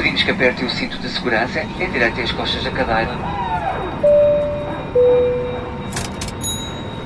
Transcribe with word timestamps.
Pedimos 0.00 0.22
que 0.22 0.30
aperte 0.30 0.64
o 0.64 0.70
cinto 0.70 0.96
de 0.96 1.10
segurança 1.10 1.62
e 1.78 1.86
direite 1.86 2.22
as 2.22 2.32
costas 2.32 2.64
da 2.64 2.70
cadeira. 2.70 3.12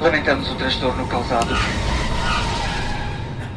Lamentamos 0.01 0.49
o 0.49 0.55
transtorno 0.55 1.05
causado. 1.09 1.53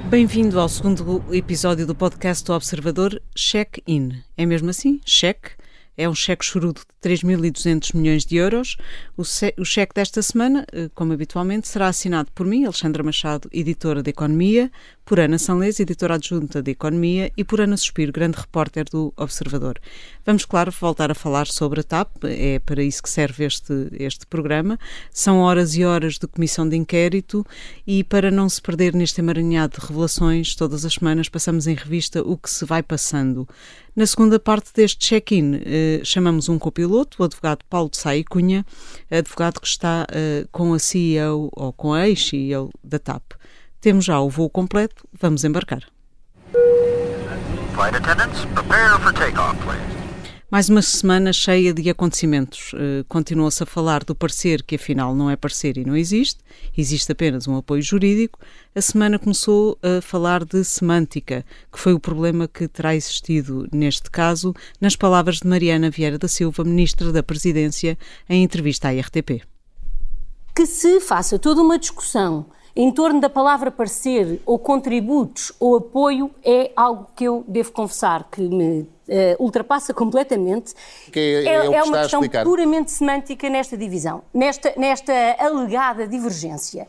Bem-vindo 0.05 0.59
ao 0.59 0.67
segundo 0.67 1.23
episódio 1.31 1.85
do 1.85 1.93
podcast 1.93 2.43
do 2.43 2.53
Observador 2.53 3.21
Check-in. 3.35 4.23
É 4.35 4.43
mesmo 4.43 4.71
assim? 4.71 4.99
Check? 5.05 5.51
É 5.97 6.07
um 6.07 6.13
cheque 6.13 6.45
chorudo 6.45 6.81
de 7.01 7.09
3.200 7.09 7.95
milhões 7.95 8.23
de 8.23 8.35
euros. 8.35 8.77
O, 9.17 9.23
o, 9.23 9.65
cheque 9.65 9.95
desta 9.95 10.21
semana, 10.21 10.63
eh, 10.71 10.89
como 10.93 11.11
habitualmente, 11.11 11.67
será 11.67 11.87
assinado 11.87 12.29
por 12.35 12.45
mim, 12.45 12.65
Alexandra 12.65 13.01
Machado, 13.01 13.49
editora 13.51 14.03
de 14.03 14.11
Economia, 14.11 14.71
por 15.03 15.19
Ana 15.19 15.39
Sanlês, 15.39 15.79
editora 15.79 16.15
adjunta 16.15 16.61
de 16.61 16.71
Economia, 16.71 17.31
e 17.35 17.43
por 17.43 17.61
Ana 17.61 17.77
Suspiro, 17.77 18.11
grande 18.11 18.37
repórter 18.37 18.85
do 18.91 19.11
Observador. 19.17 19.79
Vamos, 20.23 20.45
claro, 20.45 20.69
voltar 20.69 21.09
a 21.09 21.15
falar 21.15 21.47
sobre 21.47 21.79
a 21.79 21.83
TAP, 21.83 22.25
é 22.25 22.59
para 22.59 22.83
isso 22.83 23.01
que 23.01 23.09
serve 23.09 23.45
este, 23.45 23.87
este 23.93 24.27
programa. 24.27 24.77
São 25.09 25.39
horas 25.39 25.75
e 25.75 25.83
horas 25.83 26.19
de 26.19 26.27
comissão 26.27 26.67
de 26.67 26.75
inquérito 26.75 27.45
e 27.87 28.03
para 28.03 28.29
não 28.29 28.47
se 28.49 28.61
perder 28.61 28.93
neste 28.93 29.21
emaranhado 29.21 29.79
de 29.79 29.87
revelações, 29.87 30.53
todas 30.53 30.85
as 30.85 30.93
semanas 30.93 31.29
passamos 31.29 31.65
em 31.65 31.73
revista 31.73 32.21
o 32.21 32.37
que 32.37 32.49
se 32.49 32.65
vai 32.65 32.83
passando. 32.83 33.47
Na 33.97 34.05
segunda 34.05 34.37
parte 34.39 34.71
deste 34.75 34.99
check-in, 34.99 35.59
eh, 35.65 36.01
chamamos 36.03 36.49
um 36.49 36.59
copiloto, 36.59 37.17
o 37.19 37.23
advogado 37.23 37.65
Paulo 37.67 37.89
de 37.89 37.97
Saí 37.97 38.23
Cunha, 38.23 38.63
advogado 39.09 39.59
que 39.59 39.65
está 39.65 40.05
eh, 40.11 40.45
com 40.51 40.71
a 40.75 40.77
CEO 40.77 41.49
ou 41.51 41.73
com 41.73 41.93
a 41.95 42.07
ex-CEO 42.07 42.69
da 42.83 42.99
TAP. 42.99 43.23
Temos 43.81 44.05
já 44.05 44.19
o 44.19 44.29
voo 44.29 44.51
completo, 44.51 45.03
vamos 45.19 45.43
embarcar. 45.43 45.81
Flight 47.73 47.97
attendants, 47.97 48.45
prepare 48.53 49.01
for 49.01 49.11
takeoff, 49.13 49.57
please. 49.65 49.96
Mais 50.49 50.69
uma 50.69 50.81
semana 50.81 51.33
cheia 51.33 51.73
de 51.73 51.89
acontecimentos. 51.89 52.71
Uh, 52.71 53.03
Continua-se 53.09 53.63
a 53.63 53.65
falar 53.65 54.05
do 54.05 54.15
parecer 54.15 54.63
que 54.63 54.75
afinal 54.75 55.13
não 55.13 55.29
é 55.29 55.35
parecer 55.35 55.77
e 55.77 55.83
não 55.83 55.93
existe, 55.93 56.39
existe 56.77 57.11
apenas 57.11 57.49
um 57.49 57.57
apoio 57.57 57.81
jurídico. 57.81 58.39
A 58.73 58.79
semana 58.79 59.19
começou 59.19 59.77
a 59.83 60.01
falar 60.01 60.45
de 60.45 60.63
semântica, 60.63 61.45
que 61.69 61.77
foi 61.77 61.91
o 61.91 61.99
problema 61.99 62.47
que 62.47 62.65
terá 62.65 62.95
existido 62.95 63.67
neste 63.73 64.09
caso, 64.09 64.53
nas 64.79 64.95
palavras 64.95 65.41
de 65.41 65.47
Mariana 65.49 65.89
Vieira 65.89 66.17
da 66.17 66.29
Silva, 66.29 66.63
Ministra 66.63 67.11
da 67.11 67.21
Presidência, 67.21 67.97
em 68.29 68.41
entrevista 68.41 68.87
à 68.87 68.91
RTP. 68.97 69.41
Que 70.55 70.65
se 70.65 71.01
faça 71.01 71.37
toda 71.37 71.61
uma 71.61 71.77
discussão 71.77 72.45
em 72.77 72.91
torno 72.91 73.19
da 73.19 73.27
palavra 73.27 73.71
parecer, 73.71 74.39
ou 74.45 74.59
contributos, 74.59 75.51
ou 75.59 75.77
apoio, 75.77 76.29
é 76.45 76.71
algo 76.75 77.07
que 77.15 77.23
eu 77.23 77.43
devo 77.47 77.71
confessar 77.71 78.29
que 78.31 78.41
me 78.41 78.87
Uh, 79.07 79.41
ultrapassa 79.41 79.93
completamente. 79.93 80.73
Que 81.13 81.17
é, 81.17 81.43
é, 81.45 81.47
é, 81.47 81.75
é 81.75 81.83
uma 81.83 82.01
questão 82.01 82.21
puramente 82.43 82.91
semântica 82.91 83.49
nesta 83.49 83.77
divisão, 83.77 84.21
nesta, 84.33 84.73
nesta 84.75 85.13
alegada 85.39 86.05
divergência. 86.05 86.85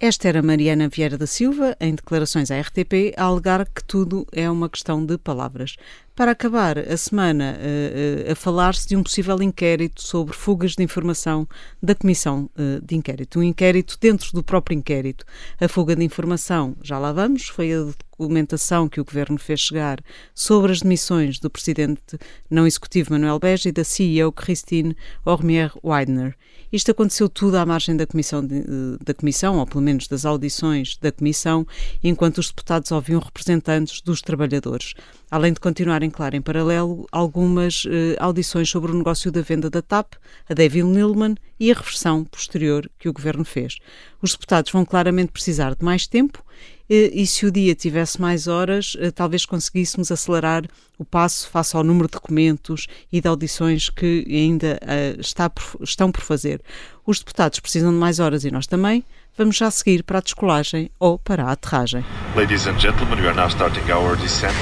Esta 0.00 0.28
era 0.28 0.40
Mariana 0.40 0.88
Vieira 0.88 1.18
da 1.18 1.26
Silva, 1.26 1.76
em 1.80 1.92
declarações 1.92 2.52
à 2.52 2.60
RTP, 2.60 3.14
a 3.16 3.24
alegar 3.24 3.66
que 3.66 3.82
tudo 3.82 4.24
é 4.30 4.48
uma 4.48 4.68
questão 4.68 5.04
de 5.04 5.18
palavras. 5.18 5.74
Para 6.14 6.30
acabar 6.30 6.78
a 6.78 6.96
semana 6.96 7.58
uh, 7.58 8.28
uh, 8.28 8.32
a 8.32 8.34
falar-se 8.36 8.86
de 8.86 8.96
um 8.96 9.02
possível 9.02 9.42
inquérito 9.42 10.00
sobre 10.00 10.36
fugas 10.36 10.76
de 10.76 10.84
informação 10.84 11.48
da 11.82 11.96
Comissão 11.96 12.48
uh, 12.56 12.80
de 12.80 12.94
Inquérito. 12.94 13.40
Um 13.40 13.42
inquérito 13.42 13.98
dentro 14.00 14.32
do 14.32 14.40
próprio 14.40 14.78
inquérito. 14.78 15.24
A 15.60 15.66
fuga 15.66 15.96
de 15.96 16.04
informação, 16.04 16.76
já 16.80 16.96
lá 16.96 17.12
vamos, 17.12 17.48
foi 17.48 17.72
a 17.72 17.92
documentação 18.18 18.88
que 18.88 19.00
o 19.00 19.04
Governo 19.04 19.36
fez 19.36 19.58
chegar 19.58 20.00
sobre 20.32 20.70
as 20.70 20.80
demissões 20.80 21.40
do 21.40 21.50
Presidente 21.50 22.16
não 22.48 22.68
Executivo 22.68 23.12
Manuel 23.12 23.40
Beja 23.40 23.68
e 23.68 23.72
da 23.72 23.82
CEO 23.82 24.30
Christine 24.30 24.96
Ormier-Weidner. 25.24 26.36
Isto 26.72 26.90
aconteceu 26.90 27.28
tudo 27.28 27.56
à 27.56 27.64
margem 27.64 27.96
da 27.96 28.06
comissão, 28.06 28.44
de, 28.46 28.62
da 29.02 29.14
comissão, 29.14 29.58
ou 29.58 29.66
pelo 29.66 29.82
menos 29.82 30.06
das 30.06 30.24
audições 30.24 30.96
da 30.98 31.10
Comissão, 31.10 31.66
enquanto 32.04 32.38
os 32.38 32.48
deputados 32.48 32.90
ouviam 32.92 33.20
representantes 33.20 34.00
dos 34.02 34.20
trabalhadores. 34.20 34.94
Além 35.30 35.52
de 35.52 35.60
continuarem, 35.60 36.10
claro, 36.10 36.36
em 36.36 36.42
paralelo, 36.42 37.06
algumas 37.10 37.84
eh, 37.86 38.16
audições 38.18 38.68
sobre 38.68 38.92
o 38.92 38.94
negócio 38.94 39.32
da 39.32 39.40
venda 39.40 39.68
da 39.68 39.82
TAP, 39.82 40.14
a 40.48 40.54
David 40.54 40.86
Nilman 40.86 41.34
e 41.58 41.70
a 41.70 41.74
reversão 41.74 42.24
posterior 42.24 42.90
que 42.98 43.08
o 43.08 43.12
Governo 43.12 43.44
fez. 43.44 43.78
Os 44.22 44.32
deputados 44.32 44.70
vão 44.70 44.84
claramente 44.84 45.32
precisar 45.32 45.74
de 45.74 45.84
mais 45.84 46.06
tempo 46.06 46.42
eh, 46.42 46.77
e 46.88 47.26
se 47.26 47.44
o 47.44 47.50
dia 47.50 47.74
tivesse 47.74 48.20
mais 48.20 48.46
horas, 48.46 48.96
eh, 48.98 49.10
talvez 49.10 49.44
conseguíssemos 49.44 50.10
acelerar 50.10 50.64
o 50.98 51.04
passo 51.04 51.48
face 51.48 51.76
ao 51.76 51.84
número 51.84 52.08
de 52.08 52.12
documentos 52.12 52.86
e 53.12 53.20
de 53.20 53.28
audições 53.28 53.90
que 53.90 54.24
ainda 54.26 54.80
uh, 54.82 55.20
está 55.20 55.50
por, 55.50 55.64
estão 55.82 56.10
por 56.10 56.22
fazer. 56.22 56.62
Os 57.06 57.18
deputados 57.18 57.60
precisam 57.60 57.92
de 57.92 57.98
mais 57.98 58.18
horas 58.18 58.44
e 58.44 58.50
nós 58.50 58.66
também. 58.66 59.04
Vamos 59.36 59.56
já 59.56 59.70
seguir 59.70 60.02
para 60.02 60.18
a 60.18 60.22
descolagem 60.22 60.90
ou 60.98 61.18
para 61.18 61.44
a 61.44 61.52
aterragem. 61.52 62.04
Ladies 62.34 62.66
and 62.66 62.78
gentlemen, 62.80 63.20
we 63.20 63.28
are 63.28 63.36
now 63.36 63.48
starting 63.48 63.88
our 63.92 64.16
descent. 64.16 64.54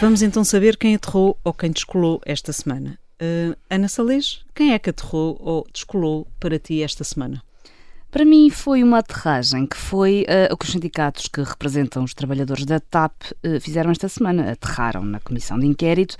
Vamos 0.00 0.22
então 0.22 0.42
saber 0.42 0.78
quem 0.78 0.94
aterrou 0.94 1.38
ou 1.44 1.52
quem 1.52 1.70
descolou 1.70 2.20
esta 2.24 2.52
semana. 2.52 2.98
Uh, 3.20 3.54
Ana 3.68 3.86
Salês, 3.86 4.40
quem 4.54 4.72
é 4.72 4.78
que 4.78 4.88
aterrou 4.88 5.36
ou 5.38 5.66
descolou 5.72 6.26
para 6.40 6.58
ti 6.58 6.82
esta 6.82 7.04
semana? 7.04 7.42
Para 8.10 8.24
mim 8.24 8.50
foi 8.50 8.82
uma 8.82 8.98
aterragem 8.98 9.64
que 9.64 9.76
foi 9.76 10.26
uh, 10.28 10.52
o 10.52 10.56
que 10.56 10.64
os 10.64 10.72
sindicatos 10.72 11.28
que 11.28 11.40
representam 11.42 12.02
os 12.02 12.12
trabalhadores 12.12 12.66
da 12.66 12.80
TAP 12.80 13.12
uh, 13.22 13.60
fizeram 13.60 13.92
esta 13.92 14.08
semana. 14.08 14.50
Aterraram 14.50 15.04
na 15.04 15.20
comissão 15.20 15.56
de 15.56 15.66
inquérito. 15.66 16.16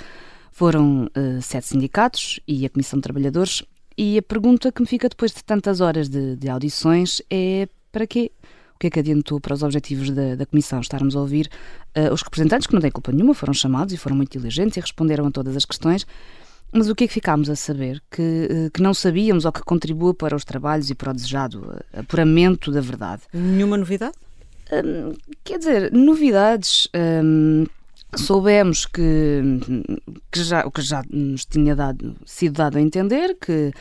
Foram 0.52 1.06
uh, 1.06 1.42
sete 1.42 1.66
sindicatos 1.66 2.38
e 2.46 2.64
a 2.64 2.70
comissão 2.70 2.98
de 2.98 3.02
trabalhadores. 3.02 3.64
E 3.98 4.16
a 4.16 4.22
pergunta 4.22 4.70
que 4.70 4.80
me 4.80 4.86
fica 4.86 5.08
depois 5.08 5.32
de 5.32 5.42
tantas 5.42 5.80
horas 5.80 6.08
de, 6.08 6.36
de 6.36 6.48
audições 6.48 7.20
é 7.28 7.68
para 7.90 8.06
quê? 8.06 8.30
O 8.76 8.78
que 8.78 8.86
é 8.86 8.90
que 8.90 9.00
adiantou 9.00 9.40
para 9.40 9.52
os 9.52 9.62
objetivos 9.64 10.10
da, 10.10 10.36
da 10.36 10.46
comissão? 10.46 10.80
Estarmos 10.80 11.16
a 11.16 11.20
ouvir 11.20 11.50
os 12.10 12.22
representantes 12.22 12.66
que 12.66 12.72
não 12.72 12.80
têm 12.80 12.90
culpa 12.90 13.12
nenhuma, 13.12 13.34
foram 13.34 13.52
chamados 13.52 13.92
e 13.92 13.98
foram 13.98 14.16
muito 14.16 14.38
diligentes 14.38 14.78
e 14.78 14.80
responderam 14.80 15.26
a 15.26 15.30
todas 15.30 15.54
as 15.54 15.66
questões 15.66 16.06
mas 16.72 16.88
o 16.88 16.94
que 16.94 17.04
é 17.04 17.06
que 17.06 17.12
ficámos 17.12 17.50
a 17.50 17.56
saber? 17.56 18.02
Que, 18.10 18.48
eh, 18.50 18.70
que 18.72 18.82
não 18.82 18.94
sabíamos 18.94 19.44
ou 19.44 19.52
que 19.52 19.62
contribua 19.62 20.14
para 20.14 20.36
os 20.36 20.44
trabalhos 20.44 20.90
e 20.90 20.94
para 20.94 21.10
o 21.10 21.14
desejado 21.14 21.76
eh, 21.92 22.00
apuramento 22.00 22.70
da 22.70 22.80
verdade? 22.80 23.22
Nenhuma 23.32 23.76
novidade? 23.76 24.14
Hum, 24.72 25.12
quer 25.42 25.58
dizer, 25.58 25.92
novidades. 25.92 26.88
Hum, 26.94 27.66
soubemos 28.16 28.86
que, 28.86 29.40
que 30.30 30.42
já, 30.42 30.66
o 30.66 30.70
que 30.70 30.82
já 30.82 31.04
nos 31.10 31.44
tinha 31.44 31.74
dado, 31.76 32.16
sido 32.24 32.54
dado 32.54 32.78
a 32.78 32.80
entender 32.80 33.36
que, 33.40 33.72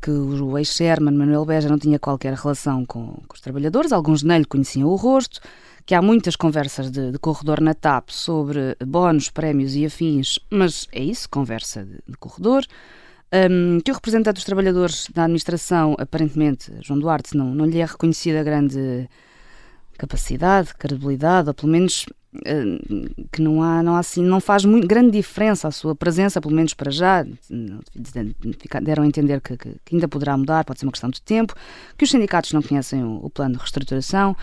que 0.00 0.10
o 0.10 0.56
ex-Sherman 0.56 1.14
Manuel 1.14 1.44
Beja 1.44 1.68
não 1.68 1.78
tinha 1.78 1.98
qualquer 1.98 2.34
relação 2.34 2.86
com, 2.86 3.18
com 3.26 3.34
os 3.34 3.40
trabalhadores, 3.40 3.92
alguns 3.92 4.22
nem 4.22 4.38
lhe 4.38 4.44
conheciam 4.44 4.88
o 4.88 4.96
rosto 4.96 5.40
que 5.86 5.94
há 5.94 6.02
muitas 6.02 6.34
conversas 6.34 6.90
de, 6.90 7.12
de 7.12 7.18
corredor 7.18 7.60
na 7.60 7.72
TAP 7.72 8.10
sobre 8.10 8.76
bónus, 8.84 9.30
prémios 9.30 9.76
e 9.76 9.86
afins, 9.86 10.38
mas 10.50 10.88
é 10.90 11.02
isso, 11.02 11.30
conversa 11.30 11.84
de, 11.84 11.98
de 12.06 12.16
corredor. 12.18 12.64
Um, 13.32 13.80
que 13.80 13.90
o 13.90 13.94
representante 13.94 14.34
dos 14.34 14.44
trabalhadores 14.44 15.08
da 15.14 15.24
administração, 15.24 15.94
aparentemente, 15.98 16.72
João 16.80 16.98
Duarte, 16.98 17.36
não, 17.36 17.54
não 17.54 17.66
lhe 17.66 17.78
é 17.78 17.84
reconhecida 17.84 18.42
grande 18.42 19.08
capacidade, 19.96 20.74
credibilidade, 20.74 21.48
ou 21.48 21.54
pelo 21.54 21.72
menos 21.72 22.04
que 23.32 23.40
não 23.40 23.62
há, 23.62 23.82
não 23.82 23.96
há 23.96 24.00
assim, 24.00 24.22
não 24.22 24.40
faz 24.40 24.64
muito, 24.64 24.86
grande 24.86 25.10
diferença 25.10 25.68
a 25.68 25.70
sua 25.70 25.94
presença, 25.94 26.40
pelo 26.40 26.54
menos 26.54 26.74
para 26.74 26.90
já. 26.90 27.24
Deram 28.82 29.04
a 29.04 29.06
entender 29.06 29.40
que, 29.40 29.56
que, 29.56 29.70
que 29.84 29.94
ainda 29.94 30.06
poderá 30.06 30.36
mudar, 30.36 30.64
pode 30.64 30.80
ser 30.80 30.86
uma 30.86 30.92
questão 30.92 31.10
de 31.10 31.22
tempo, 31.22 31.54
que 31.96 32.04
os 32.04 32.10
sindicatos 32.10 32.52
não 32.52 32.60
conhecem 32.60 33.02
o, 33.02 33.24
o 33.24 33.30
plano 33.30 33.54
de 33.54 33.60
reestruturação 33.60 34.36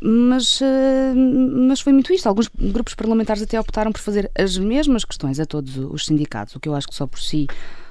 mas, 0.00 0.60
uh, 0.60 1.14
mas 1.68 1.80
foi 1.80 1.92
muito 1.92 2.12
isto. 2.12 2.28
Alguns 2.28 2.48
grupos 2.48 2.94
parlamentares 2.94 3.42
até 3.42 3.58
optaram 3.58 3.92
por 3.92 4.00
fazer 4.00 4.30
as 4.38 4.58
mesmas 4.58 5.04
questões 5.04 5.40
a 5.40 5.46
todos 5.46 5.76
os 5.76 6.06
sindicatos, 6.06 6.54
o 6.54 6.60
que 6.60 6.68
eu 6.68 6.74
acho 6.74 6.88
que 6.88 6.94
só 6.94 7.06
por 7.06 7.20
si 7.20 7.46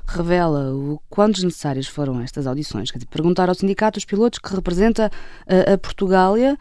revela 0.08 0.74
o 0.74 1.00
quão 1.10 1.30
desnecessárias 1.30 1.88
foram 1.88 2.20
estas 2.22 2.48
audições. 2.48 2.92
Quer 2.92 3.00
dizer, 3.00 3.10
perguntar 3.10 3.50
ao 3.50 3.56
sindicato, 3.56 3.98
os 3.98 4.06
pilotos 4.06 4.40
que 4.40 4.54
representa 4.54 5.12
a, 5.48 5.74
a 5.74 5.78
Portugália, 5.78 6.58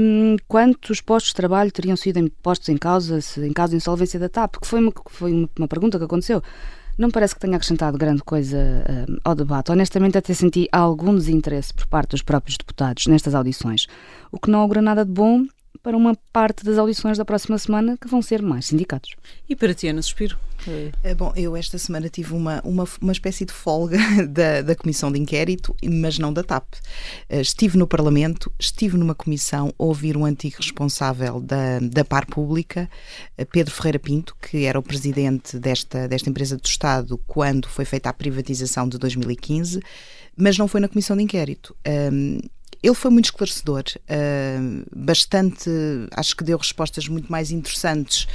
um, 0.00 0.36
quantos 0.46 1.00
postos 1.00 1.30
de 1.30 1.36
trabalho 1.36 1.70
teriam 1.70 1.96
sido 1.96 2.30
postos 2.42 2.68
em 2.68 2.76
causa, 2.76 3.20
se, 3.20 3.44
em 3.46 3.52
caso 3.52 3.70
de 3.70 3.76
insolvência 3.76 4.18
da 4.18 4.28
TAP, 4.28 4.56
que 4.60 4.66
foi 4.66 4.80
uma, 4.80 4.92
foi 5.06 5.48
uma 5.56 5.68
pergunta 5.68 5.98
que 5.98 6.04
aconteceu 6.04 6.42
não 6.98 7.10
parece 7.10 7.34
que 7.34 7.40
tenha 7.40 7.56
acrescentado 7.56 7.96
grande 7.96 8.22
coisa 8.22 8.58
uh, 8.58 9.20
ao 9.24 9.34
debate. 9.34 9.70
Honestamente, 9.70 10.18
até 10.18 10.34
senti 10.34 10.68
algum 10.72 11.14
desinteresse 11.14 11.72
por 11.72 11.86
parte 11.86 12.10
dos 12.10 12.22
próprios 12.22 12.56
deputados 12.56 13.06
nestas 13.06 13.34
audições, 13.34 13.86
o 14.32 14.38
que 14.38 14.50
não 14.50 14.58
augura 14.60 14.82
nada 14.82 15.04
de 15.04 15.12
bom 15.12 15.46
para 15.82 15.96
uma 15.96 16.16
parte 16.32 16.64
das 16.64 16.78
audições 16.78 17.18
da 17.18 17.24
próxima 17.24 17.58
semana 17.58 17.96
que 17.96 18.08
vão 18.08 18.22
ser 18.22 18.42
mais 18.42 18.66
sindicatos. 18.66 19.14
E 19.48 19.56
para 19.56 19.74
ti, 19.74 19.88
Ana 19.88 20.02
Suspiro? 20.02 20.38
É, 21.02 21.14
bom, 21.14 21.32
eu 21.36 21.56
esta 21.56 21.78
semana 21.78 22.08
tive 22.08 22.34
uma, 22.34 22.60
uma, 22.64 22.84
uma 23.00 23.12
espécie 23.12 23.44
de 23.44 23.52
folga 23.52 23.98
da, 24.28 24.62
da 24.62 24.74
Comissão 24.74 25.10
de 25.10 25.18
Inquérito, 25.18 25.74
mas 25.82 26.18
não 26.18 26.32
da 26.32 26.42
TAP. 26.42 26.74
Eh, 27.28 27.40
estive 27.40 27.78
no 27.78 27.86
Parlamento, 27.86 28.52
estive 28.58 28.96
numa 28.96 29.14
comissão 29.14 29.72
a 29.78 29.84
ouvir 29.84 30.16
um 30.16 30.24
antigo 30.24 30.56
responsável 30.58 31.40
da, 31.40 31.78
da 31.80 32.04
Par 32.04 32.26
Pública, 32.26 32.90
eh, 33.36 33.44
Pedro 33.44 33.72
Ferreira 33.72 33.98
Pinto, 33.98 34.36
que 34.40 34.64
era 34.64 34.78
o 34.78 34.82
presidente 34.82 35.58
desta, 35.58 36.08
desta 36.08 36.28
empresa 36.28 36.56
do 36.56 36.66
Estado 36.66 37.18
quando 37.26 37.68
foi 37.68 37.84
feita 37.84 38.08
a 38.10 38.12
privatização 38.12 38.88
de 38.88 38.98
2015, 38.98 39.80
mas 40.36 40.58
não 40.58 40.68
foi 40.68 40.80
na 40.80 40.88
Comissão 40.88 41.16
de 41.16 41.22
Inquérito. 41.22 41.74
Um, 42.12 42.40
ele 42.82 42.94
foi 42.94 43.10
muito 43.10 43.26
esclarecedor, 43.26 43.84
uh, 43.96 44.86
bastante, 44.94 45.70
acho 46.12 46.36
que 46.36 46.44
deu 46.44 46.56
respostas 46.56 47.08
muito 47.08 47.30
mais 47.30 47.50
interessantes 47.50 48.26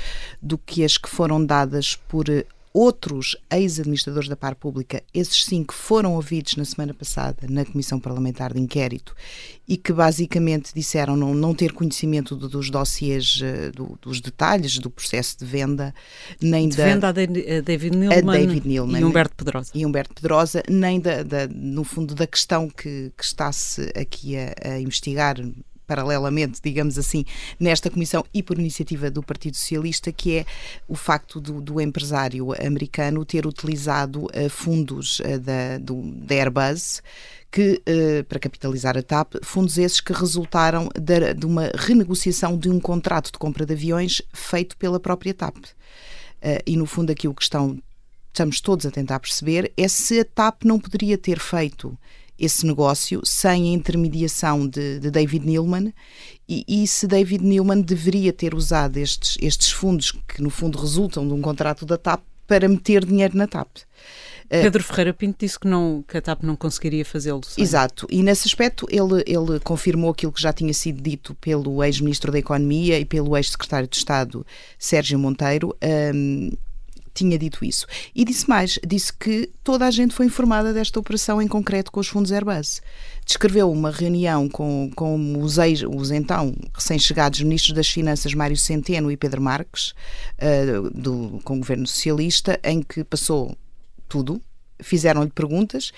do 0.41 0.57
que 0.57 0.83
as 0.83 0.97
que 0.97 1.09
foram 1.09 1.43
dadas 1.43 1.95
por 2.07 2.25
outros 2.73 3.37
ex-administradores 3.51 4.27
da 4.27 4.35
par 4.35 4.55
pública, 4.55 5.03
esses 5.13 5.45
cinco 5.45 5.73
foram 5.73 6.15
ouvidos 6.15 6.55
na 6.55 6.65
semana 6.65 6.93
passada 6.93 7.45
na 7.47 7.63
Comissão 7.63 7.99
Parlamentar 7.99 8.51
de 8.51 8.59
Inquérito 8.59 9.15
e 9.67 9.77
que 9.77 9.93
basicamente 9.93 10.73
disseram 10.73 11.15
não, 11.15 11.33
não 11.35 11.53
ter 11.53 11.71
conhecimento 11.71 12.35
do, 12.35 12.49
dos 12.49 12.69
dossiês, 12.69 13.39
eh, 13.43 13.69
do, 13.71 13.97
dos 14.01 14.19
detalhes 14.19 14.79
do 14.79 14.89
processo 14.89 15.37
de 15.37 15.45
venda, 15.45 15.93
nem 16.41 16.67
de 16.67 16.75
da. 16.75 16.85
Venda 16.85 17.07
a 17.09 17.11
David 17.11 17.95
Neilman, 17.95 18.17
a 18.17 18.37
David 18.39 18.67
Neilman 18.67 19.01
e 19.01 19.05
Humberto 19.05 19.35
Pedrosa. 19.35 19.71
E 19.73 19.85
Humberto 19.85 20.13
Pedrosa, 20.15 20.63
nem 20.67 20.99
da, 20.99 21.21
da 21.21 21.47
no 21.47 21.83
fundo 21.83 22.15
da 22.15 22.25
questão 22.25 22.67
que, 22.67 23.11
que 23.15 23.23
está-se 23.23 23.91
aqui 23.95 24.35
a, 24.35 24.53
a 24.63 24.79
investigar 24.79 25.37
paralelamente, 25.85 26.59
digamos 26.63 26.97
assim, 26.97 27.25
nesta 27.59 27.89
comissão 27.89 28.23
e 28.33 28.41
por 28.41 28.57
iniciativa 28.57 29.11
do 29.11 29.21
Partido 29.21 29.55
Socialista, 29.55 30.11
que 30.11 30.37
é 30.37 30.45
o 30.87 30.95
facto 30.95 31.39
do, 31.39 31.61
do 31.61 31.81
empresário 31.81 32.53
americano 32.65 33.25
ter 33.25 33.45
utilizado 33.45 34.25
uh, 34.25 34.49
fundos 34.49 35.19
uh, 35.19 35.39
da, 35.39 35.77
do, 35.79 36.01
da 36.01 36.35
Airbus 36.35 37.01
que, 37.51 37.81
uh, 37.87 38.23
para 38.25 38.39
capitalizar 38.39 38.97
a 38.97 39.03
TAP, 39.03 39.35
fundos 39.43 39.77
esses 39.77 40.01
que 40.01 40.13
resultaram 40.13 40.89
de, 40.99 41.33
de, 41.33 41.45
uma 41.45 41.71
renegociação 41.75 42.57
de 42.57 42.69
um 42.69 42.79
contrato 42.79 43.31
de 43.31 43.37
compra 43.37 43.65
de 43.65 43.73
aviões 43.73 44.21
feito 44.33 44.75
pela 44.77 44.99
própria 44.99 45.33
TAP. 45.33 45.55
e, 46.65 46.75
no 46.75 46.85
fundo, 46.85 47.11
aqui 47.11 47.27
o 47.27 47.33
que 47.33 47.43
estão, 47.43 47.77
estamos 48.27 48.59
todos 48.59 48.85
a 48.85 48.91
tentar 48.91 49.19
perceber 49.19 49.71
é 49.77 49.87
se 49.87 50.19
a 50.19 50.25
TAP 50.25 50.63
não 50.63 50.79
poderia 50.79 51.17
ter 51.17 51.39
feito 51.39 51.95
esse 52.37 52.65
negócio 52.65 53.21
sem 53.23 53.69
a 53.69 53.73
intermediação 53.73 54.67
de, 54.67 54.99
de 54.99 55.11
David 55.11 55.45
Neilman 55.45 55.93
e, 56.47 56.63
e, 56.67 56.87
se 56.87 57.07
David 57.07 57.43
Neilman 57.43 57.81
deveria 57.81 58.33
ter 58.33 58.53
usado 58.53 58.97
estes, 58.97 59.37
estes 59.41 59.71
fundos, 59.71 60.11
que 60.27 60.41
no 60.41 60.49
fundo 60.49 60.77
resultam 60.77 61.25
de 61.27 61.33
um 61.33 61.41
contrato 61.41 61.85
da 61.85 61.97
TAP, 61.97 62.21
para 62.45 62.67
meter 62.67 63.05
dinheiro 63.05 63.37
na 63.37 63.47
TAP. 63.47 63.69
Eh, 64.49 64.61
Pedro 64.61 64.83
Ferreira 64.83 65.13
Pinto 65.13 65.37
disse 65.39 65.57
que, 65.57 65.67
não, 65.67 66.03
que 66.07 66.17
a 66.17 66.21
TAP 66.21 66.43
não 66.43 66.55
conseguiria 66.55 67.05
fazê-lo. 67.05 67.41
Exato, 67.57 68.05
e 68.09 68.21
nesse 68.21 68.47
aspecto 68.47 68.85
ele, 68.89 69.23
ele 69.25 69.59
confirmou 69.61 70.11
aquilo 70.11 70.31
que 70.31 70.41
já 70.41 70.51
tinha 70.51 70.73
sido 70.73 71.01
dito 71.01 71.33
pelo 71.35 71.83
ex-ministro 71.83 72.31
da 72.31 72.39
Economia 72.39 72.99
e 72.99 73.05
pelo 73.05 73.35
ex-secretário 73.37 73.87
de 73.87 73.95
Estado 73.95 74.45
Sérgio 74.77 75.17
Monteiro. 75.17 75.75
Um, 76.13 76.51
tinha 77.13 77.37
dito 77.37 77.63
isso. 77.63 77.85
E 78.15 78.25
disse 78.25 78.47
mais, 78.49 78.79
disse 78.85 79.13
que 79.13 79.49
toda 79.63 79.85
a 79.85 79.91
gente 79.91 80.13
foi 80.13 80.25
informada 80.25 80.73
desta 80.73 80.99
operação 80.99 81.41
em 81.41 81.47
concreto 81.47 81.91
com 81.91 81.99
os 81.99 82.07
fundos 82.07 82.31
Airbus. 82.31 82.81
Descreveu 83.25 83.71
uma 83.71 83.91
reunião 83.91 84.49
com, 84.49 84.91
com 84.95 85.41
os, 85.41 85.57
ex, 85.57 85.83
os 85.83 86.11
então 86.11 86.53
recém-chegados 86.73 87.41
ministros 87.41 87.73
das 87.73 87.87
Finanças 87.87 88.33
Mário 88.33 88.57
Centeno 88.57 89.11
e 89.11 89.17
Pedro 89.17 89.41
Marques, 89.41 89.93
uh, 90.39 90.89
do, 90.89 91.39
com 91.43 91.55
o 91.55 91.59
governo 91.59 91.87
socialista, 91.87 92.59
em 92.63 92.81
que 92.81 93.03
passou 93.03 93.55
tudo, 94.09 94.41
fizeram-lhe 94.81 95.29
perguntas. 95.29 95.91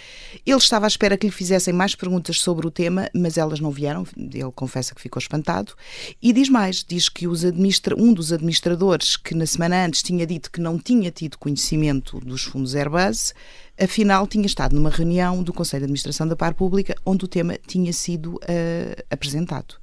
Ele 0.45 0.57
estava 0.57 0.85
à 0.85 0.87
espera 0.87 1.17
que 1.17 1.27
lhe 1.27 1.31
fizessem 1.31 1.73
mais 1.73 1.95
perguntas 1.95 2.39
sobre 2.39 2.67
o 2.67 2.71
tema, 2.71 3.09
mas 3.13 3.37
elas 3.37 3.59
não 3.59 3.71
vieram. 3.71 4.05
Ele 4.17 4.51
confessa 4.55 4.93
que 4.93 5.01
ficou 5.01 5.19
espantado. 5.19 5.73
E 6.21 6.31
diz 6.33 6.49
mais: 6.49 6.83
diz 6.83 7.09
que 7.09 7.27
um 7.27 8.13
dos 8.13 8.31
administradores 8.31 9.17
que 9.17 9.35
na 9.35 9.45
semana 9.45 9.85
antes 9.85 10.03
tinha 10.03 10.25
dito 10.25 10.51
que 10.51 10.61
não 10.61 10.77
tinha 10.77 11.11
tido 11.11 11.37
conhecimento 11.37 12.19
dos 12.19 12.43
fundos 12.43 12.75
Airbus, 12.75 13.33
afinal 13.79 14.27
tinha 14.27 14.45
estado 14.45 14.75
numa 14.75 14.89
reunião 14.89 15.43
do 15.43 15.53
Conselho 15.53 15.81
de 15.81 15.85
Administração 15.85 16.27
da 16.27 16.35
Par 16.35 16.53
Pública 16.53 16.95
onde 17.05 17.25
o 17.25 17.27
tema 17.27 17.57
tinha 17.67 17.91
sido 17.91 18.35
uh, 18.35 19.03
apresentado. 19.09 19.75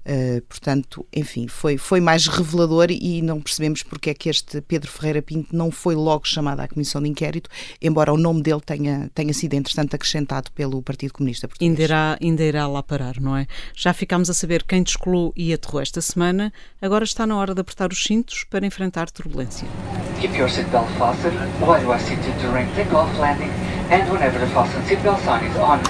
Uh, 0.00 0.40
portanto, 0.48 1.06
enfim, 1.14 1.46
foi, 1.46 1.76
foi 1.76 2.00
mais 2.00 2.26
revelador 2.26 2.86
e 2.90 3.20
não 3.20 3.40
percebemos 3.40 3.82
porque 3.82 4.10
é 4.10 4.14
que 4.14 4.30
este 4.30 4.60
Pedro 4.62 4.90
Ferreira 4.90 5.20
Pinto 5.20 5.54
não 5.54 5.70
foi 5.70 5.94
logo 5.94 6.26
chamado 6.26 6.60
à 6.60 6.68
comissão 6.68 7.02
de 7.02 7.08
inquérito, 7.08 7.50
embora 7.82 8.12
o 8.12 8.16
nome 8.16 8.42
dele 8.42 8.62
tenha, 8.64 9.10
tenha 9.14 9.32
sido, 9.34 9.54
entretanto, 9.54 9.94
acrescentado 9.94 10.50
pelo 10.52 10.82
Partido 10.82 11.12
Comunista 11.12 11.46
Português. 11.46 11.70
Ainda 11.70 11.82
irá, 11.82 12.18
ainda 12.20 12.42
irá 12.42 12.66
lá 12.66 12.82
parar, 12.82 13.20
não 13.20 13.36
é? 13.36 13.46
Já 13.74 13.92
ficámos 13.92 14.30
a 14.30 14.34
saber 14.34 14.62
quem 14.62 14.82
descolou 14.82 15.32
e 15.36 15.52
aterrou 15.52 15.82
esta 15.82 16.00
semana, 16.00 16.52
agora 16.80 17.04
está 17.04 17.26
na 17.26 17.36
hora 17.36 17.54
de 17.54 17.60
apertar 17.60 17.92
os 17.92 18.02
cintos 18.02 18.44
para 18.44 18.64
enfrentar 18.64 19.10
turbulência. 19.10 19.68
Keep 20.20 20.36
your 20.36 20.48
seatbelt 20.48 20.88
fastened 20.98 21.36
while 21.60 21.80
you 21.82 21.92
are 21.92 22.02
seated 22.02 22.34
during 22.40 22.66
takeoff, 22.74 23.10
landing 23.18 23.50
and 23.90 24.10
whenever 24.10 24.38
the 24.38 24.46
fasten 24.52 24.82
seatbelt 24.86 25.20
sign 25.24 25.44
is 25.44 25.56
on. 25.56 25.80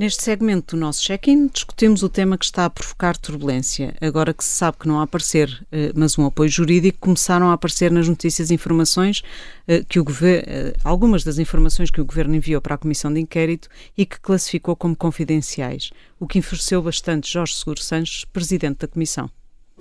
Neste 0.00 0.22
segmento 0.22 0.74
do 0.74 0.80
nosso 0.80 1.02
check-in, 1.02 1.48
discutimos 1.48 2.02
o 2.02 2.08
tema 2.08 2.38
que 2.38 2.46
está 2.46 2.64
a 2.64 2.70
provocar 2.70 3.18
turbulência. 3.18 3.94
Agora 4.00 4.32
que 4.32 4.42
se 4.42 4.48
sabe 4.48 4.78
que 4.78 4.88
não 4.88 4.98
há 4.98 5.02
aparecer, 5.02 5.62
eh, 5.70 5.92
mas 5.94 6.16
um 6.16 6.24
apoio 6.24 6.48
jurídico, 6.48 6.96
começaram 6.98 7.50
a 7.50 7.52
aparecer 7.52 7.90
nas 7.90 8.08
notícias 8.08 8.50
informações 8.50 9.20
eh, 9.68 9.84
que 9.86 10.00
o 10.00 10.04
governo, 10.04 10.44
eh, 10.48 10.72
algumas 10.82 11.22
das 11.22 11.38
informações 11.38 11.90
que 11.90 12.00
o 12.00 12.04
governo 12.06 12.34
enviou 12.34 12.62
para 12.62 12.76
a 12.76 12.78
comissão 12.78 13.12
de 13.12 13.20
inquérito 13.20 13.68
e 13.94 14.06
que 14.06 14.18
classificou 14.18 14.74
como 14.74 14.96
confidenciais, 14.96 15.90
o 16.18 16.26
que 16.26 16.38
enfureceu 16.38 16.80
bastante 16.80 17.30
Jorge 17.30 17.56
Seguro 17.56 17.82
Sanches, 17.82 18.24
presidente 18.24 18.78
da 18.78 18.88
comissão. 18.88 19.28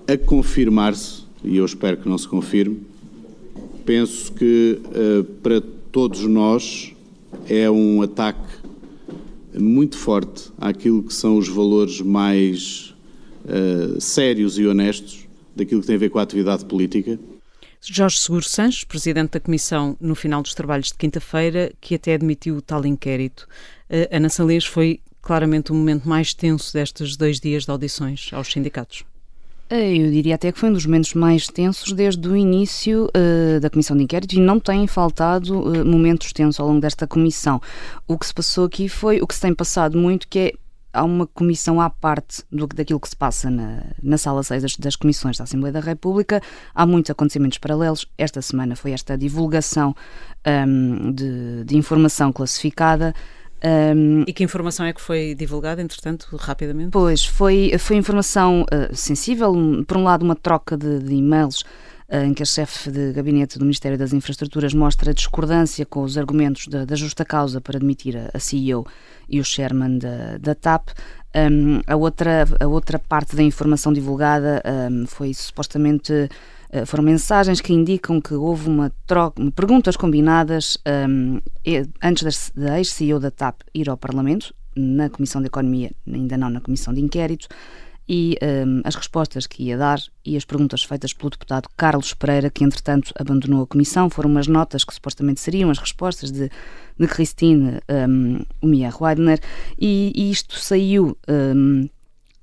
A 0.05 0.17
confirmar-se, 0.17 1.23
e 1.45 1.55
eu 1.55 1.65
espero 1.65 1.95
que 1.95 2.09
não 2.09 2.17
se 2.17 2.27
confirme, 2.27 2.85
penso 3.85 4.33
que 4.33 4.81
para 5.41 5.61
todos 5.93 6.25
nós 6.25 6.93
é 7.47 7.71
um 7.71 8.01
ataque 8.01 8.58
muito 9.53 9.97
forte 9.97 10.51
àquilo 10.57 11.03
que 11.03 11.13
são 11.13 11.37
os 11.37 11.47
valores 11.47 12.01
mais 12.01 12.95
uh, 13.45 13.99
sérios 13.99 14.59
e 14.59 14.65
honestos 14.65 15.27
daquilo 15.55 15.81
que 15.81 15.87
tem 15.87 15.95
a 15.95 15.99
ver 15.99 16.09
com 16.09 16.19
a 16.19 16.21
atividade 16.21 16.65
política. 16.65 17.19
Jorge 17.81 18.19
Seguro 18.19 18.43
Sanches, 18.43 18.83
presidente 18.83 19.31
da 19.31 19.39
Comissão 19.39 19.95
no 19.99 20.13
final 20.13 20.41
dos 20.41 20.53
trabalhos 20.53 20.87
de 20.87 20.95
quinta-feira, 20.95 21.71
que 21.79 21.95
até 21.95 22.13
admitiu 22.13 22.57
o 22.57 22.61
tal 22.61 22.85
inquérito. 22.85 23.47
Uh, 23.89 24.15
Ana 24.15 24.29
Salês 24.29 24.65
foi 24.65 24.99
claramente 25.21 25.71
o 25.71 25.75
momento 25.75 26.07
mais 26.07 26.33
tenso 26.33 26.73
destes 26.73 27.15
dois 27.15 27.39
dias 27.39 27.65
de 27.65 27.71
audições 27.71 28.29
aos 28.33 28.51
sindicatos. 28.51 29.03
Eh, 29.69 29.97
eu 29.97 30.09
diria 30.09 30.33
até 30.33 30.51
que 30.51 30.57
foi 30.57 30.69
um 30.69 30.73
dos 30.73 30.85
momentos 30.85 31.13
mais 31.13 31.47
tensos 31.47 31.93
desde 31.93 32.27
o 32.27 32.35
início 32.35 33.07
uh, 33.15 33.59
da 33.59 33.69
comissão 33.69 33.95
de 33.95 34.03
inquérito 34.03 34.33
e 34.33 34.39
não 34.39 34.59
têm 34.59 34.87
faltado 34.87 35.59
uh, 35.59 35.85
momentos 35.85 36.33
tensos 36.33 36.59
ao 36.59 36.67
longo 36.67 36.81
desta 36.81 37.05
comissão. 37.05 37.61
O 38.07 38.17
que 38.17 38.25
se 38.25 38.33
passou 38.33 38.65
aqui 38.65 38.89
foi 38.89 39.21
o 39.21 39.27
que 39.27 39.35
se 39.35 39.41
tem 39.41 39.53
passado 39.53 39.95
muito, 39.95 40.27
que 40.27 40.39
é 40.39 40.53
há 40.91 41.03
uma 41.03 41.27
comissão 41.27 41.79
à 41.79 41.87
parte 41.87 42.43
do, 42.51 42.65
daquilo 42.65 42.99
que 42.99 43.09
se 43.09 43.15
passa 43.15 43.49
na, 43.51 43.83
na 44.01 44.17
sala 44.17 44.41
6 44.41 44.63
das, 44.63 44.75
das, 44.75 44.95
comissões 44.95 45.37
da 45.37 45.43
Assembleia 45.43 45.73
da 45.73 45.79
República. 45.79 46.41
Há 46.73 46.85
muitos 46.85 47.11
acontecimentos 47.11 47.59
paralelos. 47.59 48.07
Esta 48.17 48.41
semana 48.41 48.75
foi 48.75 48.91
esta 48.91 49.15
divulgação 49.15 49.95
um, 50.47 51.11
de, 51.11 51.63
de 51.63 51.77
informação 51.77 52.33
classificada. 52.33 53.13
Um, 53.63 54.23
e 54.25 54.31
que 54.31 54.43
informação 54.43 54.85
é 54.85 54.93
que 54.93 55.01
foi 55.01 55.35
divulgada, 55.35 55.81
entretanto, 55.81 56.35
rapidamente? 56.37 56.91
Pois, 56.91 57.25
foi, 57.25 57.75
foi 57.77 57.97
informação 57.97 58.63
uh, 58.63 58.95
sensível. 58.95 59.53
Por 59.85 59.97
um 59.97 60.03
lado, 60.03 60.23
uma 60.23 60.35
troca 60.35 60.77
de, 60.77 60.99
de 60.99 61.15
e-mails 61.15 61.61
uh, 62.09 62.23
em 62.25 62.33
que 62.33 62.41
a 62.41 62.45
chefe 62.45 62.89
de 62.89 63.11
gabinete 63.11 63.59
do 63.59 63.65
Ministério 63.65 63.97
das 63.97 64.13
Infraestruturas 64.13 64.73
mostra 64.73 65.13
discordância 65.13 65.85
com 65.85 66.03
os 66.03 66.17
argumentos 66.17 66.67
da, 66.67 66.85
da 66.85 66.95
justa 66.95 67.25
causa 67.25 67.59
para 67.59 67.77
admitir 67.77 68.15
a, 68.15 68.29
a, 68.33 68.39
CEO 68.39 68.85
e 69.27 69.39
o 69.39 69.43
chairman 69.43 69.97
da, 69.97 70.37
da 70.37 70.55
TAP. 70.55 70.89
Um, 71.35 71.81
a, 71.85 71.95
outra, 71.95 72.45
a 72.59 72.67
outra 72.67 72.97
parte 72.97 73.35
da 73.35 73.43
informação 73.43 73.93
divulgada 73.93 74.63
um, 74.89 75.05
foi 75.05 75.33
supostamente 75.33 76.29
foram 76.85 77.03
mensagens 77.03 77.61
que 77.61 77.73
indicam 77.73 78.21
que 78.21 78.33
houve 78.33 78.69
uma 78.69 78.91
troca, 79.07 79.41
perguntas 79.51 79.97
combinadas 79.97 80.77
um, 81.07 81.39
antes 82.01 82.51
da 82.55 82.77
ex-CEO 82.77 83.19
da 83.19 83.31
TAP 83.31 83.61
ir 83.73 83.89
ao 83.89 83.97
Parlamento, 83.97 84.53
na 84.75 85.09
Comissão 85.09 85.41
de 85.41 85.47
Economia, 85.47 85.91
ainda 86.07 86.37
não 86.37 86.49
na 86.49 86.61
Comissão 86.61 86.93
de 86.93 87.01
Inquérito, 87.01 87.47
e 88.07 88.37
um, 88.41 88.81
as 88.83 88.95
respostas 88.95 89.45
que 89.45 89.63
ia 89.63 89.77
dar 89.77 89.99
e 90.25 90.35
as 90.35 90.43
perguntas 90.43 90.83
feitas 90.83 91.13
pelo 91.13 91.29
deputado 91.29 91.69
Carlos 91.77 92.11
Pereira, 92.15 92.49
que 92.49 92.63
entretanto 92.63 93.13
abandonou 93.19 93.61
a 93.61 93.67
comissão, 93.67 94.09
foram 94.09 94.31
umas 94.31 94.47
notas 94.47 94.83
que 94.83 94.93
supostamente 94.93 95.39
seriam 95.39 95.69
as 95.69 95.77
respostas 95.77 96.31
de, 96.31 96.49
de 96.97 97.07
Christine 97.07 97.79
um, 97.87 98.39
Umia 98.63 98.91
Weidner, 98.99 99.39
e, 99.77 100.11
e, 100.15 100.31
isto 100.31 100.57
saiu. 100.59 101.15
Um, 101.27 101.87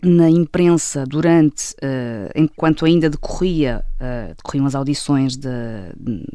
na 0.03 0.29
imprensa 0.29 1.05
durante, 1.07 1.73
uh, 1.75 2.31
enquanto 2.35 2.85
ainda 2.85 3.09
decorria, 3.09 3.83
uh, 4.01 4.35
decorriam 4.37 4.67
as 4.67 4.75
audições 4.75 5.37
de, 5.37 5.49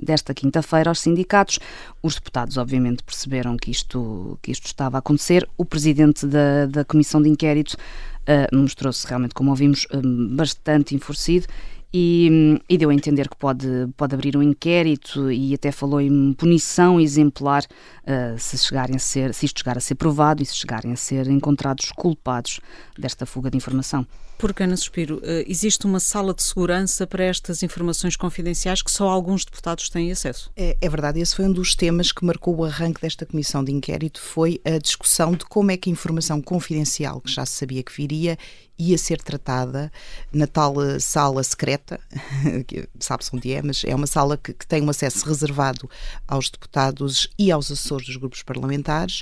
desta 0.01 0.33
quinta-feira 0.33 0.89
aos 0.89 0.99
sindicatos, 0.99 1.59
os 2.01 2.15
deputados 2.15 2.57
obviamente 2.57 3.03
perceberam 3.03 3.55
que 3.57 3.69
isto, 3.69 4.37
que 4.41 4.51
isto 4.51 4.65
estava 4.65 4.97
a 4.97 4.99
acontecer. 4.99 5.47
O 5.57 5.63
presidente 5.63 6.25
da, 6.25 6.65
da 6.65 6.83
comissão 6.83 7.21
de 7.21 7.29
inquérito 7.29 7.73
uh, 7.73 8.55
mostrou-se 8.55 9.05
realmente, 9.07 9.35
como 9.35 9.51
ouvimos, 9.51 9.85
bastante 10.31 10.95
enfurecido 10.95 11.47
e, 11.93 12.57
e, 12.69 12.77
deu 12.77 12.89
a 12.89 12.93
entender 12.93 13.27
que 13.27 13.35
pode, 13.35 13.67
pode 13.97 14.15
abrir 14.15 14.37
um 14.37 14.41
inquérito 14.41 15.31
e 15.31 15.53
até 15.53 15.71
falou 15.71 15.99
em 15.99 16.33
punição 16.33 16.99
exemplar 16.99 17.63
uh, 17.63 18.39
se, 18.39 18.57
chegarem 18.57 18.95
a 18.95 18.99
ser, 18.99 19.33
se 19.33 19.45
isto 19.45 19.59
chegar 19.59 19.77
a 19.77 19.81
ser 19.81 19.95
provado 19.95 20.41
e 20.41 20.45
se 20.45 20.55
chegarem 20.55 20.93
a 20.93 20.95
ser 20.95 21.27
encontrados 21.27 21.91
culpados 21.91 22.61
desta 22.97 23.25
fuga 23.25 23.51
de 23.51 23.57
informação. 23.57 24.07
Porque, 24.41 24.63
Ana 24.63 24.75
Suspiro, 24.75 25.17
uh, 25.17 25.45
existe 25.45 25.85
uma 25.85 25.99
sala 25.99 26.33
de 26.33 26.41
segurança 26.41 27.05
para 27.05 27.23
estas 27.23 27.61
informações 27.61 28.15
confidenciais 28.15 28.81
que 28.81 28.89
só 28.89 29.07
alguns 29.07 29.45
deputados 29.45 29.87
têm 29.87 30.11
acesso? 30.11 30.51
É, 30.57 30.75
é 30.81 30.89
verdade, 30.89 31.19
esse 31.19 31.35
foi 31.35 31.45
um 31.45 31.53
dos 31.53 31.75
temas 31.75 32.11
que 32.11 32.25
marcou 32.25 32.55
o 32.55 32.65
arranque 32.65 32.99
desta 32.99 33.23
comissão 33.23 33.63
de 33.63 33.71
inquérito, 33.71 34.19
foi 34.19 34.59
a 34.65 34.79
discussão 34.79 35.33
de 35.33 35.45
como 35.45 35.69
é 35.69 35.77
que 35.77 35.91
a 35.91 35.93
informação 35.93 36.41
confidencial, 36.41 37.21
que 37.21 37.31
já 37.31 37.45
se 37.45 37.53
sabia 37.53 37.83
que 37.83 37.95
viria, 37.95 38.35
ia 38.79 38.97
ser 38.97 39.21
tratada 39.21 39.91
na 40.33 40.47
tal 40.47 40.81
eh, 40.81 40.99
sala 40.99 41.43
secreta, 41.43 41.99
que 42.65 42.89
sabe-se 42.99 43.35
onde 43.35 43.53
é, 43.53 43.61
mas 43.61 43.83
é 43.85 43.93
uma 43.93 44.07
sala 44.07 44.37
que, 44.37 44.53
que, 44.53 44.65
tem 44.65 44.81
um 44.81 44.89
acesso 44.89 45.23
reservado 45.23 45.87
aos 46.27 46.49
deputados 46.49 47.29
e 47.37 47.51
aos 47.51 47.71
assessores 47.71 48.07
dos 48.07 48.17
grupos 48.17 48.41
parlamentares, 48.41 49.21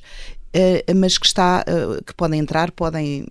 uh, 0.55 0.95
mas 0.95 1.17
que 1.17 1.25
está, 1.25 1.65
uh, 1.67 2.01
que 2.05 2.13
podem 2.13 2.39
entrar, 2.39 2.71
podem 2.71 3.27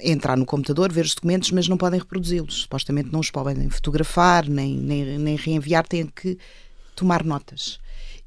entrar 0.00 0.36
no 0.36 0.46
computador, 0.46 0.92
ver 0.92 1.04
os 1.04 1.14
documentos, 1.14 1.50
mas 1.50 1.68
não 1.68 1.76
podem 1.76 2.00
reproduzi-los. 2.00 2.62
Supostamente 2.62 3.10
não 3.12 3.20
os 3.20 3.30
podem 3.30 3.68
fotografar, 3.68 4.48
nem, 4.48 4.76
nem, 4.76 5.18
nem 5.18 5.36
reenviar, 5.36 5.86
têm 5.86 6.06
que 6.06 6.38
tomar 6.94 7.24
notas. 7.24 7.80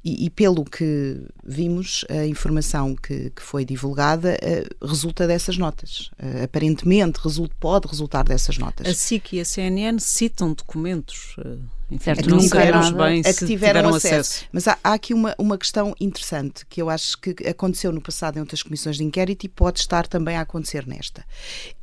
E, 0.04 0.26
e, 0.26 0.30
pelo 0.30 0.64
que 0.64 1.20
vimos, 1.44 2.04
a 2.08 2.24
informação 2.26 2.94
que, 2.94 3.30
que 3.30 3.42
foi 3.42 3.64
divulgada 3.64 4.36
uh, 4.40 4.86
resulta 4.86 5.26
dessas 5.26 5.58
notas. 5.58 6.12
Uh, 6.12 6.44
aparentemente 6.44 7.18
result, 7.18 7.50
pode 7.58 7.88
resultar 7.88 8.22
dessas 8.22 8.56
notas. 8.56 8.86
A 8.86 8.94
SIC 8.94 9.32
e 9.32 9.40
a 9.40 9.44
CNN 9.44 9.98
citam 9.98 10.52
documentos. 10.52 11.34
Uh, 11.38 11.58
certo, 12.00 12.28
não 12.28 12.40
sabemos 12.40 12.90
bem 12.90 13.20
a 13.20 13.22
que 13.22 13.32
tiveram, 13.32 13.46
tiveram 13.46 13.88
acesso. 13.90 14.14
acesso. 14.14 14.44
Mas 14.52 14.66
há, 14.66 14.78
há, 14.82 14.92
aqui 14.94 15.14
uma, 15.14 15.34
uma 15.38 15.56
questão 15.56 15.94
interessante 16.00 16.66
que 16.66 16.82
eu 16.82 16.90
acho 16.90 17.18
que 17.18 17.46
aconteceu 17.46 17.92
no 17.92 18.00
passado 18.00 18.36
em 18.36 18.40
outras 18.40 18.62
comissões 18.62 18.96
de 18.96 19.04
inquérito 19.04 19.44
e 19.44 19.48
pode 19.48 19.78
estar 19.78 20.06
também 20.06 20.36
a 20.36 20.40
acontecer 20.40 20.86
nesta. 20.86 21.24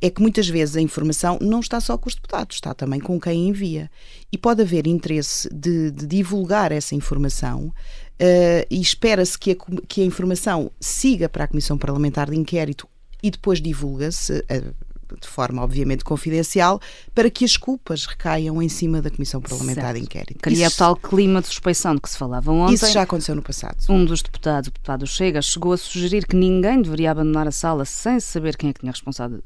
É 0.00 0.10
que 0.10 0.20
muitas 0.20 0.48
vezes 0.48 0.76
a 0.76 0.80
informação 0.80 1.38
não 1.40 1.60
está 1.60 1.80
só 1.80 1.96
com 1.96 2.08
os 2.08 2.14
deputados, 2.14 2.56
está 2.56 2.74
também 2.74 3.00
com 3.00 3.18
quem 3.18 3.48
envia. 3.48 3.90
E 4.30 4.36
pode 4.36 4.62
haver 4.62 4.86
interesse 4.86 5.48
de, 5.52 5.90
de 5.90 6.06
divulgar 6.06 6.72
essa 6.72 6.94
informação 6.94 7.72
Uh, 8.14 8.62
e 8.70 8.80
espera-se 8.80 9.36
que 9.36 9.50
a, 9.50 9.56
que 9.88 10.00
a 10.00 10.04
informação 10.04 10.70
siga 10.78 11.28
para 11.28 11.44
a 11.44 11.48
Comissão 11.48 11.76
Parlamentar 11.76 12.30
de 12.30 12.36
Inquérito 12.36 12.88
e 13.20 13.28
depois 13.28 13.60
divulga-se, 13.60 14.38
uh, 14.38 14.74
de 15.20 15.28
forma 15.28 15.62
obviamente 15.62 16.04
confidencial, 16.04 16.80
para 17.14 17.30
que 17.30 17.44
as 17.44 17.56
culpas 17.56 18.06
recaiam 18.06 18.62
em 18.62 18.68
cima 18.68 19.00
da 19.00 19.10
Comissão 19.10 19.40
Parlamentar 19.40 19.84
certo. 19.84 19.96
de 19.96 20.02
Inquérito. 20.02 20.38
Cria 20.40 20.66
isso, 20.66 20.78
tal 20.78 20.96
clima 20.96 21.40
de 21.40 21.48
suspeição 21.48 21.94
de 21.94 22.00
que 22.00 22.10
se 22.10 22.18
falava 22.18 22.50
ontem. 22.50 22.74
Isso 22.74 22.90
já 22.90 23.02
aconteceu 23.02 23.34
no 23.34 23.42
passado. 23.42 23.76
Um 23.88 24.04
dos 24.04 24.22
deputados, 24.22 24.68
o 24.68 24.72
deputado 24.72 25.06
Chega, 25.06 25.40
chegou 25.42 25.72
a 25.72 25.76
sugerir 25.76 26.26
que 26.26 26.36
ninguém 26.36 26.82
deveria 26.82 27.10
abandonar 27.10 27.46
a 27.46 27.52
sala 27.52 27.84
sem 27.84 28.18
saber 28.20 28.56
quem 28.56 28.70
é 28.70 28.72
que 28.72 28.80
tinha 28.80 28.92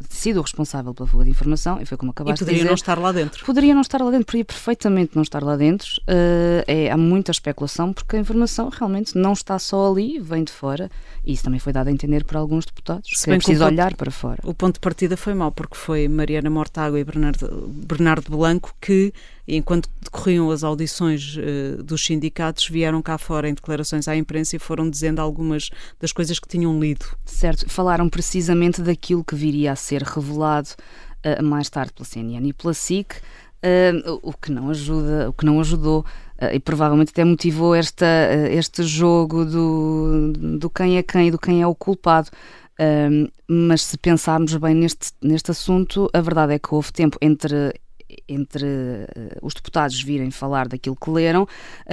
sido 0.09 0.39
o 0.39 0.43
responsável 0.43 0.95
pela 0.95 1.09
fuga 1.09 1.25
de 1.25 1.31
informação, 1.31 1.81
e 1.81 1.87
foi 1.87 1.97
como 1.97 2.11
acabaste 2.11 2.43
e 2.43 2.45
poderia 2.45 2.59
de 2.59 2.63
dizer. 2.63 2.69
não 2.69 2.75
estar 2.75 2.99
lá 2.99 3.13
dentro. 3.13 3.45
Poderia 3.45 3.75
não 3.75 3.83
estar 3.83 4.01
lá 4.01 4.11
dentro, 4.11 4.27
poderia 4.27 4.45
perfeitamente 4.45 5.13
não 5.15 5.23
estar 5.23 5.43
lá 5.43 5.57
dentro. 5.57 5.89
Uh, 6.03 6.65
é, 6.67 6.91
há 6.91 6.97
muita 6.97 7.31
especulação, 7.31 7.93
porque 7.93 8.17
a 8.17 8.21
informação 8.21 8.69
realmente 8.69 9.17
não 9.17 9.33
está 9.33 9.59
só 9.59 9.91
ali, 9.91 10.19
vem 10.19 10.45
de 10.45 10.53
fora, 10.53 10.91
e 11.28 11.35
isso 11.35 11.44
também 11.44 11.61
foi 11.61 11.75
dado 11.75 11.88
a 11.88 11.92
entender 11.92 12.25
por 12.25 12.38
alguns 12.38 12.64
deputados, 12.64 13.11
Se 13.12 13.26
que 13.26 13.30
é 13.30 13.37
preciso 13.37 13.62
olhar 13.62 13.94
para 13.94 14.11
fora. 14.11 14.38
O 14.44 14.54
ponto 14.54 14.76
de 14.76 14.80
partida 14.80 15.14
foi 15.14 15.35
mau, 15.35 15.52
porque 15.52 15.76
foi 15.76 16.08
Mariana 16.08 16.49
Mortágua 16.49 16.99
e 16.99 17.04
Bernardo, 17.04 17.68
Bernardo 17.68 18.30
Blanco 18.30 18.75
que, 18.80 19.12
enquanto 19.47 19.90
decorriam 20.00 20.50
as 20.50 20.64
audições 20.64 21.37
uh, 21.37 21.82
dos 21.82 22.02
sindicatos, 22.02 22.66
vieram 22.66 23.02
cá 23.02 23.18
fora 23.18 23.47
em 23.47 23.52
declarações 23.52 24.08
à 24.08 24.16
imprensa 24.16 24.56
e 24.56 24.58
foram 24.58 24.88
dizendo 24.88 25.20
algumas 25.20 25.68
das 26.00 26.12
coisas 26.12 26.38
que 26.38 26.49
tinham 26.49 26.80
lido. 26.80 27.04
Certo, 27.26 27.68
falaram 27.68 28.08
precisamente 28.08 28.80
daquilo 28.80 29.23
que 29.23 29.35
viria 29.35 29.73
a 29.73 29.76
ser 29.76 30.02
revelado 30.02 30.70
uh, 31.26 31.44
mais 31.44 31.68
tarde 31.68 31.92
pela 31.92 32.06
CNN 32.06 32.49
e 32.49 32.54
pela 32.54 32.73
SIC, 32.73 33.12
uh, 33.12 34.18
o 34.23 34.32
que 34.32 34.50
não 34.50 34.70
ajuda, 34.70 35.28
o 35.28 35.32
que 35.35 35.44
não 35.44 35.61
ajudou 35.61 36.06
e 36.52 36.61
provavelmente 36.61 37.11
até 37.11 37.25
motivou 37.25 37.75
esta, 37.75 38.07
este 38.50 38.83
jogo 38.83 39.45
do, 39.45 40.33
do 40.59 40.71
quem 40.71 40.97
é 40.97 41.02
quem 41.02 41.28
e 41.28 41.30
do 41.30 41.38
quem 41.38 41.62
é 41.62 41.66
o 41.66 41.75
culpado. 41.75 42.30
Um, 42.80 43.26
mas 43.49 43.83
se 43.83 43.99
pensarmos 43.99 44.54
bem 44.54 44.75
neste, 44.75 45.11
neste 45.21 45.50
assunto, 45.50 46.09
a 46.12 46.21
verdade 46.21 46.54
é 46.54 46.59
que 46.59 46.73
houve 46.73 46.92
tempo 46.92 47.18
entre 47.21 47.75
entre 48.26 48.64
uh, 48.64 49.38
os 49.42 49.52
deputados 49.52 50.00
virem 50.02 50.30
falar 50.30 50.66
daquilo 50.66 50.97
que 50.97 51.11
leram 51.11 51.42
uh, 51.42 51.49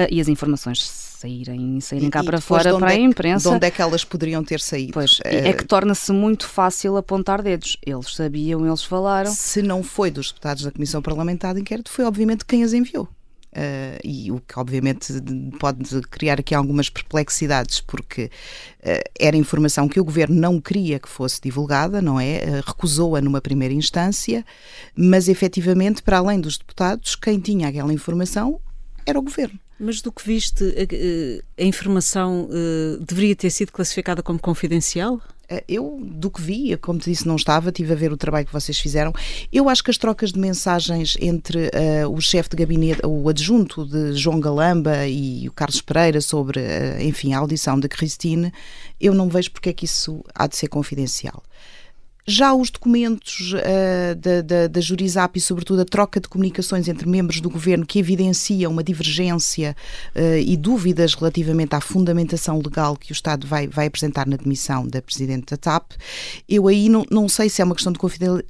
e 0.09 0.21
as 0.21 0.29
informações 0.29 0.81
saírem, 0.81 1.81
saírem 1.81 2.07
e, 2.07 2.11
cá 2.11 2.21
e 2.21 2.25
para 2.25 2.39
fora 2.39 2.77
para 2.77 2.91
a 2.91 2.95
imprensa. 2.95 3.49
De 3.49 3.55
onde 3.55 3.67
é 3.67 3.71
que 3.71 3.81
elas 3.81 4.05
poderiam 4.05 4.43
ter 4.43 4.61
saído? 4.61 4.93
Pois, 4.93 5.19
é 5.25 5.51
que 5.51 5.65
torna-se 5.65 6.13
muito 6.13 6.47
fácil 6.47 6.95
apontar 6.95 7.41
dedos. 7.41 7.77
Eles 7.85 8.15
sabiam, 8.15 8.65
eles 8.65 8.83
falaram. 8.83 9.31
Se 9.31 9.61
não 9.61 9.83
foi 9.83 10.09
dos 10.09 10.27
deputados 10.27 10.63
da 10.63 10.71
Comissão 10.71 11.01
Parlamentar 11.01 11.53
de 11.53 11.61
Inquérito, 11.61 11.91
foi 11.91 12.05
obviamente 12.05 12.45
quem 12.45 12.63
as 12.63 12.71
enviou. 12.71 13.09
Uh, 13.55 13.97
e 14.03 14.29
o 14.33 14.41
que 14.41 14.59
obviamente 14.59 15.13
pode 15.57 16.01
criar 16.09 16.41
aqui 16.41 16.53
algumas 16.53 16.89
perplexidades, 16.89 17.79
porque 17.79 18.25
uh, 18.25 19.09
era 19.17 19.38
informação 19.38 19.88
que 19.88 19.97
o 19.97 20.03
governo 20.03 20.35
não 20.35 20.59
queria 20.59 21.00
que 21.00 21.07
fosse 21.07 21.39
divulgada, 21.41 22.01
não 22.01 22.19
é? 22.19 22.43
Uh, 22.43 22.63
recusou-a 22.67 23.21
numa 23.21 23.39
primeira 23.39 23.74
instância, 23.74 24.45
mas 24.93 25.29
efetivamente, 25.29 26.03
para 26.03 26.17
além 26.17 26.41
dos 26.41 26.57
deputados, 26.57 27.15
quem 27.15 27.39
tinha 27.39 27.69
aquela 27.69 27.93
informação 27.93 28.59
era 29.05 29.17
o 29.17 29.21
governo. 29.21 29.57
Mas 29.79 30.01
do 30.01 30.12
que 30.12 30.25
viste, 30.25 30.63
a, 30.65 31.62
a 31.62 31.65
informação 31.65 32.50
deveria 33.01 33.35
ter 33.35 33.50
sido 33.50 33.74
classificada 33.74 34.24
como 34.24 34.39
confidencial? 34.39 35.21
Eh, 35.49 35.63
eu, 35.67 35.99
do 36.01 36.29
que 36.29 36.41
vi, 36.41 36.75
como 36.77 36.99
te 36.99 37.09
disse, 37.09 37.27
não 37.27 37.35
estava, 37.35 37.71
tive 37.71 37.93
a 37.93 37.95
ver 37.95 38.11
o 38.11 38.17
trabalho 38.17 38.45
que 38.45 38.53
vocês 38.53 38.77
fizeram. 38.77 39.13
Eu 39.51 39.69
acho 39.69 39.83
que 39.83 39.91
as 39.91 39.97
trocas 39.97 40.31
de 40.31 40.39
mensagens 40.39 41.17
entre 41.19 41.67
uh, 41.67 42.09
o 42.11 42.19
chefe 42.21 42.49
de 42.49 42.57
gabinete, 42.57 43.01
o 43.05 43.29
adjunto 43.29 43.85
de 43.85 44.13
João 44.13 44.39
Galamba 44.39 45.07
e 45.07 45.47
o 45.47 45.51
Carlos 45.51 45.81
Pereira 45.81 46.21
sobre, 46.21 46.59
uh, 46.59 47.01
enfim, 47.01 47.33
a 47.33 47.39
audição 47.39 47.79
de 47.79 47.87
Cristine, 47.87 48.51
eu 48.99 49.13
não 49.13 49.29
vejo 49.29 49.51
porque 49.51 49.69
é 49.69 49.73
que 49.73 49.85
isso 49.85 50.23
há 50.33 50.47
de 50.47 50.55
ser 50.55 50.67
confidencial. 50.67 51.43
Já 52.27 52.55
os 52.55 52.72
documentos 52.72 53.53
uh, 53.53 54.15
da, 54.15 54.41
da, 54.41 54.67
da 54.67 54.79
e, 55.36 55.39
sobretudo, 55.39 55.82
a 55.82 55.86
troca 55.86 56.20
de 56.20 56.27
comunicações 56.27 56.88
entre 56.88 57.08
membros 57.08 57.39
do 57.39 57.51
governo 57.51 57.86
que 57.86 58.00
evidenciam 58.00 58.72
uma 58.72 58.84
divergência 58.84 59.75
uh, 60.15 60.38
e 60.39 60.58
dúvidas 60.58 61.13
relativamente 61.13 61.75
à 61.75 61.82
fundamentação 61.82 62.58
legal 62.58 62.96
que 62.96 63.12
o 63.12 63.13
Estado 63.13 63.46
vai, 63.46 63.67
vai 63.67 63.86
apresentar 63.86 64.25
na 64.25 64.38
demissão 64.38 64.88
da 64.88 65.03
Presidente 65.03 65.51
da 65.51 65.58
TAP, 65.58 65.91
eu 66.50 66.67
aí 66.67 66.89
não, 66.89 67.05
não 67.12 67.29
sei 67.29 67.48
se 67.48 67.62
é 67.62 67.65
uma 67.65 67.75
questão 67.75 67.94
de 67.94 68.00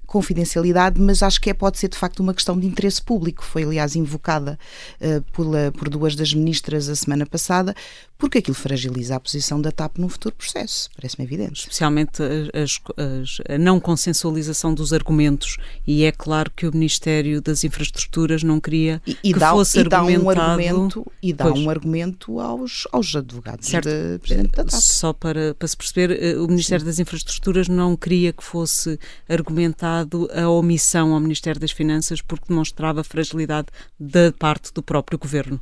confidencialidade, 0.05 1.01
mas 1.01 1.21
acho 1.21 1.41
que 1.41 1.49
é, 1.49 1.53
pode 1.53 1.77
ser 1.77 1.89
de 1.89 1.97
facto 1.97 2.21
uma 2.21 2.33
questão 2.33 2.57
de 2.57 2.65
interesse 2.65 3.01
público. 3.01 3.43
Foi, 3.43 3.63
aliás, 3.63 3.95
invocada 3.95 4.57
uh, 5.01 5.21
por, 5.33 5.47
por 5.77 5.89
duas 5.89 6.15
das 6.15 6.33
ministras 6.33 6.87
a 6.87 6.95
semana 6.95 7.25
passada, 7.25 7.75
porque 8.17 8.39
aquilo 8.39 8.55
fragiliza 8.55 9.15
a 9.15 9.19
posição 9.19 9.61
da 9.61 9.71
TAP 9.71 9.97
num 9.97 10.09
futuro 10.09 10.35
processo, 10.35 10.89
parece-me 10.95 11.25
evidente. 11.25 11.61
Especialmente 11.61 12.21
as, 12.23 12.79
as, 12.97 13.41
a 13.49 13.57
não 13.57 13.79
consensualização 13.79 14.73
dos 14.73 14.93
argumentos, 14.93 15.57
e 15.85 16.03
é 16.03 16.11
claro 16.11 16.51
que 16.55 16.67
o 16.67 16.71
Ministério 16.71 17.41
das 17.41 17.63
Infraestruturas 17.63 18.43
não 18.43 18.59
queria 18.59 19.01
e, 19.05 19.17
e 19.23 19.33
que 19.33 19.39
dá, 19.39 19.51
fosse 19.51 19.77
e 19.77 19.81
argumentado... 19.81 20.15
Dá 20.15 20.23
um 20.23 20.29
argumento, 20.29 21.11
e 21.21 21.33
dá 21.33 21.45
pois, 21.45 21.59
um 21.59 21.69
argumento 21.69 22.39
aos, 22.39 22.87
aos 22.91 23.15
advogados 23.15 23.67
certo, 23.67 23.89
da 23.89 24.19
Presidente 24.19 24.51
da 24.51 24.63
TAP. 24.63 24.81
Só 24.81 25.13
para, 25.13 25.53
para 25.53 25.67
se 25.67 25.77
perceber, 25.77 26.23
eh, 26.23 26.37
o 26.37 26.47
Ministério 26.47 26.81
Sim. 26.81 26.87
das 26.87 26.99
Infraestruturas 26.99 27.67
não 27.67 27.95
queria 27.95 28.31
que 28.31 28.43
fosse 28.43 28.99
argumentado 29.27 30.29
a 30.33 30.49
omissão 30.49 31.13
ao 31.13 31.19
Ministério 31.19 31.59
das 31.59 31.71
Finanças 31.71 32.21
porque 32.21 32.45
demonstrava 32.47 33.03
fragilidade 33.03 33.67
da 33.99 34.31
parte 34.31 34.73
do 34.73 34.81
próprio 34.81 35.17
Governo. 35.17 35.59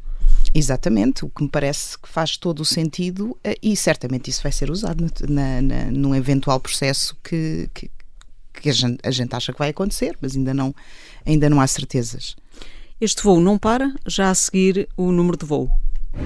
Exatamente, 0.55 1.25
o 1.25 1.29
que 1.29 1.41
me 1.41 1.49
parece 1.49 1.97
que 1.97 2.07
faz 2.07 2.37
todo 2.37 2.59
o 2.59 2.65
sentido 2.65 3.35
eh, 3.43 3.57
e 3.61 3.75
certamente 3.75 4.29
isso 4.29 4.43
vai 4.43 4.51
ser 4.51 4.69
usado 4.69 5.07
na, 5.27 5.59
na, 5.61 5.85
num 5.85 6.13
eventual 6.13 6.59
processo 6.59 7.17
que, 7.23 7.67
que, 7.73 7.89
que 8.53 8.69
a, 8.69 8.73
gente, 8.73 8.99
a, 9.03 9.09
gente, 9.09 9.35
acha 9.35 9.51
que 9.51 9.57
vai 9.57 9.69
acontecer, 9.69 10.15
mas 10.21 10.35
ainda 10.35 10.53
não, 10.53 10.75
ainda 11.25 11.49
não 11.49 11.59
há 11.59 11.65
certezas. 11.65 12.35
Este 13.01 13.23
voo 13.23 13.41
não 13.41 13.57
para, 13.57 13.91
já 14.05 14.29
a 14.29 14.35
seguir 14.35 14.87
o 14.95 15.11
número 15.11 15.37
de 15.37 15.45
voo. 15.45 15.71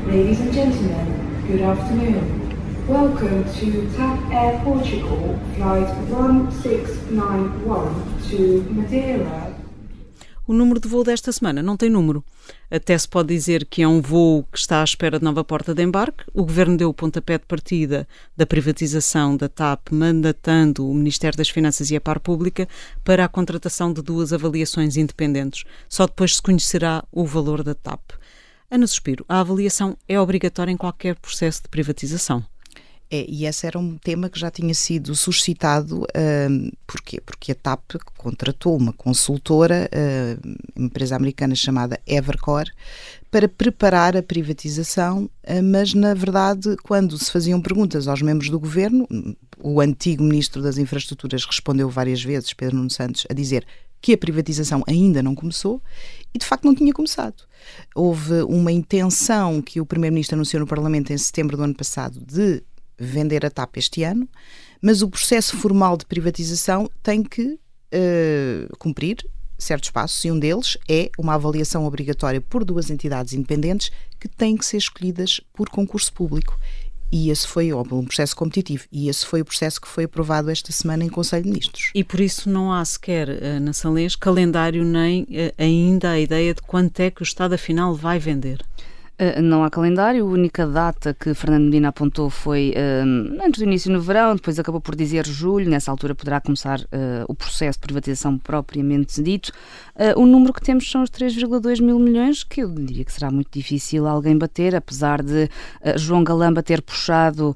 Ladies 0.06 0.42
and 0.42 0.52
gentlemen, 0.52 1.08
good 1.48 1.64
afternoon. 1.64 2.48
Welcome 2.90 3.44
to 3.46 3.88
TAP 3.96 4.32
Air 4.32 4.62
Portugal, 4.66 5.40
flight 5.56 5.88
1691 6.10 7.94
to 8.30 8.74
Madeira. 8.74 9.56
O 10.46 10.54
número 10.54 10.80
de 10.80 10.88
voo 10.88 11.04
desta 11.04 11.32
semana 11.32 11.64
não 11.64 11.78
tem 11.78 11.90
número. 11.90 12.24
Até 12.70 12.98
se 12.98 13.08
pode 13.08 13.34
dizer 13.34 13.66
que 13.66 13.82
é 13.82 13.88
um 13.88 14.02
voo 14.02 14.44
que 14.52 14.58
está 14.58 14.82
à 14.82 14.84
espera 14.84 15.18
de 15.18 15.24
nova 15.24 15.44
porta 15.44 15.74
de 15.74 15.82
embarque. 15.82 16.24
O 16.34 16.44
governo 16.44 16.76
deu 16.76 16.90
o 16.90 16.94
pontapé 16.94 17.38
de 17.38 17.46
partida 17.46 18.08
da 18.36 18.46
privatização 18.46 19.38
da 19.38 19.48
TAP, 19.48 19.90
mandatando 19.92 20.90
o 20.90 20.94
Ministério 20.94 21.38
das 21.38 21.50
Finanças 21.50 21.90
e 21.92 21.96
a 21.96 22.02
Par 22.02 22.20
Pública 22.20 22.68
para 23.04 23.24
a 23.24 23.30
contratação 23.30 23.94
de 23.94 24.02
duas 24.02 24.34
avaliações 24.34 24.98
independentes. 24.98 25.64
Só 25.88 26.06
depois 26.06 26.36
se 26.36 26.42
conhecerá 26.42 27.04
o 27.12 27.26
valor 27.26 27.64
da 27.64 27.74
TAP. 27.74 28.12
Ana 28.70 28.86
Suspiro, 28.86 29.26
a 29.30 29.40
avaliação 29.40 29.98
é 30.10 30.20
obrigatória 30.20 30.72
em 30.72 30.78
qualquer 30.78 31.16
processo 31.16 31.64
de 31.64 31.70
privatização. 31.70 32.44
É, 33.10 33.26
e 33.28 33.46
esse 33.46 33.66
era 33.66 33.80
um 33.80 33.98
tema 33.98 34.30
que 34.30 34.40
já 34.40 34.52
tinha 34.52 34.74
sido 34.74 35.16
suscitado. 35.16 36.02
Uh, 36.02 36.72
porquê? 36.86 37.22
Porque 37.22 37.54
a 37.54 37.56
TAP 37.56 37.96
contratou 38.18 38.76
uma 38.76 38.92
consultora, 38.92 39.90
uh, 39.94 40.56
empresa 40.76 41.16
americana 41.16 41.56
chamada 41.56 42.00
Evercore, 42.06 42.70
para 43.32 43.48
preparar 43.48 44.18
a 44.18 44.24
privatização, 44.24 45.24
uh, 45.24 45.64
mas 45.64 45.94
na 45.94 46.14
verdade, 46.14 46.76
quando 46.84 47.18
se 47.18 47.32
faziam 47.32 47.62
perguntas 47.62 48.10
aos 48.10 48.22
membros 48.22 48.50
do 48.50 48.60
governo, 48.60 49.08
o 49.58 49.80
antigo 49.80 50.24
ministro 50.24 50.62
das 50.62 50.78
Infraestruturas 50.78 51.46
respondeu 51.46 51.90
várias 51.90 52.22
vezes, 52.22 52.54
Pedro 52.54 52.76
Nuno 52.76 52.90
Santos, 52.90 53.26
a 53.30 53.34
dizer 53.34 53.66
que 54.02 54.14
a 54.14 54.18
privatização 54.18 54.84
ainda 54.88 55.24
não 55.24 55.34
começou 55.34 55.82
e 56.34 56.38
de 56.38 56.46
facto 56.46 56.66
não 56.66 56.76
tinha 56.76 56.94
começado. 56.94 57.44
Houve 57.96 58.44
uma 58.44 58.72
intenção 58.72 59.62
que 59.62 59.82
o 59.82 59.86
primeiro-ministro 59.86 60.36
anunciou 60.36 60.60
no 60.60 60.68
Parlamento 60.68 61.12
em 61.12 61.18
setembro 61.18 61.58
do 61.58 61.64
ano 61.64 61.74
passado 61.74 62.20
de 62.20 62.62
vender 62.98 63.46
a 63.46 63.50
TAP 63.50 63.78
este 63.78 64.04
ano, 64.04 64.28
mas 64.82 65.02
o 65.02 65.10
processo 65.10 65.58
formal 65.58 65.98
de 65.98 66.06
privatização 66.06 66.90
tem 67.02 67.24
que 67.24 67.44
uh, 67.54 68.78
cumprir 68.78 69.18
certos 69.58 69.90
passos 69.90 70.24
e 70.24 70.32
um 70.32 70.38
deles 70.38 70.78
é 70.88 71.10
uma 71.18 71.34
avaliação 71.34 71.86
obrigatória 71.86 72.40
por 72.40 72.64
duas 72.64 72.90
entidades 72.90 73.34
independentes 73.34 73.92
que 74.20 74.28
têm 74.28 74.56
que 74.56 74.66
ser 74.66 74.78
escolhidas 74.78 75.42
por 75.54 75.70
concurso 75.70 76.14
público. 76.14 76.60
E 77.12 77.30
esse 77.30 77.48
foi 77.48 77.74
um 77.74 78.06
processo 78.06 78.36
competitivo. 78.36 78.84
E 78.92 79.08
esse 79.08 79.26
foi 79.26 79.42
o 79.42 79.46
processo 79.46 79.80
que 79.80 79.88
foi 79.88 80.04
aprovado 80.04 80.52
esta 80.52 80.74
semana 80.74 81.06
em 81.06 81.10
Conselho 81.10 81.44
de 81.44 81.50
Ministros. 81.50 81.92
E 81.96 82.04
por 82.04 82.20
isso 82.20 82.50
não 82.50 82.72
há 82.72 82.84
sequer, 82.84 83.30
uh, 83.30 83.60
na 83.62 83.72
Salês, 83.72 84.16
calendário 84.16 84.84
nem 84.84 85.24
uh, 85.24 85.54
ainda 85.58 86.12
a 86.12 86.20
ideia 86.20 86.54
de 86.54 86.62
quanto 86.62 87.00
é 87.00 87.10
que 87.10 87.22
o 87.22 87.24
Estado 87.24 87.54
afinal 87.54 87.96
vai 87.96 88.20
vender. 88.20 88.62
Uh, 89.20 89.42
não 89.42 89.64
há 89.64 89.70
calendário, 89.72 90.24
a 90.24 90.30
única 90.30 90.68
data 90.68 91.12
que 91.12 91.34
Fernando 91.34 91.64
Medina 91.64 91.88
apontou 91.88 92.30
foi 92.30 92.72
uh, 92.76 93.44
antes 93.44 93.60
do 93.60 93.64
início 93.64 93.92
no 93.92 94.00
verão, 94.00 94.36
depois 94.36 94.60
acabou 94.60 94.80
por 94.80 94.96
dizer 94.96 95.26
julho, 95.26 95.68
nessa 95.68 95.90
altura 95.90 96.14
poderá 96.14 96.40
começar 96.40 96.82
uh, 96.82 97.26
o 97.28 97.34
processo 97.34 97.80
de 97.80 97.88
privatização 97.88 98.38
propriamente 98.38 99.20
dito. 99.24 99.52
o 100.16 100.26
número 100.28 100.54
que 100.54 100.62
temos 100.62 100.90
são 100.90 101.02
os 101.02 101.10
3,2 101.10 101.82
mil 101.82 101.98
milhões, 101.98 102.44
que 102.44 102.62
eu 102.62 102.70
diria 102.70 103.04
que 103.04 103.12
será 103.12 103.32
muito 103.32 103.50
difícil 103.52 104.06
alguém 104.08 104.38
bater, 104.38 104.76
apesar 104.76 105.24
de 105.24 105.50
João 105.96 106.24
Galamba 106.24 106.62
ter 106.62 106.82
puxado 106.84 107.56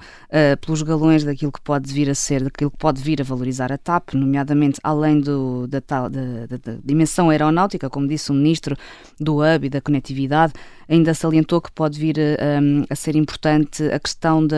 pelos 0.62 0.82
galões 0.82 1.24
daquilo 1.24 1.51
que 1.51 1.62
pode 1.62 1.94
vir 1.94 2.10
a 2.10 2.15
ser, 2.15 2.44
daquilo 2.44 2.72
que 2.72 2.77
pode 2.77 3.01
vir 3.01 3.22
a 3.22 3.24
valorizar 3.24 3.72
a 3.72 3.77
TAP, 3.77 4.15
nomeadamente 4.15 4.80
além 4.84 5.20
do, 5.20 5.68
da, 5.68 5.80
da, 5.80 6.08
da, 6.10 6.58
da 6.58 6.77
dimensão 6.84 7.30
aeronáutica, 7.30 7.89
como 7.89 8.08
disse 8.08 8.32
o 8.32 8.34
ministro 8.34 8.75
do 9.20 9.38
hub 9.38 9.68
e 9.68 9.70
da 9.70 9.80
conectividade, 9.80 10.53
ainda 10.89 11.13
salientou 11.13 11.50
que 11.60 11.72
pode 11.72 12.00
vir 12.00 12.17
a, 12.20 12.62
hum, 12.62 12.86
a 12.89 12.96
ser 12.96 13.15
importante 13.15 13.84
a 13.84 14.00
questão 14.00 14.46
da, 14.46 14.55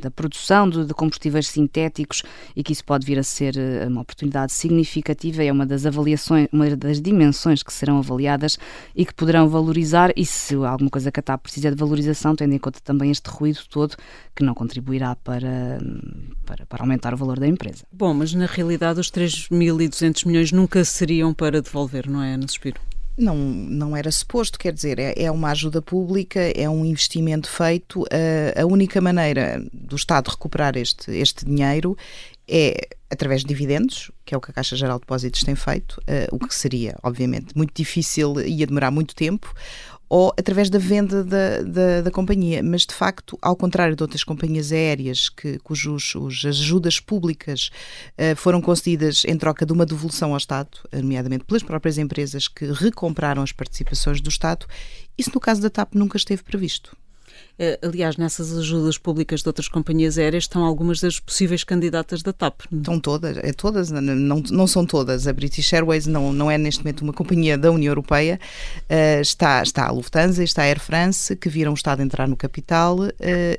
da 0.00 0.10
produção 0.10 0.68
de, 0.68 0.86
de, 0.86 0.94
combustíveis 0.94 1.46
sintéticos 1.48 2.22
e 2.56 2.62
que 2.62 2.72
isso 2.72 2.84
pode 2.84 3.06
vir 3.06 3.18
a 3.18 3.22
ser 3.22 3.56
eh, 3.56 3.86
uma 3.86 4.00
oportunidade 4.00 4.52
significativa. 4.52 5.44
É 5.44 5.52
uma 5.52 5.66
das 5.66 5.86
avaliações, 5.86 6.48
uma 6.52 6.74
das 6.74 7.00
dimensões 7.00 7.62
que 7.62 7.72
serão 7.72 7.98
avaliadas 7.98 8.58
e 8.96 9.04
que 9.04 9.14
poderão 9.14 9.48
valorizar. 9.48 10.12
E 10.16 10.24
se 10.24 10.54
alguma 10.54 10.90
coisa 10.90 11.12
que 11.12 11.20
a 11.20 11.22
TAP 11.22 11.42
precisa 11.42 11.70
de 11.70 11.76
valorização, 11.76 12.34
tendo 12.34 12.54
em 12.54 12.58
conta 12.58 12.80
também 12.82 13.10
este 13.10 13.28
ruído 13.28 13.60
todo, 13.68 13.94
que 14.34 14.42
não 14.42 14.54
contribuirá 14.54 15.14
para, 15.16 15.78
para, 16.46 16.66
para 16.66 16.82
aumentar 16.82 17.12
o 17.14 17.16
valor 17.16 17.38
da 17.38 17.46
empresa. 17.46 17.84
Bom, 17.92 18.14
mas 18.14 18.32
na 18.32 18.46
realidade 18.46 18.98
os 18.98 19.10
3.200 19.10 20.26
milhões 20.26 20.52
nunca 20.52 20.84
seriam 20.84 21.34
para 21.34 21.60
devolver, 21.60 22.08
não 22.08 22.22
é, 22.22 22.34
Ana 22.34 22.48
Suspiro? 22.48 22.80
Não, 23.20 23.36
não 23.36 23.96
era 23.96 24.10
suposto, 24.10 24.58
quer 24.58 24.72
dizer, 24.72 24.98
é, 24.98 25.14
é 25.16 25.30
uma 25.30 25.50
ajuda 25.50 25.80
pública, 25.80 26.40
é 26.40 26.68
um 26.68 26.84
investimento 26.84 27.48
feito. 27.48 28.02
Uh, 28.02 28.60
a 28.60 28.66
única 28.66 29.00
maneira 29.00 29.62
do 29.72 29.96
Estado 29.96 30.28
recuperar 30.28 30.76
este, 30.76 31.10
este 31.12 31.44
dinheiro 31.44 31.96
é 32.48 32.88
através 33.10 33.42
de 33.42 33.48
dividendos, 33.48 34.10
que 34.24 34.34
é 34.34 34.38
o 34.38 34.40
que 34.40 34.50
a 34.50 34.54
Caixa 34.54 34.76
Geral 34.76 34.98
de 34.98 35.02
Depósitos 35.02 35.42
tem 35.42 35.54
feito, 35.54 36.00
uh, 36.00 36.34
o 36.34 36.38
que 36.38 36.54
seria, 36.54 36.96
obviamente, 37.02 37.56
muito 37.56 37.72
difícil 37.74 38.40
e 38.40 38.60
ia 38.60 38.66
demorar 38.66 38.90
muito 38.90 39.14
tempo, 39.14 39.52
ou 40.10 40.34
através 40.36 40.68
da 40.68 40.78
venda 40.78 41.22
da, 41.22 41.62
da, 41.62 42.00
da, 42.02 42.10
companhia. 42.10 42.64
Mas, 42.64 42.84
de 42.84 42.92
facto, 42.92 43.38
ao 43.40 43.54
contrário 43.54 43.94
de 43.94 44.02
outras 44.02 44.24
companhias 44.24 44.72
aéreas 44.72 45.28
que, 45.28 45.60
cujos 45.60 46.16
as 46.44 46.44
ajudas 46.44 46.98
públicas 46.98 47.70
uh, 48.18 48.34
foram 48.34 48.60
concedidas 48.60 49.24
em 49.24 49.38
troca 49.38 49.64
de 49.64 49.72
uma 49.72 49.86
devolução 49.86 50.32
ao 50.32 50.36
Estado, 50.36 50.78
nomeadamente 50.92 51.44
pelas 51.44 51.62
próprias 51.62 51.96
empresas 51.96 52.48
que 52.48 52.66
recompraram 52.72 53.40
as 53.40 53.52
participações 53.52 54.20
do 54.20 54.28
Estado, 54.28 54.66
isso 55.16 55.30
no 55.32 55.40
caso 55.40 55.62
da 55.62 55.70
TAP 55.70 55.94
nunca 55.94 56.16
esteve 56.16 56.42
previsto. 56.42 56.96
Eh, 57.62 57.78
aliás, 57.82 58.16
nessas 58.16 58.56
ajudas 58.56 58.96
públicas 58.96 59.42
de 59.42 59.48
outras 59.48 59.68
companhias 59.68 60.16
aéreas 60.16 60.44
estão 60.44 60.64
algumas 60.64 60.98
das 60.98 61.20
possíveis 61.20 61.62
candidatas 61.62 62.22
da 62.22 62.32
TAP. 62.32 62.62
Estão 62.72 62.98
todas, 62.98 63.36
é 63.36 63.52
todas, 63.52 63.90
não, 63.90 64.42
não 64.50 64.66
são 64.66 64.86
todas. 64.86 65.26
A 65.26 65.32
British 65.32 65.70
Airways 65.74 66.06
não, 66.06 66.32
não 66.32 66.50
é 66.50 66.56
neste 66.56 66.82
momento 66.82 67.02
uma 67.02 67.12
companhia 67.12 67.58
da 67.58 67.70
União 67.70 67.90
Europeia. 67.90 68.40
Uh, 68.88 69.20
está, 69.20 69.62
está 69.62 69.86
a 69.86 69.90
Lufthansa, 69.90 70.42
está 70.42 70.62
a 70.62 70.64
Air 70.64 70.80
France, 70.80 71.36
que 71.36 71.50
viram 71.50 71.72
o 71.72 71.74
Estado 71.74 72.00
entrar 72.00 72.26
no 72.26 72.34
capital 72.34 72.98
uh, 72.98 73.10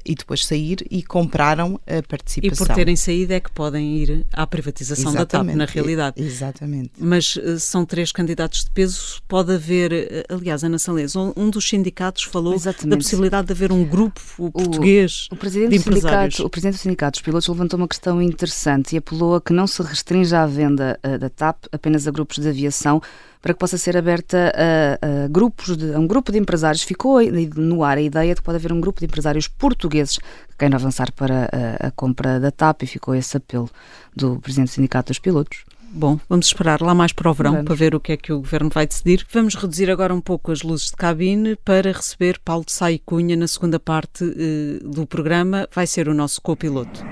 e 0.03 0.15
depois 0.15 0.47
sair 0.47 0.79
e 0.89 1.03
compraram 1.03 1.79
a 1.85 2.01
participação. 2.01 2.65
E 2.65 2.67
por 2.67 2.73
terem 2.73 2.95
saído 2.95 3.33
é 3.33 3.39
que 3.39 3.51
podem 3.51 3.97
ir 3.97 4.25
à 4.33 4.47
privatização 4.47 5.11
Exatamente. 5.11 5.31
da 5.31 5.53
TAP, 5.53 5.57
na 5.57 5.65
realidade. 5.65 6.19
Exatamente. 6.19 6.91
Mas 6.97 7.35
uh, 7.35 7.59
são 7.59 7.85
três 7.85 8.11
candidatos 8.11 8.63
de 8.63 8.71
peso. 8.71 9.21
Pode 9.27 9.53
haver, 9.53 10.25
aliás, 10.27 10.63
Ana 10.63 10.79
Salês, 10.79 11.15
um 11.15 11.51
dos 11.51 11.69
sindicatos 11.69 12.23
falou 12.23 12.55
Exatamente. 12.55 12.89
da 12.89 12.97
possibilidade 12.97 13.45
de 13.45 13.53
haver 13.53 13.70
um 13.71 13.83
grupo 13.83 14.21
português 14.51 15.27
o, 15.31 15.35
o 15.35 15.37
presidente 15.37 15.69
de 15.71 15.77
empresários. 15.77 16.39
o 16.39 16.49
presidente 16.49 16.75
do 16.75 16.79
Sindicato 16.79 17.17
dos 17.17 17.21
Pilotos 17.21 17.47
levantou 17.47 17.77
uma 17.77 17.87
questão 17.87 18.21
interessante 18.21 18.95
e 18.95 18.97
apelou 18.97 19.35
a 19.35 19.41
que 19.41 19.53
não 19.53 19.67
se 19.67 19.81
restrinja 19.81 20.41
a 20.41 20.45
venda 20.45 20.99
uh, 21.05 21.17
da 21.17 21.29
TAP 21.29 21.65
apenas 21.71 22.07
a 22.07 22.11
grupos 22.11 22.37
de 22.37 22.47
aviação 22.47 23.01
para 23.41 23.53
que 23.53 23.59
possa 23.59 23.77
ser 23.77 23.97
aberta 23.97 24.53
a, 24.55 25.23
a 25.23 25.27
grupos 25.27 25.75
de, 25.75 25.93
a 25.93 25.99
um 25.99 26.05
grupo 26.05 26.31
de 26.31 26.37
empresários. 26.37 26.83
Ficou 26.83 27.19
no 27.55 27.83
ar 27.83 27.97
a 27.97 28.01
ideia 28.01 28.35
de 28.35 28.39
que 28.39 28.45
pode 28.45 28.57
haver 28.57 28.71
um 28.71 28.79
grupo 28.79 28.99
de 28.99 29.05
empresários 29.05 29.47
portugueses 29.47 30.17
que 30.17 30.57
queiram 30.59 30.77
avançar 30.77 31.11
para 31.11 31.49
a, 31.51 31.87
a 31.87 31.91
compra 31.91 32.39
da 32.39 32.51
TAP 32.51 32.83
e 32.83 32.87
ficou 32.87 33.15
esse 33.15 33.35
apelo 33.35 33.69
do 34.15 34.39
presidente 34.39 34.69
do 34.69 34.73
Sindicato 34.73 35.11
dos 35.11 35.19
Pilotos. 35.19 35.63
Bom, 35.93 36.17
vamos 36.29 36.45
esperar 36.45 36.81
lá 36.81 36.95
mais 36.95 37.11
para 37.11 37.29
o 37.29 37.33
verão 37.33 37.51
vamos. 37.51 37.65
para 37.65 37.75
ver 37.75 37.93
o 37.93 37.99
que 37.99 38.13
é 38.13 38.17
que 38.17 38.31
o 38.31 38.37
Governo 38.37 38.69
vai 38.69 38.87
decidir. 38.87 39.25
Vamos 39.29 39.55
reduzir 39.55 39.91
agora 39.91 40.13
um 40.13 40.21
pouco 40.21 40.49
as 40.49 40.61
luzes 40.61 40.87
de 40.87 40.95
cabine 40.95 41.57
para 41.57 41.91
receber 41.91 42.39
Paulo 42.39 42.63
de 42.63 42.71
Sai 42.71 42.97
Cunha 43.05 43.35
na 43.35 43.45
segunda 43.45 43.77
parte 43.77 44.23
eh, 44.23 44.79
do 44.81 45.05
programa. 45.05 45.67
Vai 45.75 45.85
ser 45.85 46.07
o 46.07 46.13
nosso 46.13 46.41
copiloto. 46.41 47.05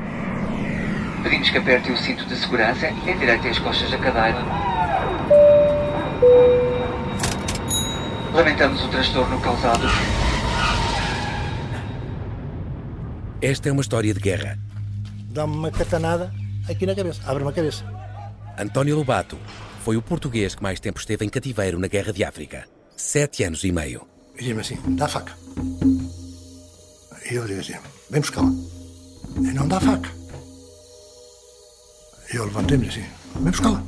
Pedimos 1.22 1.50
que 1.50 1.58
aperte 1.58 1.92
o 1.92 1.98
cinto 1.98 2.26
de 2.26 2.38
segurança 2.38 2.88
e 2.88 3.12
endireite 3.12 3.50
as 3.50 3.60
costas 3.60 3.92
da 3.92 3.98
cadeira. 3.98 4.40
Lamentamos 8.34 8.82
o 8.82 8.88
transtorno 8.88 9.42
causado. 9.42 9.86
Esta 13.42 13.68
é 13.68 13.72
uma 13.74 13.82
história 13.82 14.14
de 14.14 14.20
guerra. 14.22 14.58
Dá-me 15.32 15.54
uma 15.54 15.70
catanada 15.70 16.32
aqui 16.70 16.86
na 16.86 16.96
cabeça. 16.96 17.22
Abre-me 17.26 17.50
a 17.50 17.54
cabeça. 17.54 17.99
António 18.60 18.98
Lobato 18.98 19.38
foi 19.86 19.96
o 19.96 20.02
português 20.02 20.54
que 20.54 20.62
mais 20.62 20.82
tempo 20.82 21.00
esteve 21.00 21.24
em 21.24 21.30
cativeiro 21.30 21.80
na 21.80 21.88
Guerra 21.88 22.12
de 22.12 22.26
África. 22.26 22.68
Sete 22.94 23.46
anos 23.46 23.64
e 23.64 23.72
meio. 23.72 24.06
E 24.36 24.44
diz-me 24.44 24.60
assim, 24.60 24.78
dá 24.98 25.06
a 25.06 25.08
faca. 25.08 25.34
E 27.32 27.36
eu 27.36 27.48
digo 27.48 27.62
assim, 27.62 27.76
vem 28.10 28.20
buscá-la. 28.20 28.52
E 29.38 29.54
não 29.54 29.66
dá 29.66 29.78
a 29.78 29.80
faca. 29.80 30.10
E 32.34 32.36
eu 32.36 32.44
levantei-me 32.44 32.90
assim, 32.90 33.06
vem 33.36 33.50
buscá-la. 33.50 33.82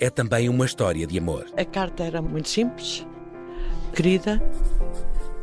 É 0.00 0.10
também 0.10 0.48
uma 0.48 0.66
história 0.66 1.06
de 1.06 1.16
amor. 1.16 1.46
A 1.56 1.64
carta 1.64 2.02
era 2.02 2.20
muito 2.20 2.48
simples. 2.48 3.06
Querida, 3.94 4.42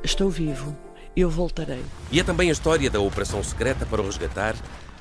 estou 0.04 0.30
vivo. 0.30 0.76
Eu 1.16 1.30
voltarei. 1.30 1.82
E 2.12 2.20
é 2.20 2.26
também 2.26 2.50
a 2.50 2.52
história 2.52 2.90
da 2.90 3.00
operação 3.00 3.42
secreta 3.42 3.86
para 3.86 4.02
o 4.02 4.06
resgatar 4.06 4.54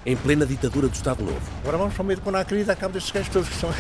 em 0.07 0.17
plena 0.17 0.45
ditadura 0.45 0.88
do 0.88 0.95
Estado 0.95 1.25
Novo. 1.25 1.40
Agora 1.62 1.79
vamos 1.79 1.95
para 1.95 2.03
o 2.03 2.07
meio 2.07 2.21
de 2.21 2.37
a 2.37 2.45
querida, 2.45 2.73
acabo 2.73 2.95
destes 2.95 3.12
gajos 3.12 3.29
todos 3.31 3.49
que 3.49 3.57
são. 3.57 3.71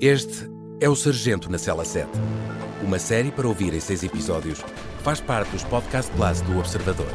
este 0.00 0.48
é 0.80 0.88
o 0.88 0.94
Sargento 0.94 1.50
na 1.50 1.58
Cela 1.58 1.84
7. 1.84 2.08
Uma 2.82 2.98
série 2.98 3.30
para 3.30 3.48
ouvir 3.48 3.74
em 3.74 3.80
seis 3.80 4.02
episódios. 4.02 4.62
Faz 5.02 5.20
parte 5.20 5.50
dos 5.50 5.64
Podcast 5.64 6.10
Plus 6.12 6.40
do 6.42 6.58
Observador. 6.58 7.12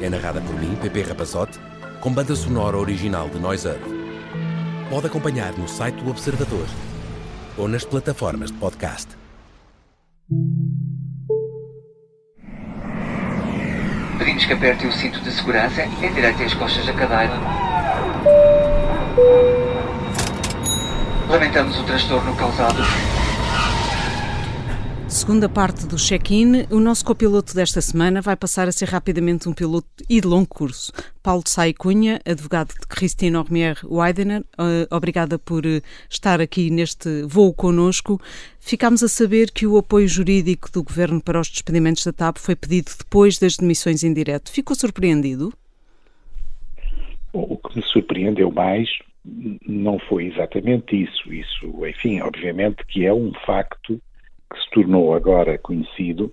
É 0.00 0.08
narrada 0.08 0.40
por 0.40 0.58
mim, 0.58 0.76
Pepe 0.80 1.02
Rapazote, 1.02 1.58
com 2.00 2.12
banda 2.12 2.34
sonora 2.34 2.76
original 2.76 3.28
de 3.28 3.38
Noiser. 3.38 3.78
Pode 4.90 5.06
acompanhar 5.06 5.52
no 5.52 5.68
site 5.68 6.02
do 6.02 6.10
Observador 6.10 6.66
ou 7.56 7.68
nas 7.68 7.84
plataformas 7.84 8.50
de 8.50 8.58
podcast. 8.58 9.08
Pedimos 14.18 14.44
que 14.46 14.52
aperte 14.54 14.86
o 14.86 14.92
cinto 14.92 15.20
de 15.20 15.30
segurança, 15.30 15.84
endireite 16.02 16.42
as 16.42 16.54
costas 16.54 16.86
da 16.86 16.92
cadeira. 16.92 17.34
Lamentamos 21.28 21.78
o 21.78 21.84
transtorno 21.84 22.34
causado. 22.34 22.82
Segunda 25.08 25.48
parte 25.48 25.86
do 25.86 25.96
check-in, 25.96 26.66
o 26.68 26.80
nosso 26.80 27.04
copiloto 27.04 27.54
desta 27.54 27.80
semana 27.80 28.20
vai 28.20 28.34
passar 28.34 28.66
a 28.66 28.72
ser 28.72 28.88
rapidamente 28.88 29.48
um 29.48 29.52
piloto 29.52 29.86
e 30.10 30.20
de 30.20 30.26
longo 30.26 30.48
curso. 30.48 30.92
Paulo 31.22 31.44
Sai 31.46 31.72
Cunha, 31.72 32.20
advogado 32.26 32.68
de 32.68 32.86
Christine 32.88 33.36
Ormier 33.36 33.78
Weidener, 33.84 34.40
uh, 34.58 34.94
obrigada 34.94 35.38
por 35.38 35.64
uh, 35.64 35.80
estar 36.10 36.40
aqui 36.40 36.70
neste 36.70 37.22
voo 37.22 37.54
connosco. 37.54 38.20
Ficámos 38.58 39.02
a 39.04 39.08
saber 39.08 39.52
que 39.52 39.64
o 39.64 39.78
apoio 39.78 40.08
jurídico 40.08 40.70
do 40.72 40.82
Governo 40.82 41.22
para 41.22 41.40
os 41.40 41.48
despedimentos 41.48 42.04
da 42.04 42.12
TAP 42.12 42.38
foi 42.38 42.56
pedido 42.56 42.90
depois 42.98 43.38
das 43.38 43.56
demissões 43.56 44.02
em 44.02 44.12
direto. 44.12 44.50
Ficou 44.50 44.74
surpreendido? 44.74 45.52
O 47.32 47.56
que 47.56 47.76
me 47.76 47.84
surpreendeu 47.84 48.50
mais 48.50 48.88
não 49.66 50.00
foi 50.00 50.26
exatamente 50.26 51.00
isso. 51.00 51.32
Isso, 51.32 51.86
enfim, 51.86 52.20
obviamente 52.20 52.84
que 52.86 53.06
é 53.06 53.14
um 53.14 53.32
facto 53.46 54.00
que 54.56 54.64
se 54.64 54.70
tornou 54.70 55.14
agora 55.14 55.58
conhecido 55.58 56.32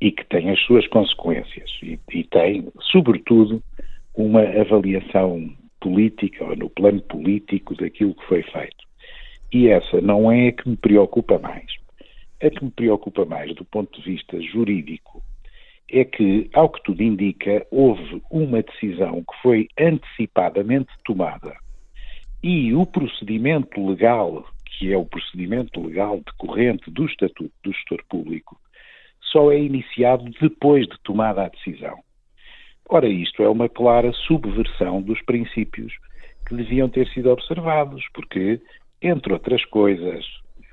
e 0.00 0.12
que 0.12 0.24
tem 0.26 0.50
as 0.50 0.60
suas 0.60 0.86
consequências 0.88 1.70
e, 1.82 1.98
e 2.12 2.24
tem, 2.24 2.68
sobretudo, 2.92 3.62
uma 4.14 4.42
avaliação 4.42 5.50
política 5.80 6.44
ou 6.44 6.56
no 6.56 6.70
plano 6.70 7.02
político 7.02 7.74
daquilo 7.74 8.14
que 8.14 8.26
foi 8.26 8.42
feito. 8.42 8.86
E 9.52 9.68
essa 9.68 10.00
não 10.00 10.30
é 10.30 10.48
a 10.48 10.52
que 10.52 10.68
me 10.68 10.76
preocupa 10.76 11.38
mais. 11.38 11.66
A 12.42 12.50
que 12.50 12.64
me 12.64 12.70
preocupa 12.70 13.24
mais 13.24 13.54
do 13.54 13.64
ponto 13.64 14.00
de 14.00 14.10
vista 14.10 14.40
jurídico 14.40 15.22
é 15.90 16.04
que, 16.04 16.50
ao 16.52 16.68
que 16.68 16.82
tudo 16.82 17.02
indica, 17.02 17.66
houve 17.70 18.22
uma 18.30 18.62
decisão 18.62 19.22
que 19.22 19.42
foi 19.42 19.68
antecipadamente 19.78 20.90
tomada 21.04 21.56
e 22.42 22.74
o 22.74 22.84
procedimento 22.84 23.84
legal 23.84 24.44
que 24.76 24.92
é 24.92 24.96
o 24.96 25.06
procedimento 25.06 25.84
legal 25.84 26.20
decorrente 26.20 26.90
do 26.90 27.06
Estatuto 27.06 27.52
do 27.62 27.72
Gestor 27.72 28.04
Público, 28.08 28.60
só 29.22 29.50
é 29.50 29.58
iniciado 29.58 30.24
depois 30.40 30.86
de 30.86 30.98
tomada 31.02 31.44
a 31.44 31.48
decisão. 31.48 31.98
Ora, 32.88 33.08
isto 33.08 33.42
é 33.42 33.48
uma 33.48 33.68
clara 33.68 34.12
subversão 34.12 35.02
dos 35.02 35.20
princípios 35.22 35.92
que 36.46 36.54
deviam 36.54 36.88
ter 36.88 37.08
sido 37.08 37.30
observados, 37.30 38.04
porque, 38.14 38.60
entre 39.02 39.32
outras 39.32 39.64
coisas, 39.64 40.24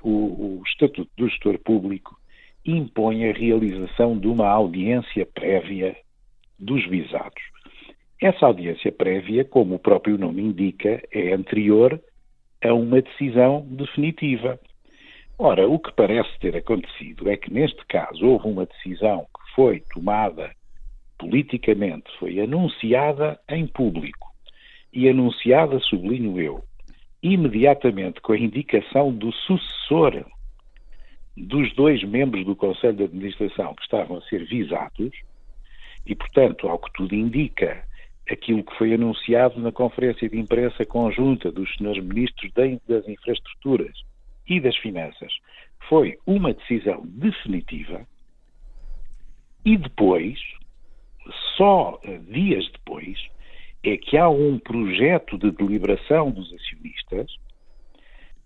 o, 0.02 0.58
o 0.58 0.62
Estatuto 0.66 1.10
do 1.16 1.28
Gestor 1.28 1.58
Público 1.58 2.16
impõe 2.64 3.28
a 3.28 3.32
realização 3.32 4.18
de 4.18 4.28
uma 4.28 4.48
audiência 4.48 5.26
prévia 5.26 5.96
dos 6.58 6.86
visados. 6.86 7.42
Essa 8.22 8.46
audiência 8.46 8.92
prévia, 8.92 9.44
como 9.44 9.74
o 9.74 9.78
próprio 9.78 10.16
nome 10.16 10.42
indica, 10.42 11.02
é 11.12 11.32
anterior 11.32 12.00
a 12.64 12.72
uma 12.72 13.00
decisão 13.02 13.66
definitiva. 13.70 14.58
Ora, 15.38 15.68
o 15.68 15.78
que 15.78 15.92
parece 15.92 16.38
ter 16.38 16.56
acontecido 16.56 17.28
é 17.30 17.36
que, 17.36 17.52
neste 17.52 17.84
caso, 17.86 18.24
houve 18.26 18.48
uma 18.48 18.66
decisão 18.66 19.26
que 19.34 19.54
foi 19.54 19.80
tomada 19.92 20.50
politicamente, 21.18 22.10
foi 22.18 22.40
anunciada 22.40 23.38
em 23.48 23.66
público 23.66 24.28
e 24.92 25.08
anunciada, 25.08 25.78
sublinho 25.80 26.40
eu, 26.40 26.62
imediatamente 27.22 28.20
com 28.20 28.32
a 28.32 28.38
indicação 28.38 29.12
do 29.12 29.32
sucessor 29.32 30.24
dos 31.36 31.74
dois 31.74 32.02
membros 32.04 32.44
do 32.44 32.54
Conselho 32.54 32.96
de 32.96 33.04
Administração 33.04 33.74
que 33.74 33.82
estavam 33.82 34.18
a 34.18 34.22
ser 34.22 34.44
visados, 34.44 35.10
e, 36.06 36.14
portanto, 36.14 36.68
ao 36.68 36.78
que 36.78 36.92
tudo 36.92 37.14
indica, 37.14 37.82
aquilo 38.30 38.64
que 38.64 38.76
foi 38.76 38.94
anunciado 38.94 39.60
na 39.60 39.70
conferência 39.70 40.28
de 40.28 40.38
imprensa 40.38 40.84
conjunta 40.86 41.52
dos 41.52 41.72
senhores 41.76 42.02
ministros 42.02 42.50
das 42.88 43.06
infraestruturas 43.08 43.96
e 44.48 44.60
das 44.60 44.76
finanças 44.76 45.32
foi 45.88 46.18
uma 46.26 46.52
decisão 46.52 47.02
definitiva 47.04 48.06
e 49.64 49.78
depois, 49.78 50.38
só 51.56 51.98
eh, 52.04 52.18
dias 52.18 52.70
depois, 52.70 53.18
é 53.82 53.96
que 53.96 54.16
há 54.16 54.28
um 54.28 54.58
projeto 54.58 55.38
de 55.38 55.50
deliberação 55.50 56.30
dos 56.30 56.52
acionistas 56.52 57.34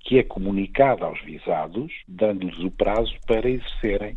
que 0.00 0.18
é 0.18 0.22
comunicado 0.22 1.04
aos 1.04 1.20
visados, 1.22 1.92
dando-lhes 2.06 2.58
o 2.60 2.70
prazo 2.70 3.12
para 3.26 3.50
exercerem 3.50 4.16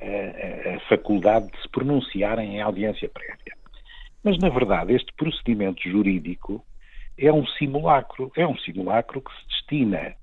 a, 0.00 0.04
eh, 0.04 0.72
a, 0.72 0.76
a 0.76 0.80
faculdade 0.88 1.50
de 1.50 1.60
se 1.60 1.68
pronunciarem 1.68 2.56
em 2.56 2.62
audiência 2.62 3.08
prévia. 3.10 3.57
Mas, 4.22 4.38
na 4.38 4.48
verdade, 4.48 4.94
este 4.94 5.12
procedimento 5.14 5.82
jurídico 5.88 6.64
é 7.16 7.32
um 7.32 7.46
simulacro. 7.46 8.30
É 8.36 8.46
um 8.46 8.56
simulacro 8.58 9.20
que 9.20 9.30
se 9.30 9.48
destina 9.48 10.14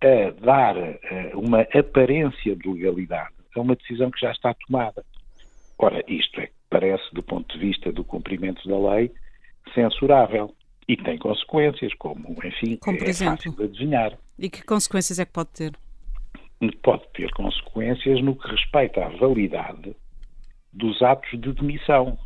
a 0.00 0.30
dar 0.40 0.76
uh, 0.76 1.38
uma 1.38 1.60
aparência 1.60 2.56
de 2.56 2.68
legalidade 2.68 3.34
a 3.54 3.60
uma 3.60 3.76
decisão 3.76 4.10
que 4.10 4.20
já 4.20 4.30
está 4.30 4.54
tomada. 4.54 5.04
Ora, 5.78 6.04
isto 6.06 6.40
é, 6.40 6.50
parece, 6.68 7.02
do 7.12 7.22
ponto 7.22 7.52
de 7.52 7.58
vista 7.58 7.92
do 7.92 8.04
cumprimento 8.04 8.66
da 8.68 8.78
lei, 8.92 9.10
censurável. 9.74 10.54
E 10.88 10.96
tem 10.96 11.18
consequências, 11.18 11.94
como, 11.94 12.36
enfim, 12.44 12.76
como, 12.76 12.98
é 12.98 13.08
exemplo? 13.08 13.36
fácil 13.36 13.52
de 13.56 13.62
adivinhar. 13.64 14.18
E 14.38 14.50
que 14.50 14.64
consequências 14.64 15.20
é 15.20 15.24
que 15.24 15.32
pode 15.32 15.50
ter? 15.50 15.72
Pode 16.82 17.06
ter 17.14 17.30
consequências 17.30 18.20
no 18.22 18.34
que 18.34 18.48
respeita 18.48 19.06
à 19.06 19.08
validade 19.08 19.94
dos 20.72 21.00
atos 21.00 21.30
de 21.40 21.52
demissão. 21.52 22.18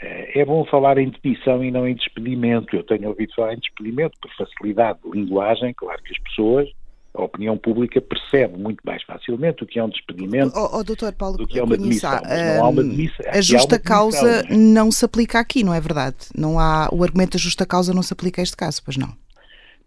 É 0.00 0.44
bom 0.44 0.64
falar 0.66 0.96
em 0.98 1.10
demissão 1.10 1.62
e 1.62 1.70
não 1.70 1.86
em 1.86 1.94
despedimento. 1.94 2.76
Eu 2.76 2.84
tenho 2.84 3.08
ouvido 3.08 3.34
falar 3.34 3.54
em 3.54 3.58
despedimento 3.58 4.16
por 4.20 4.30
facilidade 4.36 4.98
de 5.04 5.10
linguagem. 5.10 5.74
Claro 5.74 6.00
que 6.02 6.12
as 6.12 6.18
pessoas, 6.22 6.68
a 7.14 7.22
opinião 7.22 7.58
pública, 7.58 8.00
percebe 8.00 8.56
muito 8.56 8.80
mais 8.84 9.02
facilmente 9.02 9.64
o 9.64 9.66
que 9.66 9.78
é 9.78 9.84
um 9.84 9.88
despedimento 9.88 10.52
oh, 10.56 10.78
oh, 10.78 10.84
doutor 10.84 11.12
Paulo 11.14 11.38
do 11.38 11.46
que 11.48 11.58
é 11.58 11.64
uma 11.64 11.76
demissão. 11.76 12.12
não 12.12 12.64
há 12.64 12.68
uma 12.68 12.82
hum, 12.82 12.88
demissão. 12.88 13.26
A 13.28 13.40
justa 13.40 13.78
causa 13.78 14.44
não, 14.44 14.54
é? 14.54 14.56
não 14.56 14.90
se 14.92 15.04
aplica 15.04 15.40
aqui, 15.40 15.64
não 15.64 15.74
é 15.74 15.80
verdade? 15.80 16.16
Não 16.36 16.60
há, 16.60 16.88
o 16.92 17.02
argumento 17.02 17.32
da 17.32 17.38
justa 17.38 17.66
causa 17.66 17.92
não 17.92 18.02
se 18.02 18.12
aplica 18.12 18.40
a 18.40 18.44
este 18.44 18.56
caso, 18.56 18.80
pois 18.84 18.96
não? 18.96 19.08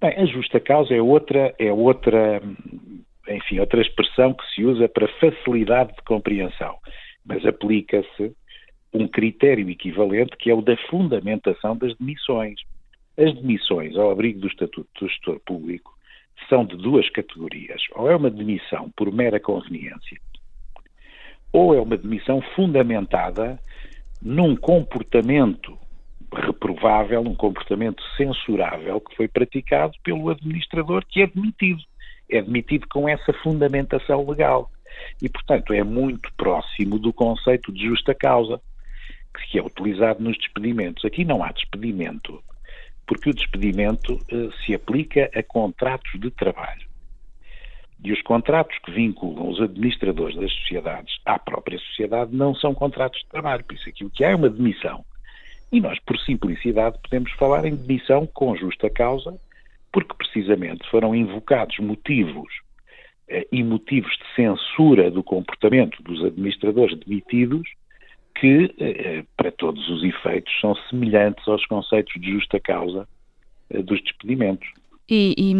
Bem, 0.01 0.17
a 0.17 0.25
justa 0.25 0.59
causa 0.59 0.93
é 0.93 1.01
outra, 1.01 1.53
é 1.57 1.71
outra, 1.71 2.41
enfim, 3.29 3.59
outra 3.59 3.79
expressão 3.81 4.33
que 4.33 4.43
se 4.53 4.65
usa 4.65 4.89
para 4.89 5.07
facilidade 5.19 5.95
de 5.95 6.01
compreensão, 6.03 6.75
mas 7.23 7.45
aplica-se 7.45 8.35
um 8.93 9.07
critério 9.07 9.69
equivalente 9.69 10.35
que 10.37 10.49
é 10.49 10.53
o 10.53 10.61
da 10.61 10.75
fundamentação 10.89 11.75
das 11.77 11.95
demissões. 11.97 12.59
As 13.17 13.33
demissões 13.35 13.95
ao 13.95 14.11
abrigo 14.11 14.39
do 14.39 14.47
Estatuto 14.47 14.89
do 14.99 15.07
Gestor 15.07 15.39
Público 15.45 15.93
são 16.49 16.65
de 16.65 16.75
duas 16.75 17.09
categorias. 17.09 17.81
Ou 17.95 18.09
é 18.09 18.15
uma 18.15 18.29
demissão 18.29 18.89
por 18.95 19.11
mera 19.11 19.39
conveniência, 19.39 20.19
ou 21.51 21.73
é 21.75 21.81
uma 21.81 21.97
demissão 21.97 22.41
fundamentada 22.55 23.59
num 24.21 24.55
comportamento 24.55 25.77
reprovável, 26.33 27.21
um 27.21 27.35
comportamento 27.35 28.01
censurável 28.15 29.01
que 29.01 29.15
foi 29.15 29.27
praticado 29.27 29.93
pelo 30.03 30.29
administrador 30.29 31.05
que 31.05 31.21
é 31.21 31.27
demitido. 31.27 31.81
É 32.29 32.41
demitido 32.41 32.87
com 32.87 33.09
essa 33.09 33.33
fundamentação 33.33 34.25
legal. 34.29 34.71
E, 35.21 35.27
portanto, 35.27 35.73
é 35.73 35.83
muito 35.83 36.31
próximo 36.37 36.97
do 36.97 37.11
conceito 37.11 37.73
de 37.73 37.85
justa 37.87 38.15
causa 38.15 38.61
que 39.51 39.59
é 39.59 39.61
utilizado 39.61 40.23
nos 40.23 40.37
despedimentos. 40.37 41.03
Aqui 41.05 41.25
não 41.25 41.43
há 41.43 41.51
despedimento, 41.51 42.41
porque 43.05 43.29
o 43.29 43.33
despedimento 43.33 44.13
uh, 44.13 44.51
se 44.63 44.73
aplica 44.73 45.29
a 45.33 45.43
contratos 45.43 46.19
de 46.19 46.31
trabalho. 46.31 46.89
E 48.03 48.11
os 48.11 48.21
contratos 48.23 48.77
que 48.79 48.91
vinculam 48.91 49.49
os 49.49 49.61
administradores 49.61 50.35
das 50.35 50.51
sociedades 50.53 51.19
à 51.25 51.37
própria 51.37 51.77
sociedade 51.77 52.35
não 52.35 52.55
são 52.55 52.73
contratos 52.73 53.19
de 53.19 53.27
trabalho. 53.27 53.63
Por 53.63 53.75
isso, 53.75 53.89
aqui 53.89 54.03
o 54.03 54.09
que 54.09 54.23
há 54.23 54.31
é 54.31 54.35
uma 54.35 54.49
demissão. 54.49 55.05
E 55.71 55.79
nós, 55.79 55.99
por 55.99 56.17
simplicidade, 56.19 56.97
podemos 57.01 57.31
falar 57.33 57.65
em 57.65 57.75
demissão 57.75 58.25
com 58.25 58.55
justa 58.55 58.89
causa, 58.89 59.39
porque 59.91 60.15
precisamente 60.15 60.89
foram 60.89 61.13
invocados 61.13 61.77
motivos 61.79 62.51
eh, 63.29 63.47
e 63.51 63.63
motivos 63.63 64.11
de 64.17 64.35
censura 64.35 65.11
do 65.11 65.23
comportamento 65.23 66.01
dos 66.01 66.23
administradores 66.23 66.97
demitidos 66.97 67.69
que, 68.41 68.73
eh, 68.79 69.23
para 69.37 69.51
todos 69.51 69.87
os 69.87 70.03
efeitos, 70.03 70.51
são 70.59 70.75
semelhantes 70.89 71.47
aos 71.47 71.63
conceitos 71.67 72.19
de 72.19 72.31
justa 72.31 72.59
causa 72.59 73.07
eh, 73.69 73.81
dos 73.81 74.01
despedimentos. 74.03 74.67
E, 75.09 75.35
e 75.37 75.53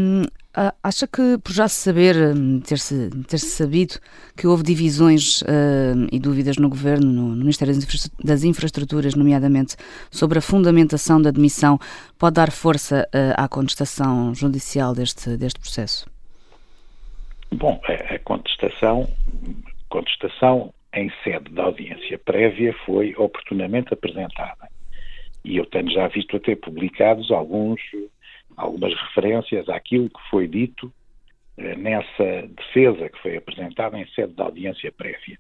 Ah, 0.54 0.74
acha 0.84 1.08
que, 1.08 1.38
por 1.42 1.54
já 1.54 1.66
se 1.70 1.76
saber, 1.76 2.14
hum, 2.36 2.60
ter-se 2.60 3.10
ter 3.26 3.38
-se 3.38 3.52
sabido 3.52 3.94
que 4.36 4.46
houve 4.46 4.64
divisões 4.64 5.42
uh, 5.44 6.08
e 6.12 6.20
dúvidas 6.20 6.58
no 6.58 6.68
Governo, 6.68 7.08
no, 7.10 7.36
Ministério 7.38 7.74
das 8.22 8.44
Infraestruturas, 8.44 9.16
nomeadamente, 9.16 9.78
sobre 10.12 10.40
a 10.40 10.42
fundamentação 10.42 11.22
da 11.22 11.32
demissão, 11.32 11.80
pode 12.20 12.36
dar 12.36 12.52
força 12.52 13.08
uh, 13.16 13.42
à 13.42 13.48
contestação 13.48 14.36
judicial 14.36 14.94
deste, 14.94 15.38
deste 15.38 15.58
processo? 15.58 16.06
Bom, 17.54 17.80
a 17.88 18.20
contestação, 18.20 19.08
contestação 19.88 20.74
em 20.94 21.12
sede 21.24 21.50
de 21.50 21.60
audiência 21.60 22.18
prévia 22.20 22.74
foi 22.86 23.16
oportunamente 23.16 23.94
apresentada. 23.94 24.70
E 25.44 25.58
eu 25.58 25.66
tenho 25.66 25.90
já 25.92 26.08
visto 26.08 26.36
até 26.38 26.56
publicados 26.56 27.32
alguns 27.32 27.82
algumas 28.58 28.94
referências 28.94 29.68
àquilo 29.70 30.10
que 30.10 30.30
foi 30.30 30.48
dito 30.48 30.92
eh, 31.58 31.76
nessa 31.76 32.48
defesa 32.48 33.10
que 33.10 33.20
foi 33.20 33.38
apresentada 33.38 33.98
em 33.98 34.06
sede 34.10 34.34
de 34.34 34.42
audiência 34.42 34.92
prévia. 34.92 35.40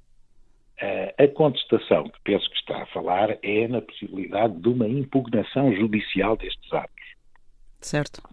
Eh, 0.79 1.15
a 1.17 1.27
contestação 1.27 2.09
que 2.09 2.19
penso 2.23 2.49
que 2.49 2.55
está 2.55 2.81
a 2.81 2.85
falar 2.87 3.37
é 3.43 3.67
na 3.67 3.81
possibilidade 3.81 4.55
de 4.59 4.69
uma 4.69 4.87
impugnação 4.87 5.75
judicial 5.75 6.37
destes 6.37 6.73
atos. 6.73 7.05
Certo. 7.81 8.23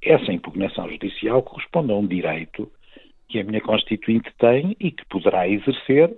Essa 0.00 0.32
impugnação 0.32 0.88
judicial 0.88 1.42
corresponde 1.42 1.92
a 1.92 1.96
um 1.96 2.06
direito 2.06 2.70
que 3.28 3.40
a 3.40 3.44
minha 3.44 3.60
Constituinte 3.60 4.30
tem 4.38 4.76
e 4.78 4.90
que 4.90 5.04
poderá 5.06 5.48
exercer 5.48 6.14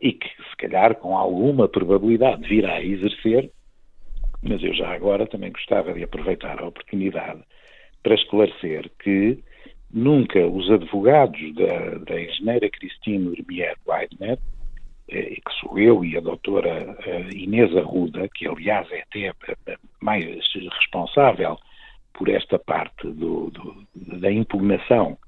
e 0.00 0.12
que, 0.12 0.28
se 0.28 0.56
calhar, 0.58 0.94
com 0.96 1.16
alguma 1.16 1.68
probabilidade 1.68 2.48
virá 2.48 2.74
a 2.74 2.84
exercer 2.84 3.50
mas 4.42 4.62
eu 4.62 4.72
já 4.74 4.94
agora 4.94 5.26
também 5.26 5.50
gostava 5.50 5.92
de 5.92 6.02
aproveitar 6.04 6.60
a 6.60 6.66
oportunidade 6.66 7.42
para 8.02 8.14
esclarecer 8.14 8.90
que 9.02 9.42
nunca 9.90 10.46
os 10.46 10.70
advogados 10.70 11.54
da, 11.54 11.98
da 11.98 12.20
engenheira 12.20 12.68
Cristina 12.70 13.30
Urbier 13.30 13.76
Weidner, 13.86 14.38
eh, 15.08 15.36
que 15.36 15.52
sou 15.60 15.78
eu 15.78 16.04
e 16.04 16.16
a 16.16 16.20
doutora 16.20 16.96
eh, 17.04 17.28
Inês 17.32 17.76
Arruda, 17.76 18.28
que 18.28 18.46
aliás 18.46 18.90
é 18.90 19.02
até 19.02 19.32
mais 20.00 20.24
responsável 20.54 21.58
por 22.12 22.28
esta 22.28 22.58
parte 22.58 23.08
do, 23.08 23.50
do, 23.50 23.86
da 23.94 24.30
impugnação 24.30 25.18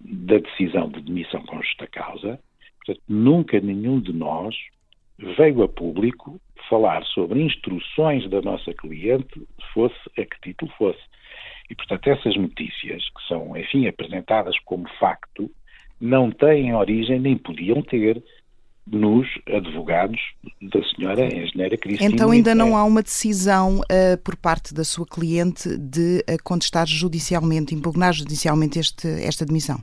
da 0.00 0.38
decisão 0.38 0.88
de 0.88 1.00
demissão 1.00 1.42
com 1.46 1.56
justa 1.62 1.86
causa, 1.86 2.38
portanto, 2.86 3.02
nunca 3.08 3.60
nenhum 3.60 4.00
de 4.00 4.12
nós 4.12 4.54
veio 5.36 5.62
a 5.62 5.68
público 5.68 6.40
falar 6.68 7.04
sobre 7.04 7.42
instruções 7.42 8.28
da 8.30 8.40
nossa 8.40 8.72
cliente, 8.74 9.46
fosse 9.72 9.94
a 10.18 10.24
que 10.24 10.40
título 10.42 10.70
fosse. 10.76 11.00
E, 11.70 11.74
portanto, 11.74 12.06
essas 12.08 12.36
notícias, 12.36 13.02
que 13.04 13.28
são, 13.28 13.56
enfim, 13.56 13.86
apresentadas 13.86 14.56
como 14.64 14.88
facto, 15.00 15.50
não 16.00 16.30
têm 16.30 16.74
origem, 16.74 17.18
nem 17.18 17.36
podiam 17.36 17.82
ter, 17.82 18.22
nos 18.86 19.26
advogados 19.48 20.20
da 20.62 20.80
senhora 20.94 21.26
engenheira 21.26 21.76
Cristina. 21.76 22.08
Então 22.08 22.30
ainda 22.30 22.54
não 22.54 22.76
há 22.76 22.84
uma 22.84 23.02
decisão 23.02 23.80
uh, 23.80 24.18
por 24.22 24.36
parte 24.36 24.72
da 24.72 24.84
sua 24.84 25.04
cliente 25.04 25.76
de 25.76 26.18
uh, 26.20 26.36
contestar 26.44 26.86
judicialmente, 26.86 27.74
impugnar 27.74 28.12
judicialmente 28.12 28.78
este, 28.78 29.08
esta 29.08 29.44
demissão? 29.44 29.82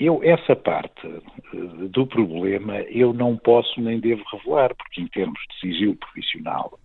Eu, 0.00 0.22
essa 0.24 0.56
parte 0.56 1.06
eh, 1.06 1.88
do 1.90 2.06
problema, 2.06 2.80
eu 2.84 3.12
não 3.12 3.36
posso 3.36 3.78
nem 3.82 4.00
devo 4.00 4.22
revelar, 4.32 4.74
porque 4.74 5.02
em 5.02 5.06
termos 5.06 5.38
de 5.50 5.60
sigilo 5.60 5.94
profissional, 5.94 6.80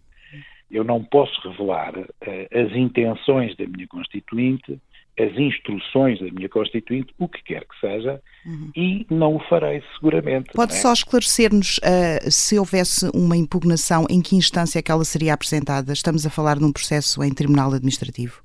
eu 0.70 0.84
não 0.84 1.02
posso 1.02 1.48
revelar 1.48 1.98
uh, 1.98 2.06
as 2.52 2.76
intenções 2.76 3.56
da 3.56 3.66
minha 3.66 3.88
constituinte, 3.88 4.78
as 5.18 5.32
instruções 5.38 6.20
da 6.20 6.26
minha 6.26 6.50
constituinte, 6.50 7.14
o 7.18 7.30
que 7.30 7.42
quer 7.44 7.62
que 7.62 7.80
seja, 7.80 8.22
uhum. 8.46 8.72
e 8.76 9.08
não 9.10 9.36
o 9.36 9.40
farei 9.48 9.82
seguramente. 9.94 10.52
Pode 10.54 10.74
é? 10.74 10.76
só 10.76 10.92
esclarecer-nos 10.92 11.78
uh, 11.78 12.30
se 12.30 12.60
houvesse 12.60 13.10
uma 13.16 13.38
impugnação, 13.38 14.06
em 14.10 14.22
que 14.22 14.36
instância 14.36 14.80
é 14.80 14.82
que 14.82 14.92
ela 14.92 15.06
seria 15.06 15.34
apresentada? 15.34 15.94
Estamos 15.94 16.26
a 16.26 16.30
falar 16.30 16.58
de 16.58 16.66
um 16.66 16.74
processo 16.74 17.24
em 17.24 17.34
tribunal 17.34 17.72
administrativo? 17.72 18.45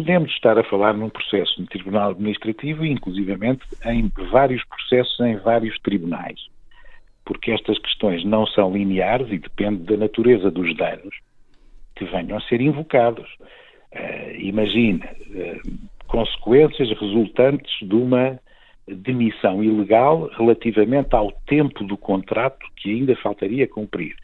Podemos 0.00 0.32
estar 0.32 0.58
a 0.58 0.64
falar 0.64 0.94
num 0.94 1.10
processo 1.10 1.60
no 1.60 1.66
Tribunal 1.66 2.12
Administrativo 2.12 2.86
e, 2.86 2.90
inclusivamente, 2.90 3.60
em 3.84 4.10
vários 4.30 4.64
processos 4.64 5.20
em 5.20 5.36
vários 5.36 5.78
tribunais, 5.80 6.40
porque 7.22 7.50
estas 7.50 7.78
questões 7.78 8.24
não 8.24 8.46
são 8.46 8.72
lineares 8.72 9.30
e 9.30 9.36
depende 9.36 9.82
da 9.82 9.98
natureza 9.98 10.50
dos 10.50 10.74
danos 10.74 11.14
que 11.94 12.06
venham 12.06 12.38
a 12.38 12.40
ser 12.40 12.62
invocados. 12.62 13.28
Uh, 13.92 14.36
imagine 14.38 15.02
uh, 15.04 15.70
consequências 16.06 16.88
resultantes 16.98 17.86
de 17.86 17.94
uma 17.94 18.40
demissão 18.88 19.62
ilegal 19.62 20.30
relativamente 20.38 21.14
ao 21.14 21.30
tempo 21.46 21.84
do 21.84 21.98
contrato 21.98 22.66
que 22.76 22.90
ainda 22.90 23.14
faltaria 23.16 23.68
cumprir. 23.68 24.16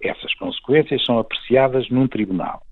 Essas 0.00 0.32
consequências 0.34 1.04
são 1.04 1.18
apreciadas 1.18 1.90
num 1.90 2.06
tribunal. 2.06 2.62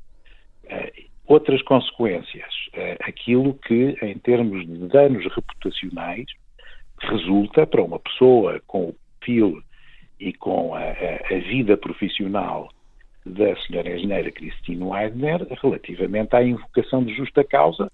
Uh, 0.67 1.14
Outras 1.27 1.63
consequências, 1.63 2.53
eh, 2.75 2.99
aquilo 3.01 3.55
que, 3.55 3.97
em 4.03 4.19
termos 4.19 4.67
de 4.67 4.89
danos 4.89 5.25
reputacionais, 5.35 6.27
resulta 7.01 7.67
para 7.67 7.83
uma 7.83 7.99
pessoa 7.99 8.61
com 8.67 8.91
o 8.91 8.97
perfil 9.19 9.63
e 10.21 10.33
com 10.33 10.75
a, 10.75 10.81
a, 10.81 11.35
a 11.35 11.39
vida 11.49 11.77
profissional 11.77 12.69
da 13.25 13.57
senhora 13.63 13.97
engenheira 13.97 14.31
Christine 14.31 14.85
Weidner 14.85 15.47
relativamente 15.63 16.37
à 16.37 16.45
invocação 16.45 17.03
de 17.03 17.15
justa 17.15 17.43
causa, 17.43 17.91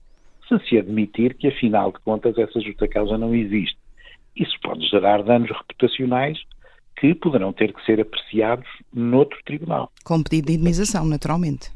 se 0.48 0.68
se 0.68 0.78
admitir 0.78 1.34
que, 1.34 1.46
afinal 1.46 1.92
de 1.92 2.00
contas, 2.00 2.36
essa 2.36 2.60
justa 2.60 2.88
causa 2.88 3.16
não 3.16 3.34
existe. 3.34 3.78
Isso 4.34 4.56
pode 4.60 4.86
gerar 4.88 5.22
danos 5.22 5.50
reputacionais 5.50 6.38
que 6.96 7.14
poderão 7.14 7.52
ter 7.52 7.72
que 7.72 7.84
ser 7.84 8.00
apreciados 8.00 8.66
noutro 8.92 9.38
tribunal. 9.44 9.90
Com 10.04 10.22
pedido 10.22 10.48
de 10.48 10.54
indenização, 10.54 11.06
naturalmente. 11.06 11.70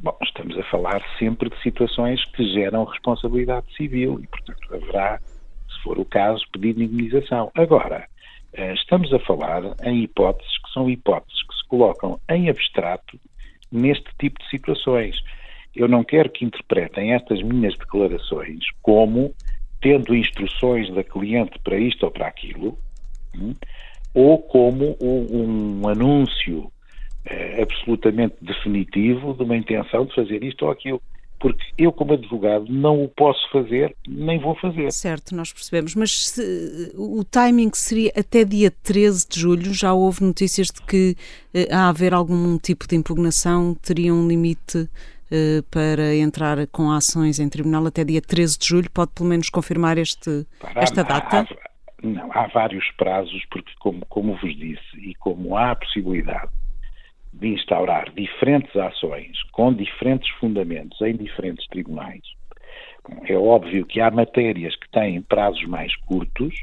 Bom, 0.00 0.16
estamos 0.22 0.56
a 0.56 0.62
falar 0.64 1.02
sempre 1.18 1.50
de 1.50 1.60
situações 1.60 2.24
que 2.26 2.44
geram 2.52 2.84
responsabilidade 2.84 3.66
civil 3.74 4.20
e, 4.22 4.26
portanto, 4.28 4.74
haverá, 4.74 5.18
se 5.18 5.82
for 5.82 5.98
o 5.98 6.04
caso, 6.04 6.44
pedido 6.52 6.78
de 6.78 6.84
indemnização. 6.84 7.50
Agora, 7.56 8.06
eh, 8.52 8.74
estamos 8.74 9.12
a 9.12 9.18
falar 9.18 9.62
em 9.82 10.04
hipóteses 10.04 10.56
que 10.58 10.72
são 10.72 10.88
hipóteses 10.88 11.42
que 11.42 11.56
se 11.56 11.66
colocam 11.66 12.20
em 12.30 12.48
abstrato 12.48 13.18
neste 13.72 14.08
tipo 14.20 14.40
de 14.40 14.48
situações. 14.48 15.16
Eu 15.74 15.88
não 15.88 16.04
quero 16.04 16.30
que 16.30 16.44
interpretem 16.44 17.14
estas 17.14 17.42
minhas 17.42 17.76
declarações 17.76 18.64
como 18.80 19.34
tendo 19.80 20.14
instruções 20.14 20.94
da 20.94 21.02
cliente 21.02 21.58
para 21.58 21.76
isto 21.76 22.04
ou 22.04 22.12
para 22.12 22.28
aquilo, 22.28 22.78
hum, 23.36 23.54
ou 24.14 24.38
como 24.42 24.96
um, 25.00 25.88
anúncio 25.88 26.70
absolutamente 27.60 28.36
definitivo 28.40 29.34
de 29.34 29.42
uma 29.42 29.56
intenção 29.56 30.06
de 30.06 30.14
fazer 30.14 30.42
isto 30.42 30.64
ou 30.64 30.70
aquilo. 30.70 31.02
Porque 31.40 31.62
eu, 31.78 31.92
como 31.92 32.14
advogado, 32.14 32.66
não 32.68 33.04
o 33.04 33.08
posso 33.08 33.48
fazer, 33.52 33.94
nem 34.08 34.40
vou 34.40 34.56
fazer. 34.56 34.90
Certo, 34.90 35.36
nós 35.36 35.52
percebemos. 35.52 35.94
Mas 35.94 36.30
se, 36.30 36.92
o 36.96 37.22
timing 37.22 37.70
seria 37.74 38.12
até 38.16 38.44
dia 38.44 38.72
13 38.82 39.28
de 39.28 39.40
julho. 39.40 39.72
Já 39.72 39.92
houve 39.94 40.24
notícias 40.24 40.66
de 40.66 40.82
que, 40.82 41.16
eh, 41.54 41.72
a 41.72 41.88
haver 41.88 42.12
algum 42.12 42.58
tipo 42.58 42.88
de 42.88 42.96
impugnação, 42.96 43.76
teria 43.76 44.12
um 44.12 44.26
limite 44.26 44.90
eh, 45.30 45.62
para 45.70 46.16
entrar 46.16 46.66
com 46.68 46.90
ações 46.90 47.38
em 47.38 47.48
tribunal 47.48 47.86
até 47.86 48.02
dia 48.02 48.20
13 48.20 48.58
de 48.58 48.66
julho. 48.66 48.90
Pode 48.90 49.12
pelo 49.12 49.28
menos 49.28 49.48
confirmar 49.48 49.96
este, 49.96 50.44
Para, 50.58 50.82
esta 50.82 51.04
data? 51.04 51.42
Há, 51.42 51.46
não, 52.02 52.32
há 52.32 52.48
vários 52.48 52.90
prazos, 52.96 53.44
porque, 53.48 53.70
como, 53.78 54.04
como 54.06 54.36
vos 54.38 54.56
disse, 54.56 54.96
e 54.96 55.14
como 55.14 55.56
há 55.56 55.70
a 55.70 55.76
possibilidade 55.76 56.50
de 57.32 57.48
instaurar 57.48 58.12
diferentes 58.12 58.74
ações 58.76 59.42
com 59.52 59.72
diferentes 59.72 60.28
fundamentos 60.38 61.00
em 61.02 61.16
diferentes 61.16 61.66
tribunais. 61.68 62.22
É 63.24 63.36
óbvio 63.36 63.86
que 63.86 64.00
há 64.00 64.10
matérias 64.10 64.76
que 64.76 64.90
têm 64.90 65.22
prazos 65.22 65.64
mais 65.64 65.94
curtos 65.96 66.54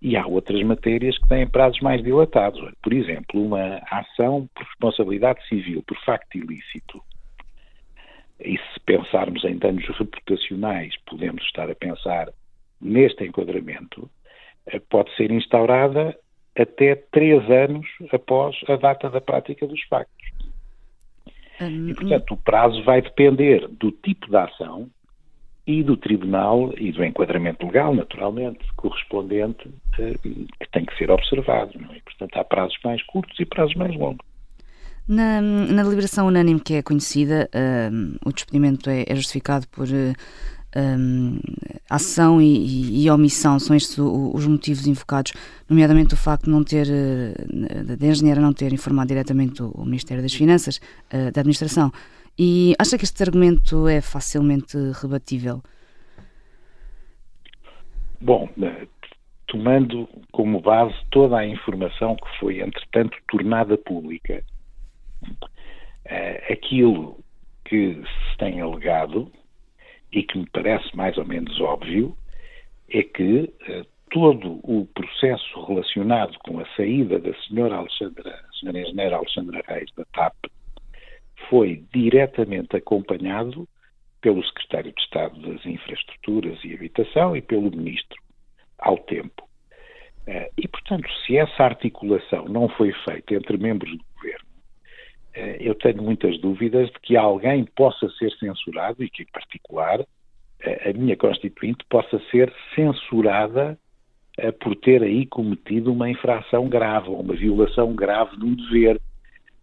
e 0.00 0.16
há 0.16 0.26
outras 0.26 0.62
matérias 0.62 1.18
que 1.18 1.28
têm 1.28 1.46
prazos 1.46 1.80
mais 1.80 2.02
dilatados. 2.02 2.60
Por 2.82 2.92
exemplo, 2.92 3.42
uma 3.44 3.80
ação 3.90 4.48
por 4.54 4.64
responsabilidade 4.64 5.46
civil, 5.48 5.82
por 5.86 5.98
facto 6.04 6.36
ilícito. 6.36 7.02
E 8.38 8.56
se 8.56 8.80
pensarmos 8.86 9.44
em 9.44 9.58
danos 9.58 9.86
reputacionais, 9.98 10.94
podemos 11.06 11.42
estar 11.44 11.70
a 11.70 11.74
pensar 11.74 12.28
neste 12.80 13.24
enquadramento, 13.24 14.10
eh, 14.66 14.80
pode 14.88 15.14
ser 15.16 15.30
instaurada 15.30 16.16
até 16.56 16.94
três 16.94 17.48
anos 17.50 17.86
após 18.12 18.56
a 18.68 18.76
data 18.76 19.08
da 19.08 19.20
prática 19.20 19.66
dos 19.66 19.82
factos. 19.84 20.28
Hum, 21.60 21.90
e, 21.90 21.94
portanto, 21.94 22.34
o 22.34 22.36
prazo 22.36 22.82
vai 22.84 23.02
depender 23.02 23.68
do 23.68 23.92
tipo 23.92 24.28
de 24.28 24.36
ação 24.36 24.88
e 25.66 25.82
do 25.82 25.96
tribunal 25.96 26.72
e 26.76 26.90
do 26.90 27.04
enquadramento 27.04 27.66
legal, 27.66 27.94
naturalmente, 27.94 28.60
correspondente, 28.76 29.70
eh, 29.98 30.14
que 30.22 30.70
tem 30.72 30.84
que 30.84 30.96
ser 30.96 31.10
observado. 31.10 31.78
Não 31.78 31.92
é? 31.92 32.00
Portanto, 32.00 32.36
há 32.36 32.44
prazos 32.44 32.78
mais 32.82 33.02
curtos 33.04 33.38
e 33.38 33.44
prazos 33.44 33.74
mais 33.74 33.94
longos. 33.94 34.26
Na, 35.06 35.40
na 35.40 35.82
deliberação 35.82 36.28
unânime 36.28 36.60
que 36.60 36.74
é 36.74 36.82
conhecida, 36.82 37.48
uh, 37.54 38.18
o 38.24 38.32
despedimento 38.32 38.88
é, 38.88 39.04
é 39.08 39.14
justificado 39.14 39.66
por 39.68 39.86
uh, 39.86 40.14
um, 40.76 41.40
ação 41.88 42.40
e, 42.40 43.04
e, 43.04 43.10
omissão 43.10 43.58
são 43.58 43.74
estes 43.74 43.98
os 43.98 44.46
motivos 44.46 44.86
invocados, 44.86 45.32
nomeadamente 45.68 46.14
o 46.14 46.16
facto 46.16 46.44
de 46.44 46.50
não 46.50 46.62
ter, 46.62 46.86
da 47.98 48.06
engenheira 48.06 48.40
não 48.40 48.52
ter 48.52 48.72
informado 48.72 49.08
diretamente 49.08 49.62
o, 49.62 49.84
Ministério 49.84 50.22
das 50.22 50.32
Finanças, 50.32 50.80
uh, 51.12 51.32
da 51.32 51.40
Administração. 51.40 51.90
E 52.38 52.74
acha 52.78 52.96
que 52.96 53.04
este 53.04 53.22
argumento 53.22 53.88
é 53.88 54.00
facilmente 54.00 54.76
rebatível? 55.02 55.62
Bom, 58.20 58.48
eh, 58.62 58.86
tomando 59.46 60.08
como 60.30 60.60
base 60.60 60.94
toda 61.10 61.38
a 61.38 61.46
informação 61.46 62.16
que 62.16 62.38
foi, 62.38 62.60
entretanto, 62.60 63.18
tornada 63.28 63.76
pública, 63.76 64.42
aquilo 66.50 67.18
que 67.64 67.94
se 67.94 68.38
tem 68.38 68.60
alegado 68.60 69.30
e 70.12 70.22
que 70.22 70.38
me 70.38 70.46
parece 70.50 70.94
mais 70.96 71.16
ou 71.18 71.24
menos 71.24 71.60
óbvio 71.60 72.16
é 72.88 73.02
que 73.02 73.52
uh, 73.68 73.86
todo 74.10 74.60
o 74.64 74.86
processo 74.86 75.64
relacionado 75.66 76.36
com 76.40 76.58
a 76.58 76.66
saída 76.76 77.18
da 77.18 77.32
senhora, 77.42 77.76
Alexandra, 77.76 78.44
senhora 78.58 78.80
engenheira 78.80 79.16
Alexandra 79.16 79.62
Reis 79.66 79.90
da 79.96 80.04
TAP 80.06 80.34
foi 81.48 81.84
diretamente 81.92 82.76
acompanhado 82.76 83.68
pelo 84.20 84.44
secretário 84.44 84.92
de 84.92 85.00
Estado 85.00 85.40
das 85.40 85.64
Infraestruturas 85.64 86.58
e 86.64 86.74
Habitação 86.74 87.36
e 87.36 87.40
pelo 87.40 87.70
ministro 87.70 88.20
ao 88.78 88.98
tempo. 88.98 89.48
Uh, 90.26 90.50
e, 90.58 90.68
portanto, 90.68 91.08
se 91.24 91.38
essa 91.38 91.64
articulação 91.64 92.44
não 92.46 92.68
foi 92.68 92.92
feita 93.04 93.34
entre 93.34 93.56
membros 93.56 93.96
do 93.96 94.04
eu 95.34 95.74
tenho 95.74 96.02
muitas 96.02 96.38
dúvidas 96.40 96.88
de 96.88 97.00
que 97.00 97.16
alguém 97.16 97.64
possa 97.64 98.08
ser 98.18 98.30
censurado 98.32 99.02
e 99.02 99.10
que, 99.10 99.22
em 99.22 99.26
particular, 99.26 100.00
a 100.62 100.92
minha 100.92 101.16
constituinte 101.16 101.84
possa 101.88 102.20
ser 102.30 102.52
censurada 102.74 103.78
uh, 104.38 104.52
por 104.54 104.76
ter 104.76 105.02
aí 105.02 105.24
cometido 105.26 105.92
uma 105.92 106.10
infração 106.10 106.68
grave 106.68 107.08
ou 107.08 107.20
uma 107.20 107.34
violação 107.34 107.94
grave 107.94 108.36
de 108.36 108.44
um 108.44 108.54
dever. 108.54 109.00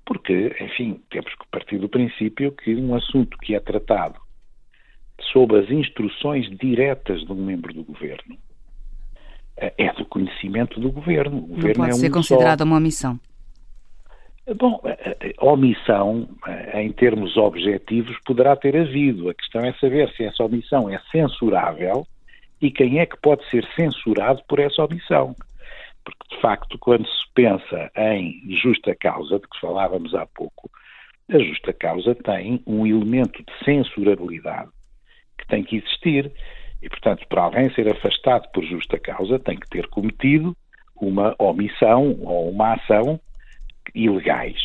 Porque, 0.05 0.55
enfim, 0.59 1.01
temos 1.11 1.33
que 1.35 1.47
partir 1.51 1.77
do 1.77 1.89
princípio 1.89 2.51
que 2.51 2.73
um 2.75 2.95
assunto 2.95 3.37
que 3.37 3.53
é 3.53 3.59
tratado 3.59 4.19
sob 5.33 5.57
as 5.59 5.69
instruções 5.69 6.49
diretas 6.57 7.25
de 7.25 7.31
um 7.31 7.43
membro 7.43 7.73
do 7.73 7.83
governo 7.83 8.37
é 9.57 9.91
do 9.93 10.05
conhecimento 10.05 10.79
do 10.79 10.91
governo. 10.91 11.37
O 11.37 11.47
governo 11.47 11.67
Não 11.67 11.73
pode 11.73 11.89
é 11.89 11.93
ser 11.93 12.09
um 12.09 12.11
considerada 12.11 12.63
uma 12.63 12.77
omissão. 12.77 13.19
Bom, 14.55 14.81
a 15.37 15.45
omissão, 15.45 16.25
em 16.73 16.89
termos 16.93 17.35
objetivos, 17.35 18.17
poderá 18.25 18.55
ter 18.55 18.77
havido. 18.77 19.29
A 19.29 19.33
questão 19.33 19.61
é 19.61 19.73
saber 19.73 20.09
se 20.13 20.23
essa 20.23 20.41
omissão 20.41 20.89
é 20.89 20.97
censurável 21.11 22.07
e 22.61 22.71
quem 22.71 22.99
é 22.99 23.05
que 23.05 23.19
pode 23.19 23.47
ser 23.49 23.67
censurado 23.75 24.41
por 24.47 24.59
essa 24.59 24.85
omissão. 24.85 25.35
Porque, 26.05 26.35
de 26.35 26.41
facto, 26.41 26.77
quando 26.79 27.05
se 27.05 27.33
pensa 27.35 27.91
em 27.97 28.41
justa 28.63 28.95
causa, 28.95 29.37
de 29.37 29.47
que 29.49 29.59
falávamos 29.59 30.15
há 30.15 30.25
pouco, 30.25 30.69
a 31.29 31.37
justa 31.39 31.73
causa 31.73 32.15
tem 32.15 32.63
um 32.65 32.87
elemento 32.87 33.43
de 33.43 33.65
censurabilidade 33.65 34.69
que 35.37 35.45
tem 35.47 35.61
que 35.61 35.75
existir. 35.75 36.31
E, 36.81 36.87
portanto, 36.87 37.27
para 37.27 37.43
alguém 37.43 37.69
ser 37.73 37.91
afastado 37.91 38.49
por 38.53 38.63
justa 38.63 38.97
causa, 38.97 39.37
tem 39.39 39.59
que 39.59 39.67
ter 39.67 39.87
cometido 39.87 40.55
uma 40.95 41.35
omissão 41.37 42.17
ou 42.21 42.49
uma 42.49 42.75
ação 42.75 43.19
ilegais, 43.95 44.57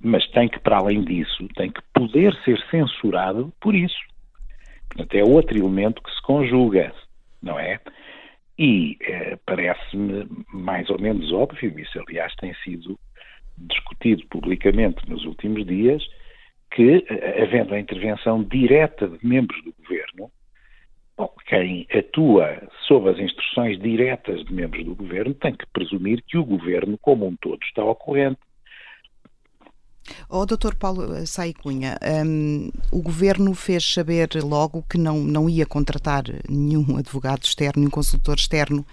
mas 0.00 0.26
tem 0.30 0.48
que, 0.48 0.58
para 0.60 0.78
além 0.78 1.02
disso, 1.02 1.48
tem 1.56 1.70
que 1.70 1.80
poder 1.92 2.34
ser 2.44 2.58
censurado 2.70 3.52
por 3.60 3.74
isso. 3.74 3.98
Portanto, 4.88 5.14
é 5.14 5.24
outro 5.24 5.56
elemento 5.56 6.02
que 6.02 6.14
se 6.14 6.22
conjuga, 6.22 6.92
não 7.42 7.58
é? 7.58 7.80
E 8.58 8.96
eh, 9.00 9.36
parece-me 9.44 10.28
mais 10.52 10.88
ou 10.88 11.00
menos 11.00 11.32
óbvio, 11.32 11.78
isso 11.78 11.98
aliás 12.06 12.32
tem 12.36 12.54
sido 12.62 12.98
discutido 13.58 14.24
publicamente 14.28 15.08
nos 15.08 15.24
últimos 15.24 15.66
dias, 15.66 16.04
que, 16.70 17.04
eh, 17.08 17.42
havendo 17.42 17.74
a 17.74 17.80
intervenção 17.80 18.42
direta 18.44 19.08
de 19.08 19.26
membros 19.26 19.62
do 19.64 19.72
governo, 19.72 20.30
bom, 21.16 21.32
quem 21.46 21.86
atua 21.92 22.68
sob 22.86 23.10
as 23.10 23.18
instruções 23.18 23.78
diretas 23.80 24.44
de 24.44 24.52
membros 24.52 24.84
do 24.84 24.94
governo 24.94 25.34
tem 25.34 25.54
que 25.54 25.66
presumir 25.72 26.22
que 26.26 26.36
o 26.36 26.44
governo, 26.44 26.98
como 26.98 27.26
um 27.26 27.36
todo, 27.36 27.62
está 27.64 27.82
ao 27.82 27.94
corrente. 27.94 28.40
Oh, 30.28 30.44
Dr. 30.44 30.74
Paulo 30.78 31.26
Sai 31.26 31.52
Cunha, 31.52 31.98
um, 32.26 32.70
o 32.90 33.00
governo 33.00 33.54
fez 33.54 33.92
saber 33.92 34.30
logo 34.42 34.84
que 34.88 34.98
não, 34.98 35.18
não 35.18 35.48
ia 35.48 35.66
contratar 35.66 36.24
nenhum 36.48 36.96
advogado 36.98 37.44
externo, 37.44 37.80
nenhum 37.80 37.90
consultor 37.90 38.36
externo 38.36 38.84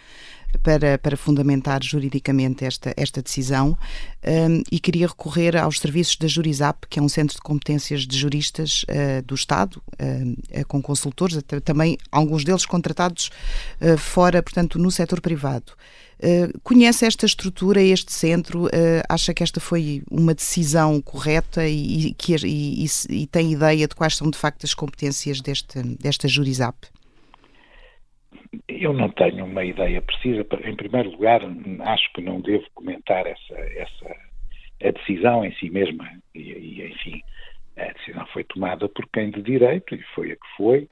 para, 0.63 0.97
para 0.97 1.15
fundamentar 1.15 1.84
juridicamente 1.84 2.65
esta, 2.65 2.93
esta 2.97 3.21
decisão 3.21 3.78
um, 4.26 4.63
e 4.71 4.80
queria 4.80 5.08
recorrer 5.08 5.56
aos 5.58 5.80
serviços 5.80 6.17
da 6.17 6.28
Jurizap, 6.28 6.86
que 6.89 7.00
é 7.00 7.02
um 7.02 7.10
centro 7.10 7.36
de 7.36 7.41
competências 7.41 8.02
de 8.02 8.17
juristas 8.17 8.84
uh, 8.84 9.21
do 9.26 9.36
Estado, 9.36 9.82
uh, 9.93 10.65
com 10.67 10.82
consultores, 10.82 11.39
também 11.63 11.97
alguns 12.12 12.43
deles 12.43 12.65
contratados 12.65 13.30
uh, 13.82 13.97
fora, 13.97 14.41
portanto, 14.43 14.78
no 14.78 14.91
setor 14.91 15.21
privado. 15.21 15.74
Uh, 16.23 16.60
conhece 16.62 17.03
esta 17.05 17.25
estrutura, 17.25 17.81
este 17.81 18.13
centro? 18.13 18.65
Uh, 18.65 19.01
acha 19.10 19.34
que 19.34 19.41
esta 19.41 19.60
foi 19.60 20.03
uma 20.10 20.36
decisão 20.36 21.01
correta 21.01 21.67
e, 21.67 22.10
e, 22.10 22.13
que, 22.13 22.36
e, 22.45 22.86
e, 23.10 23.25
tem 23.25 23.53
ideia 23.53 23.88
de 23.88 23.95
quais 23.95 24.17
são 24.17 24.29
de 24.29 24.38
facto 24.38 24.63
as 24.63 24.75
competências 24.75 25.41
deste, 25.41 25.81
desta 25.97 26.27
Jurizap? 26.27 26.77
Eu 28.67 28.93
não 28.93 29.10
tenho 29.10 29.45
uma 29.45 29.65
ideia 29.65 29.99
precisa. 30.01 30.45
Em 30.63 30.75
primeiro 30.75 31.10
lugar, 31.10 31.41
acho 31.86 32.13
que 32.13 32.21
não 32.21 32.39
devo 32.39 32.65
comentar 32.75 33.25
essa, 33.25 33.55
essa 33.55 34.15
a 34.84 34.91
decisão 34.91 35.43
em 35.43 35.53
si 35.55 35.69
mesma. 35.69 36.07
E, 36.36 36.84
enfim, 36.84 37.21
a 37.77 37.93
decisão 37.93 38.25
foi 38.27 38.43
tomada 38.43 38.88
por 38.89 39.07
quem 39.10 39.31
de 39.31 39.41
direito 39.41 39.95
e 39.95 40.03
foi 40.13 40.34
a 40.34 40.36
que 40.36 40.47
foi. 40.55 40.88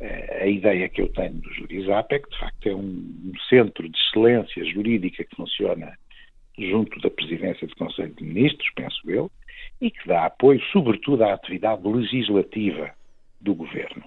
Eh, 0.00 0.42
a 0.42 0.46
ideia 0.46 0.88
que 0.88 1.00
eu 1.00 1.08
tenho 1.08 1.34
do 1.34 1.52
Jurizap 1.54 2.12
é 2.12 2.18
que, 2.18 2.28
de 2.28 2.38
facto, 2.38 2.68
é 2.68 2.74
um, 2.74 3.32
centro 3.48 3.88
de 3.88 3.96
excelência 3.96 4.64
jurídica 4.64 5.24
que 5.24 5.36
funciona 5.36 5.96
junto 6.58 7.00
da 7.00 7.10
presidência 7.10 7.66
do 7.66 7.76
Conselho 7.76 8.14
de 8.14 8.24
Ministros, 8.24 8.68
penso 8.74 9.10
eu, 9.10 9.30
e 9.80 9.90
que 9.90 10.06
dá 10.06 10.26
apoio, 10.26 10.60
sobretudo, 10.72 11.24
à 11.24 11.34
atividade 11.34 11.86
legislativa 11.86 12.92
do 13.40 13.54
governo. 13.54 14.04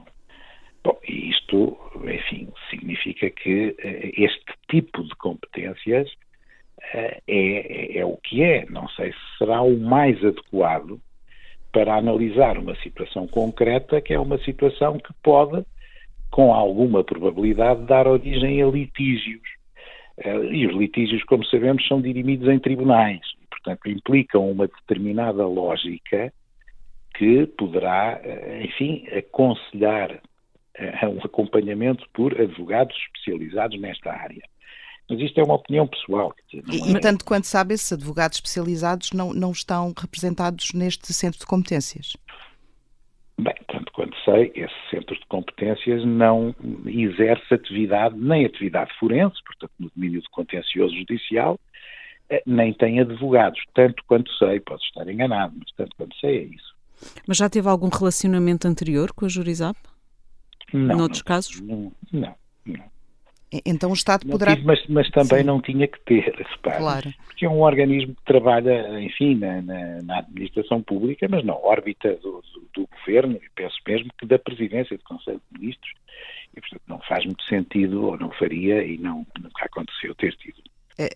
Bom, 0.84 0.97
e 1.08 1.30
isto, 1.30 1.78
enfim, 2.06 2.50
significa 2.69 3.30
que 3.30 3.69
uh, 3.69 4.23
este 4.23 4.54
tipo 4.69 5.04
de 5.04 5.15
competências 5.15 6.10
uh, 6.10 7.21
é, 7.28 7.97
é 7.97 8.06
o 8.06 8.15
que 8.17 8.43
é. 8.43 8.65
Não 8.69 8.88
sei 8.89 9.12
se 9.12 9.38
será 9.38 9.62
o 9.62 9.78
mais 9.78 10.17
adequado 10.23 11.02
para 11.71 11.95
analisar 11.95 12.58
uma 12.58 12.76
situação 12.78 13.28
concreta, 13.28 14.00
que 14.00 14.13
é 14.13 14.19
uma 14.19 14.38
situação 14.39 14.97
que 14.97 15.13
pode 15.21 15.65
com 16.32 16.54
alguma 16.54 17.04
probabilidade, 17.04 17.86
dar 17.86 18.08
origem 18.08 18.62
a 18.62 18.68
litígios. 18.68 19.42
Eh, 20.18 20.46
e 20.52 20.68
os 20.68 20.76
litígios, 20.76 21.24
como 21.24 21.46
sabemos, 21.46 21.88
são 21.88 22.02
dirimidos 22.02 22.48
em 22.48 22.60
tribunais. 22.60 23.22
Portanto, 23.50 23.90
implicam 23.90 24.50
uma 24.50 24.68
determinada 24.68 25.46
lógica 25.46 26.34
que 27.16 27.48
poderá, 27.58 28.20
eh, 28.24 28.66
enfim, 28.66 29.06
aconselhar 29.16 30.22
eh, 30.76 31.08
um 31.08 31.20
acompanhamento 31.24 32.06
por 32.13 32.40
advogados 32.40 32.96
especializados 32.96 33.80
nesta 33.80 34.12
área. 34.12 34.44
Mas 35.10 35.20
isto 35.22 35.40
é 35.40 35.44
uma 35.44 35.56
opinião 35.56 35.88
pessoal. 35.88 36.34
Dizer, 36.52 36.63
é... 36.70 36.92
E 36.92 37.00
tanto 37.00 37.24
quanto 37.24 37.48
sabe, 37.48 37.74
esses 37.74 37.92
advogados 37.94 38.38
especializados 38.38 39.12
não, 39.13 39.34
não 39.34 39.52
estão 39.52 39.94
representados 39.98 40.74
neste 40.74 41.13
centro 41.13 41.40
de 41.40 41.46
competências? 41.46 42.18
Bem, 43.39 43.54
tanto 43.67 43.91
quanto 43.91 44.17
sei, 44.26 44.52
esse 44.56 44.73
centro 44.89 45.15
de 45.15 45.26
competências 45.28 46.04
não 46.04 46.56
exerce 46.86 47.54
atividade, 47.54 48.17
nem 48.17 48.45
atividade 48.45 48.91
forense, 49.00 49.36
portanto, 49.45 49.71
no 49.80 49.91
domínio 49.95 50.21
do 50.21 50.30
contencioso 50.32 50.95
judicial, 50.95 51.60
eh, 52.30 52.41
nem 52.47 52.73
tem 52.73 53.00
advogados. 53.00 53.62
Tanto 53.76 54.04
quanto 54.08 54.32
sei, 54.38 54.60
posso 54.60 54.84
estar 54.86 55.08
enganado, 55.08 55.54
mas 55.56 55.71
tanto 55.76 55.95
quanto 55.95 56.15
sei 56.19 56.38
é 56.38 56.43
isso. 56.43 56.76
Mas 57.28 57.38
já 57.38 57.47
teve 57.47 57.69
algum 57.69 57.89
relacionamento 57.89 58.67
anterior 58.67 59.13
com 59.13 59.26
a 59.26 59.30
Jurizap? 59.30 59.78
Não. 60.73 60.97
Noutros 60.97 61.21
não, 61.21 61.26
casos? 61.26 61.62
Não, 61.62 61.91
não, 62.12 62.36
não. 62.65 62.96
Então 63.65 63.91
o 63.91 63.93
Estado 63.93 64.27
poderá. 64.27 64.55
Tive, 64.55 64.67
mas, 64.67 64.86
mas, 64.88 65.10
também 65.10 65.39
Sim. 65.39 65.45
não 65.45 65.62
tinha 65.62 65.88
que 65.88 65.99
ter, 66.01 66.36
repare. 66.36 66.77
Claro. 66.77 67.13
Porque 67.25 67.45
é 67.45 67.49
um 67.49 67.62
organismo 67.62 68.13
que 68.13 68.25
trabalha, 68.25 68.99
enfim, 68.99 69.36
na, 69.36 69.62
na, 69.62 70.02
na 70.02 70.19
administração 70.19 70.81
pública, 70.81 71.27
mas 71.29 71.45
na 71.45 71.54
órbita 71.56 72.15
do, 72.15 72.43
do, 72.54 72.67
do, 72.73 72.89
governo, 72.98 73.35
e 73.35 73.50
penso 73.56 73.77
mesmo 73.87 74.10
que 74.17 74.25
da 74.25 74.37
presidência 74.37 74.98
do 74.98 75.04
Conselho 75.04 75.41
de 75.52 75.60
Ministros. 75.60 75.93
E, 76.56 76.60
portanto, 76.60 76.81
não 76.87 77.00
faz 77.00 77.25
muito 77.25 77.43
sentido, 77.43 78.06
ou 78.06 78.17
não 78.17 78.31
faria, 78.31 78.83
e 78.83 78.98
não, 78.98 79.25
nunca 79.39 79.65
aconteceu 79.65 80.13
ter 80.15 80.35
tido 80.35 80.58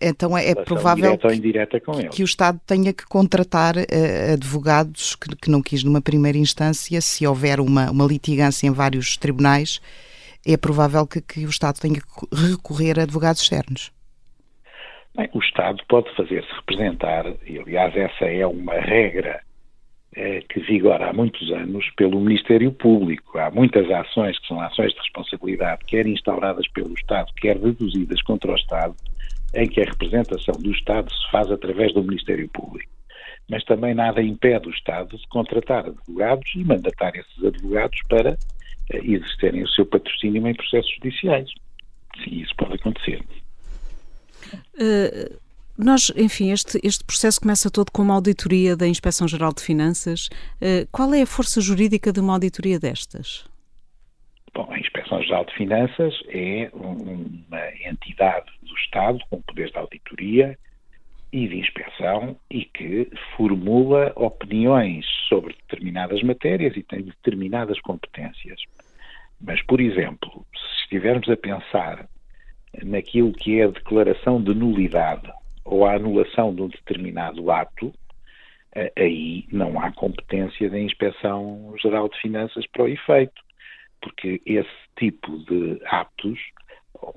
Então 0.00 0.38
é, 0.38 0.50
é 0.50 0.54
provável 0.54 1.18
que, 1.18 2.08
que 2.10 2.22
o 2.22 2.24
Estado 2.24 2.58
tenha 2.64 2.94
que 2.94 3.04
contratar 3.04 3.76
uh, 3.76 4.32
advogados 4.32 5.16
que, 5.16 5.36
que, 5.36 5.50
não 5.50 5.60
quis 5.60 5.82
numa 5.84 6.00
primeira 6.00 6.38
instância, 6.38 6.98
se 7.00 7.26
houver 7.26 7.60
uma, 7.60 7.90
uma 7.90 8.06
litigância 8.06 8.66
em 8.66 8.70
vários 8.70 9.16
tribunais, 9.16 9.82
é 10.46 10.56
provável 10.56 11.06
que, 11.06 11.20
que 11.20 11.46
o 11.46 11.50
Estado 11.50 11.80
tenha 11.80 12.00
que 12.00 12.50
recorrer 12.50 12.98
a 12.98 13.02
advogados 13.02 13.42
externos. 13.42 13.92
Bem, 15.14 15.28
o 15.34 15.40
Estado 15.40 15.82
pode 15.88 16.14
fazer-se 16.16 16.50
representar, 16.54 17.26
e 17.46 17.58
aliás 17.58 17.94
essa 17.94 18.24
é 18.24 18.46
uma 18.46 18.74
regra 18.74 19.42
eh, 20.14 20.42
que 20.48 20.60
vigora 20.60 21.08
há 21.08 21.12
muitos 21.12 21.50
anos 21.52 21.88
pelo 21.96 22.20
Ministério 22.20 22.72
Público. 22.72 23.38
Há 23.38 23.50
muitas 23.50 23.90
ações 23.90 24.38
que 24.38 24.46
são 24.46 24.60
ações 24.60 24.92
de 24.92 24.98
responsabilidade, 24.98 25.84
quer 25.86 26.06
instauradas 26.06 26.66
pelo 26.68 26.94
Estado, 26.94 27.32
quer 27.36 27.58
deduzidas 27.58 28.22
contra 28.22 28.52
o 28.52 28.56
Estado, 28.56 28.94
em 29.54 29.68
que 29.68 29.80
a 29.80 29.84
representação 29.84 30.54
do 30.60 30.70
Estado 30.70 31.12
se 31.12 31.30
faz 31.30 31.50
através 31.50 31.92
do 31.92 32.02
Ministério 32.02 32.48
Público. 32.48 32.90
Mas 33.50 33.64
também 33.64 33.94
nada 33.94 34.22
impede 34.22 34.68
o 34.68 34.72
Estado 34.72 35.16
de 35.16 35.26
contratar 35.28 35.86
advogados 35.86 36.50
e 36.54 36.64
mandatar 36.64 37.14
esses 37.16 37.44
advogados 37.44 37.98
para 38.08 38.36
exercerem 38.90 39.62
o 39.62 39.68
seu 39.68 39.86
patrocínio 39.86 40.46
em 40.46 40.54
processos 40.54 40.92
judiciais. 40.94 41.50
Sim, 42.22 42.40
isso 42.40 42.54
pode 42.56 42.74
acontecer. 42.74 43.22
Uh, 44.74 45.40
nós, 45.76 46.12
enfim, 46.16 46.52
este, 46.52 46.78
este 46.82 47.04
processo 47.04 47.40
começa 47.40 47.70
todo 47.70 47.90
com 47.90 48.02
uma 48.02 48.14
auditoria 48.14 48.76
da 48.76 48.86
Inspeção-Geral 48.86 49.52
de 49.54 49.62
Finanças. 49.62 50.28
Uh, 50.60 50.86
qual 50.90 51.12
é 51.14 51.22
a 51.22 51.26
força 51.26 51.60
jurídica 51.60 52.12
de 52.12 52.20
uma 52.20 52.34
auditoria 52.34 52.78
destas? 52.78 53.44
Bom, 54.54 54.68
a 54.70 54.78
Inspeção-Geral 54.78 55.46
de 55.46 55.54
Finanças 55.54 56.14
é 56.28 56.70
uma 56.74 57.60
entidade 57.86 58.46
do 58.62 58.74
Estado 58.76 59.18
com 59.30 59.40
poderes 59.42 59.72
de 59.72 59.78
auditoria 59.78 60.58
e 61.32 61.48
de 61.48 61.58
inspeção 61.58 62.36
e 62.50 62.64
que 62.64 63.08
formula 63.36 64.12
opiniões 64.16 65.06
sobre 65.28 65.54
determinadas 65.54 66.22
matérias 66.22 66.76
e 66.76 66.82
tem 66.82 67.02
determinadas 67.02 67.80
competências. 67.80 68.60
Mas, 69.40 69.62
por 69.62 69.80
exemplo, 69.80 70.44
se 70.54 70.82
estivermos 70.82 71.28
a 71.28 71.36
pensar 71.36 72.06
naquilo 72.82 73.32
que 73.32 73.60
é 73.60 73.64
a 73.64 73.70
declaração 73.70 74.42
de 74.42 74.54
nulidade 74.54 75.30
ou 75.64 75.86
a 75.86 75.94
anulação 75.94 76.54
de 76.54 76.62
um 76.62 76.68
determinado 76.68 77.50
ato, 77.50 77.92
eh, 78.74 78.92
aí 78.96 79.46
não 79.50 79.80
há 79.80 79.90
competência 79.92 80.68
da 80.68 80.78
Inspeção 80.78 81.74
Geral 81.82 82.08
de 82.08 82.20
Finanças 82.20 82.66
para 82.66 82.84
o 82.84 82.88
efeito 82.88 83.42
porque 84.02 84.42
esse 84.44 84.68
tipo 84.98 85.38
de 85.38 85.80
atos, 85.86 86.38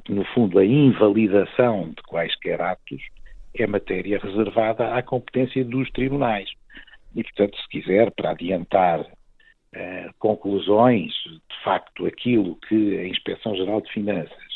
no 0.07 0.23
fundo, 0.33 0.59
a 0.59 0.65
invalidação 0.65 1.89
de 1.89 2.01
quaisquer 2.03 2.61
atos, 2.61 3.01
é 3.57 3.67
matéria 3.67 4.19
reservada 4.19 4.93
à 4.93 5.01
competência 5.01 5.63
dos 5.63 5.89
tribunais. 5.91 6.49
E, 7.15 7.23
portanto, 7.23 7.57
se 7.57 7.67
quiser, 7.69 8.11
para 8.11 8.31
adiantar 8.31 9.01
uh, 9.01 10.13
conclusões, 10.19 11.13
de 11.13 11.63
facto, 11.63 12.05
aquilo 12.05 12.57
que 12.67 12.97
a 12.97 13.07
Inspeção-Geral 13.07 13.81
de 13.81 13.91
Finanças 13.91 14.53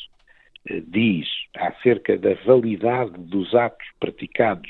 uh, 0.70 0.82
diz 0.88 1.28
acerca 1.56 2.18
da 2.18 2.34
validade 2.46 3.12
dos 3.18 3.56
atos 3.56 3.88
praticados 4.00 4.70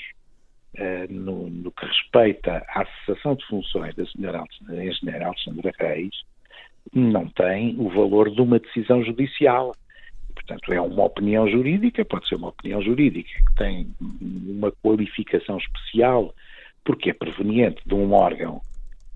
uh, 0.78 1.12
no, 1.12 1.50
no, 1.50 1.72
que 1.72 1.86
respeita 1.86 2.64
à 2.70 2.86
cessação 2.86 3.36
de 3.36 3.46
funções 3.48 3.96
da 3.96 4.06
senhora 4.06 4.44
engenheira 4.70 5.28
Alexandra 5.28 5.72
Reis, 5.80 6.14
não 6.94 7.28
tem 7.30 7.76
o 7.78 7.90
valor 7.90 8.32
de 8.32 8.42
uma 8.42 8.60
decisão 8.60 9.04
judicial. 9.04 9.76
Portanto, 10.40 10.72
é 10.72 10.82
uma 10.82 11.04
opinião 11.04 11.48
jurídica, 11.50 12.06
pode 12.06 12.28
ser 12.28 12.36
uma 12.36 12.48
opinião 12.48 12.82
jurídica 12.82 13.30
que 13.30 13.56
tem 13.56 13.94
uma 14.00 14.72
qualificação 14.72 15.58
especial, 15.58 16.34
porque 16.86 17.10
é 17.10 17.14
proveniente 17.14 17.82
de 17.86 17.94
um 17.94 18.14
órgão 18.14 18.62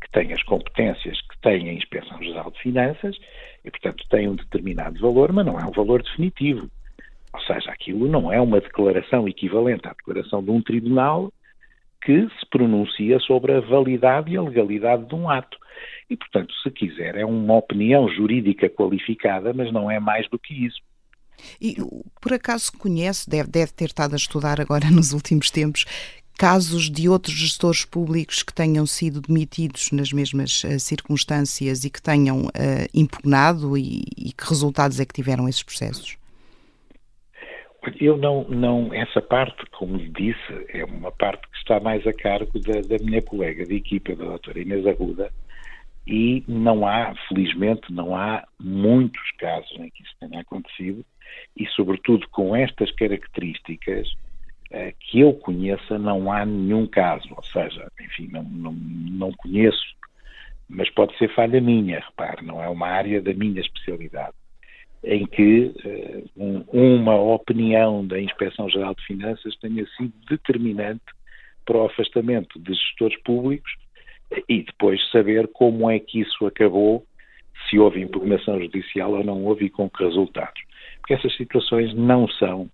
que 0.02 0.12
tem 0.12 0.34
as 0.34 0.44
competências 0.44 1.20
que 1.22 1.40
tem 1.42 1.70
a 1.70 1.74
Inspeção 1.74 2.22
Geral 2.22 2.52
de 2.52 2.60
Finanças 2.60 3.18
e, 3.64 3.72
portanto, 3.72 4.04
tem 4.10 4.28
um 4.28 4.36
determinado 4.36 5.00
valor, 5.00 5.32
mas 5.32 5.46
não 5.46 5.60
é 5.60 5.66
um 5.66 5.72
valor 5.72 6.04
definitivo. 6.04 6.70
Ou 7.34 7.42
seja, 7.42 7.72
aquilo 7.72 8.08
não 8.08 8.32
é 8.32 8.40
uma 8.40 8.60
declaração 8.60 9.28
equivalente 9.28 9.88
à 9.88 9.94
declaração 9.94 10.44
de 10.44 10.52
um 10.52 10.62
tribunal 10.62 11.32
que 12.04 12.28
se 12.28 12.46
pronuncia 12.52 13.18
sobre 13.20 13.54
a 13.54 13.62
validade 13.62 14.32
e 14.32 14.38
a 14.38 14.42
legalidade 14.42 15.06
de 15.06 15.16
um 15.16 15.30
ato. 15.30 15.58
E, 16.10 16.18
portanto, 16.18 16.54
se 16.62 16.70
quiser, 16.70 17.16
é 17.16 17.26
uma 17.26 17.56
opinião 17.56 18.10
jurídica 18.10 18.70
qualificada, 18.70 19.54
mas 19.54 19.72
não 19.72 19.90
é 19.90 20.00
mais 20.02 20.30
do 20.30 20.38
que 20.38 20.66
isso. 20.66 20.82
E 21.60 21.78
por 22.22 22.34
acaso 22.34 22.72
conhece, 22.78 23.30
deve, 23.30 23.50
deve 23.50 23.72
ter 23.72 23.86
estado 23.86 24.14
a 24.14 24.18
estudar 24.18 24.60
agora 24.62 24.90
nos 24.92 25.14
últimos 25.14 25.52
tempos, 25.52 25.86
casos 26.38 26.90
de 26.90 27.08
outros 27.08 27.36
gestores 27.36 27.86
públicos 27.86 28.42
que 28.44 28.54
tenham 28.54 28.86
sido 28.86 29.22
demitidos 29.22 29.92
nas 29.92 30.12
mesmas 30.12 30.64
uh, 30.64 30.80
circunstâncias 30.80 31.84
e 31.84 31.90
que 31.90 32.02
tenham 32.02 32.46
uh, 32.46 32.50
impugnado 32.94 33.78
e, 33.78 34.04
e, 34.18 34.34
que 34.34 34.50
resultados 34.50 35.00
é 35.00 35.06
que 35.06 35.14
tiveram 35.14 35.48
esses 35.48 35.64
processos? 35.64 36.18
Eu 38.00 38.16
não, 38.18 38.46
não, 38.46 38.94
essa 38.94 39.22
parte, 39.22 39.66
como 39.72 39.98
lhe 39.98 40.10
disse, 40.10 40.66
é 40.70 40.86
uma 40.86 41.12
parte 41.12 41.42
que 41.50 41.58
está 41.58 41.82
mais 41.82 42.06
a 42.08 42.14
cargo 42.14 42.58
da, 42.60 42.80
da 42.82 43.04
minha 43.04 43.22
colega 43.22 43.66
de 43.66 43.76
equipa, 43.76 44.16
da 44.16 44.24
doutora 44.24 44.62
Inês 44.62 44.88
Arruda, 44.88 45.30
e 46.08 46.44
não 46.48 46.88
há, 46.88 47.14
felizmente, 47.28 47.92
não 47.92 48.16
há 48.16 48.46
muitos 48.60 49.32
casos 49.38 49.72
em 49.80 49.90
que 49.90 50.04
isso 50.04 50.14
tenha 50.20 50.42
acontecido 50.42 51.06
e, 51.58 51.66
sobretudo, 51.68 52.28
com 52.30 52.56
estas 52.56 52.92
características 52.92 54.08
eh, 54.72 54.94
que 55.00 55.20
eu 55.20 55.34
conheça, 55.34 56.00
não 56.00 56.32
há 56.32 56.46
nenhum 56.46 56.88
caso. 56.88 57.28
Ou 57.36 57.44
seja, 57.44 57.92
enfim, 58.02 58.28
não, 58.32 58.44
não, 58.44 58.74
não 58.74 59.32
conheço, 59.34 59.96
mas 60.68 60.90
pode 60.90 61.16
ser 61.18 61.34
falha 61.36 61.62
minha, 61.62 62.00
repare, 62.00 62.44
não 62.44 62.62
é 62.62 62.68
uma 62.68 62.88
área 62.88 63.22
da 63.22 63.34
minha 63.34 63.62
especialidade, 63.62 64.34
em 65.04 65.26
que 65.28 65.72
eh, 65.86 66.24
um, 66.36 66.64
uma 66.72 67.16
opinião 67.16 68.06
da 68.06 68.20
Inspeção 68.20 68.68
Geral 68.70 68.96
de 68.96 69.06
Finanças 69.06 69.56
tenha 69.58 69.86
sido 69.98 70.14
determinante 70.28 71.04
para 71.66 71.78
o 71.78 71.86
afastamento 71.86 72.60
de 72.60 72.74
gestores 72.74 73.22
públicos 73.22 73.72
e 74.50 74.64
depois 74.64 75.00
saber 75.12 75.48
como 75.50 75.90
é 75.90 76.00
que 76.00 76.22
isso 76.22 76.46
acabou, 76.46 77.06
se 77.70 77.78
houve 77.78 78.02
impugnação 78.02 78.60
judicial 78.60 79.14
ou 79.14 79.24
não 79.24 79.44
houve 79.46 79.66
e 79.66 79.70
com 79.70 79.90
que 79.90 80.04
resultados. 80.04 80.62
Porque 81.04 81.16
essas 81.16 81.36
situações 81.36 81.94
não 81.94 82.28
são, 82.30 82.70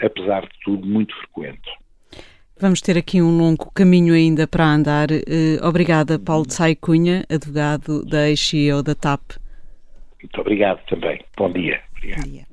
apesar 0.00 0.40
de 0.40 0.58
tudo, 0.64 0.86
muito 0.86 1.14
frequentes. 1.16 1.70
Vamos 2.58 2.80
ter 2.80 2.96
aqui 2.96 3.20
um 3.20 3.36
longo 3.36 3.70
caminho 3.72 4.14
ainda 4.14 4.46
para 4.46 4.64
andar. 4.64 5.10
Uh, 5.10 5.62
obrigada, 5.62 6.18
Paulo 6.18 6.46
de 6.46 6.54
Sai 6.54 6.74
Cunha, 6.74 7.26
advogado 7.28 8.02
da 8.06 8.26
ex-CEO 8.30 8.82
da 8.82 8.94
TAP. 8.94 9.32
Muito 10.22 10.40
obrigado 10.40 10.80
também. 10.86 11.22
Bom 11.36 11.52
dia. 11.52 11.80
Obrigado. 11.98 12.24
Bom 12.24 12.30
dia. 12.30 12.44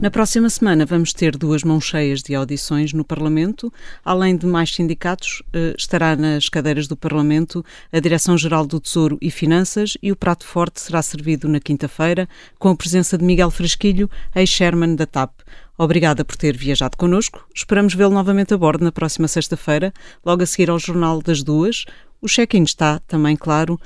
Na 0.00 0.12
próxima 0.12 0.48
semana 0.48 0.86
vamos 0.86 1.12
ter 1.12 1.36
duas 1.36 1.64
mãos 1.64 1.84
cheias 1.84 2.22
de 2.22 2.32
audições 2.32 2.92
no 2.92 3.04
Parlamento. 3.04 3.72
Além 4.04 4.36
de 4.36 4.46
mais 4.46 4.72
sindicatos, 4.72 5.42
eh, 5.52 5.74
estará 5.76 6.14
nas 6.14 6.48
cadeiras 6.48 6.86
do 6.86 6.96
Parlamento 6.96 7.64
a 7.92 7.98
Direção-Geral 7.98 8.64
do 8.64 8.78
Tesouro 8.78 9.18
e 9.20 9.28
Finanças 9.28 9.98
e 10.00 10.12
o 10.12 10.16
prato 10.16 10.46
forte 10.46 10.80
será 10.80 11.02
servido 11.02 11.48
na 11.48 11.58
quinta-feira 11.58 12.28
com 12.60 12.68
a 12.68 12.76
presença 12.76 13.18
de 13.18 13.24
Miguel 13.24 13.50
Fresquilho, 13.50 14.08
ex-chairman 14.36 14.94
da 14.94 15.04
TAP. 15.04 15.32
Obrigada 15.76 16.24
por 16.24 16.36
ter 16.36 16.56
viajado 16.56 16.96
connosco. 16.96 17.44
Esperamos 17.52 17.92
vê-lo 17.92 18.14
novamente 18.14 18.54
a 18.54 18.56
bordo 18.56 18.84
na 18.84 18.92
próxima 18.92 19.26
sexta-feira, 19.26 19.92
logo 20.24 20.44
a 20.44 20.46
seguir 20.46 20.70
ao 20.70 20.78
Jornal 20.78 21.20
das 21.20 21.42
Duas. 21.42 21.84
O 22.22 22.28
check-in 22.28 22.62
está, 22.62 23.00
também 23.00 23.34
claro, 23.34 23.80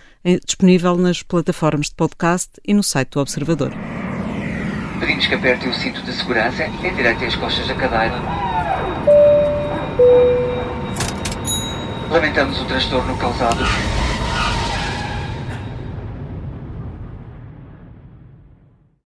disponível 0.45 0.95
nas 0.95 1.23
plataformas 1.23 1.87
de 1.87 1.95
podcast 1.95 2.51
e 2.67 2.75
no 2.75 2.83
site 2.83 3.13
do 3.13 3.21
Observador. 3.21 3.73
Pedimos 5.03 5.27
que 5.27 5.35
aperte 5.35 5.69
o 5.69 5.75
cinto 5.75 6.01
de 6.03 6.13
segurança 6.13 6.65
e 6.81 6.87
endireite 6.87 7.25
as 7.25 7.35
costas 7.35 7.67
da 7.67 7.75
cadeira. 7.75 8.15
Lamentamos 12.09 12.61
o 12.61 12.65
transtorno 12.67 13.17
causado 13.17 13.65